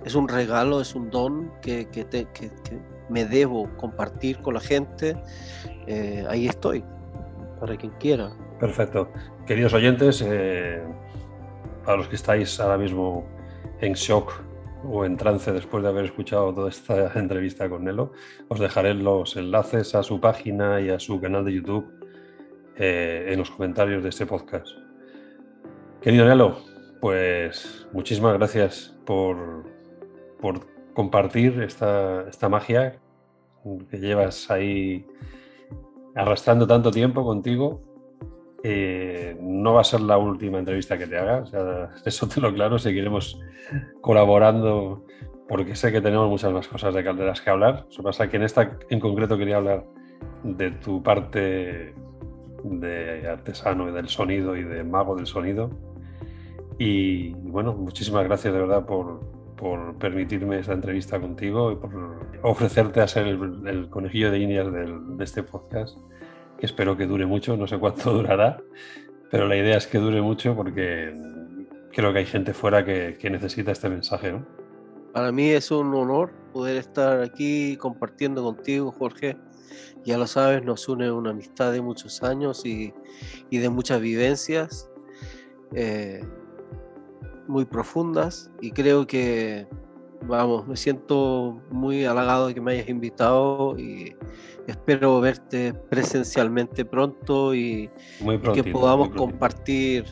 es 0.04 0.14
un 0.14 0.28
regalo, 0.28 0.80
es 0.80 0.94
un 0.94 1.10
don 1.10 1.52
que, 1.60 1.88
que, 1.90 2.06
que 2.06 2.26
me 3.08 3.24
debo 3.24 3.68
compartir 3.76 4.38
con 4.38 4.54
la 4.54 4.60
gente 4.60 5.16
eh, 5.86 6.24
ahí 6.28 6.46
estoy, 6.46 6.84
para 7.58 7.76
quien 7.76 7.92
quiera. 7.98 8.30
Perfecto. 8.60 9.10
Queridos 9.46 9.72
oyentes, 9.72 10.22
eh, 10.26 10.82
para 11.84 11.96
los 11.96 12.08
que 12.08 12.16
estáis 12.16 12.60
ahora 12.60 12.76
mismo 12.76 13.26
en 13.80 13.94
shock 13.94 14.42
o 14.84 15.04
en 15.04 15.16
trance 15.16 15.50
después 15.52 15.82
de 15.82 15.88
haber 15.88 16.04
escuchado 16.04 16.54
toda 16.54 16.68
esta 16.68 17.12
entrevista 17.18 17.68
con 17.68 17.84
Nelo, 17.84 18.12
os 18.48 18.60
dejaré 18.60 18.94
los 18.94 19.36
enlaces 19.36 19.94
a 19.94 20.02
su 20.02 20.20
página 20.20 20.80
y 20.80 20.90
a 20.90 20.98
su 20.98 21.20
canal 21.20 21.44
de 21.44 21.54
YouTube 21.54 21.86
eh, 22.76 23.28
en 23.28 23.38
los 23.38 23.50
comentarios 23.50 24.02
de 24.02 24.10
este 24.10 24.26
podcast. 24.26 24.68
Querido 26.02 26.26
Nelo, 26.26 26.58
pues 27.00 27.88
muchísimas 27.92 28.34
gracias 28.34 28.94
por, 29.04 29.64
por 30.40 30.77
compartir 30.98 31.62
esta, 31.62 32.28
esta 32.28 32.48
magia 32.48 32.98
que 33.88 33.98
llevas 34.00 34.50
ahí 34.50 35.06
arrastrando 36.16 36.66
tanto 36.66 36.90
tiempo 36.90 37.24
contigo. 37.24 37.80
Eh, 38.64 39.36
no 39.40 39.74
va 39.74 39.82
a 39.82 39.84
ser 39.84 40.00
la 40.00 40.18
última 40.18 40.58
entrevista 40.58 40.98
que 40.98 41.06
te 41.06 41.16
haga, 41.16 41.44
eso 42.04 42.26
te 42.26 42.40
lo 42.40 42.52
claro, 42.52 42.80
seguiremos 42.80 43.40
colaborando 44.00 45.06
porque 45.48 45.76
sé 45.76 45.92
que 45.92 46.00
tenemos 46.00 46.28
muchas 46.28 46.52
más 46.52 46.66
cosas 46.66 46.92
de 46.92 47.04
calderas 47.04 47.40
que 47.42 47.50
hablar. 47.50 47.86
Eso 47.88 48.02
pasa 48.02 48.28
que 48.28 48.36
en 48.36 48.42
esta 48.42 48.76
en 48.90 48.98
concreto 48.98 49.38
quería 49.38 49.58
hablar 49.58 49.84
de 50.42 50.72
tu 50.72 51.00
parte 51.00 51.94
de 52.64 53.28
artesano 53.28 53.88
y 53.88 53.92
del 53.92 54.08
sonido 54.08 54.56
y 54.56 54.64
de 54.64 54.82
mago 54.82 55.14
del 55.14 55.26
sonido. 55.26 55.70
Y 56.76 57.34
bueno, 57.34 57.72
muchísimas 57.72 58.24
gracias 58.24 58.52
de 58.52 58.58
verdad 58.58 58.84
por, 58.84 59.37
por 59.58 59.98
permitirme 59.98 60.58
esta 60.58 60.72
entrevista 60.72 61.20
contigo 61.20 61.72
y 61.72 61.76
por 61.76 61.90
ofrecerte 62.42 63.00
a 63.00 63.08
ser 63.08 63.26
el, 63.26 63.90
conejillo 63.90 64.30
de 64.30 64.38
indias 64.38 64.72
de 64.72 65.24
este 65.24 65.42
podcast, 65.42 65.98
que 66.58 66.66
espero 66.66 66.96
que 66.96 67.06
dure 67.06 67.26
mucho, 67.26 67.56
no 67.56 67.66
sé 67.66 67.78
cuánto 67.78 68.12
durará, 68.14 68.62
pero 69.30 69.46
la 69.46 69.56
idea 69.56 69.76
es 69.76 69.86
que 69.86 69.98
dure 69.98 70.22
mucho 70.22 70.54
porque 70.54 71.12
creo 71.92 72.12
que 72.12 72.20
hay 72.20 72.26
gente 72.26 72.54
fuera 72.54 72.84
que, 72.84 73.18
necesita 73.30 73.72
este 73.72 73.88
mensaje. 73.88 74.32
¿no? 74.32 74.46
Para 75.12 75.32
mí 75.32 75.50
es 75.50 75.70
un 75.70 75.94
honor 75.94 76.32
poder 76.52 76.76
estar 76.76 77.20
aquí 77.20 77.76
compartiendo 77.76 78.42
contigo, 78.42 78.92
Jorge. 78.92 79.36
Ya 80.04 80.16
lo 80.16 80.26
sabes, 80.26 80.64
nos 80.64 80.88
une 80.88 81.10
una 81.10 81.30
amistad 81.30 81.72
de 81.72 81.82
muchos 81.82 82.22
años 82.22 82.64
y, 82.64 82.94
y 83.50 83.58
de 83.58 83.68
muchas 83.68 84.00
vivencias. 84.00 84.88
Eh, 85.74 86.24
muy 87.48 87.64
profundas 87.64 88.50
y 88.60 88.70
creo 88.70 89.06
que, 89.06 89.66
vamos, 90.22 90.66
me 90.68 90.76
siento 90.76 91.60
muy 91.70 92.04
halagado 92.04 92.48
de 92.48 92.54
que 92.54 92.60
me 92.60 92.72
hayas 92.72 92.88
invitado 92.88 93.78
y 93.78 94.14
espero 94.66 95.20
verte 95.20 95.72
presencialmente 95.72 96.84
pronto 96.84 97.54
y, 97.54 97.90
que 98.54 98.64
podamos 98.64 99.08
compartir 99.10 100.04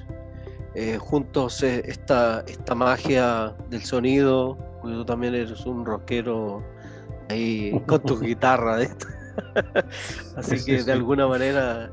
eh, 0.75 0.99
juntos 0.99 1.63
eh, 1.63 1.83
esta, 1.87 2.41
esta 2.47 2.75
magia 2.75 3.55
del 3.71 3.83
sonido, 3.83 4.59
porque 4.81 4.97
tú 4.97 5.05
también 5.05 5.35
eres 5.35 5.65
un 5.67 5.85
rockero 5.85 6.63
ahí 7.29 7.81
con 7.87 8.03
tu 8.03 8.19
guitarra. 8.19 8.77
De 8.77 8.91
Así 10.37 10.65
que 10.65 10.83
de 10.83 10.93
alguna 10.93 11.27
manera, 11.27 11.91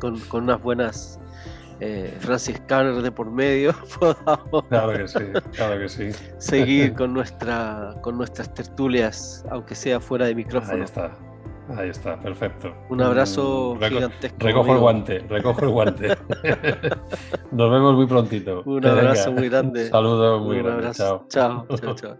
con, 0.00 0.18
con 0.20 0.44
unas 0.44 0.62
buenas 0.62 1.20
eh, 1.84 2.16
franciscanos 2.20 3.02
de 3.02 3.10
por 3.10 3.28
medio 3.28 3.74
podamos 3.98 4.64
claro 4.68 4.92
que 4.92 5.08
sí, 5.08 5.18
claro 5.52 5.80
que 5.80 5.88
sí. 5.88 6.10
seguir 6.38 6.94
con, 6.94 7.12
nuestra, 7.12 7.96
con 8.02 8.16
nuestras 8.16 8.54
tertulias, 8.54 9.44
aunque 9.50 9.74
sea 9.74 9.98
fuera 9.98 10.26
de 10.26 10.36
micrófono. 10.36 10.74
Ahí 10.74 10.82
está, 10.82 11.12
Ahí 11.76 11.88
está, 11.88 12.20
perfecto. 12.20 12.72
Un 12.88 13.02
abrazo 13.02 13.76
gigantesco. 13.80 14.36
Recojo 14.38 14.74
el 14.74 14.78
guante, 14.78 15.18
recojo 15.28 15.64
el 15.64 15.70
guante. 15.70 16.08
Nos 17.50 17.70
vemos 17.70 17.94
muy 17.96 18.06
prontito. 18.06 18.62
Un 18.64 18.86
abrazo 18.86 19.32
muy 19.32 19.48
grande. 19.48 19.88
Saludos 19.90 20.40
muy 20.40 20.58
grande. 20.58 20.90
Chao. 20.92 21.26
Chao, 21.28 21.66
chao, 21.80 21.94
chao. 21.96 22.16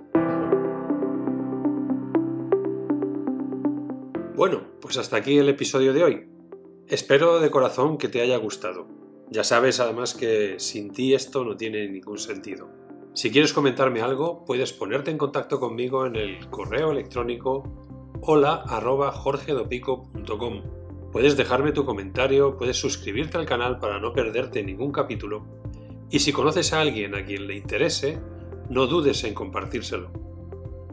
Bueno, 4.35 4.63
pues 4.81 4.99
hasta 4.99 5.19
aquí 5.19 5.39
el 5.39 5.49
episodio 5.49 5.93
de 5.93 6.03
hoy. 6.03 6.29
Espero 6.89 7.39
de 7.39 7.49
corazón 7.49 7.97
que 7.97 8.09
te 8.09 8.21
haya 8.23 8.37
gustado. 8.39 9.02
Ya 9.33 9.45
sabes 9.45 9.81
además 9.81 10.13
que 10.13 10.57
sin 10.59 10.93
ti 10.93 11.15
esto 11.15 11.43
no 11.43 11.57
tiene 11.57 11.89
ningún 11.89 12.19
sentido. 12.19 12.69
Si 13.15 13.31
quieres 13.31 13.55
comentarme 13.55 14.03
algo, 14.03 14.45
puedes 14.45 14.75
ponerte 14.75 15.11
en 15.11 15.17
contacto 15.17 15.59
conmigo 15.59 16.05
en 16.05 16.17
el 16.17 16.51
correo 16.51 16.93
electrónico 16.93 17.63
hola 18.21 18.63
Puedes 21.13 21.37
dejarme 21.39 21.73
tu 21.73 21.87
comentario, 21.87 22.59
puedes 22.59 22.77
suscribirte 22.77 23.39
al 23.39 23.47
canal 23.47 23.79
para 23.79 23.99
no 23.99 24.13
perderte 24.13 24.63
ningún 24.63 24.93
capítulo. 24.93 25.47
Y 26.11 26.19
si 26.19 26.31
conoces 26.35 26.75
a 26.75 26.83
alguien 26.83 27.15
a 27.15 27.25
quien 27.25 27.47
le 27.47 27.57
interese, 27.57 28.19
no 28.69 28.87
dudes 28.87 29.25
en 29.25 29.33
compartírselo. 29.33 30.11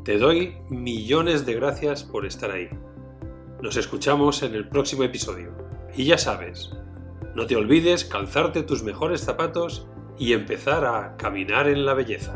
Te 0.05 0.17
doy 0.17 0.55
millones 0.69 1.45
de 1.45 1.55
gracias 1.55 2.05
por 2.05 2.25
estar 2.25 2.51
ahí. 2.51 2.69
Nos 3.61 3.75
escuchamos 3.75 4.43
en 4.43 4.55
el 4.55 4.69
próximo 4.69 5.03
episodio. 5.03 5.51
Y 5.93 6.05
ya 6.05 6.17
sabes, 6.17 6.71
no 7.35 7.45
te 7.45 7.55
olvides 7.55 8.05
calzarte 8.05 8.63
tus 8.63 8.83
mejores 8.83 9.21
zapatos 9.21 9.87
y 10.17 10.33
empezar 10.33 10.85
a 10.85 11.15
caminar 11.17 11.67
en 11.67 11.85
la 11.85 11.93
belleza. 11.93 12.33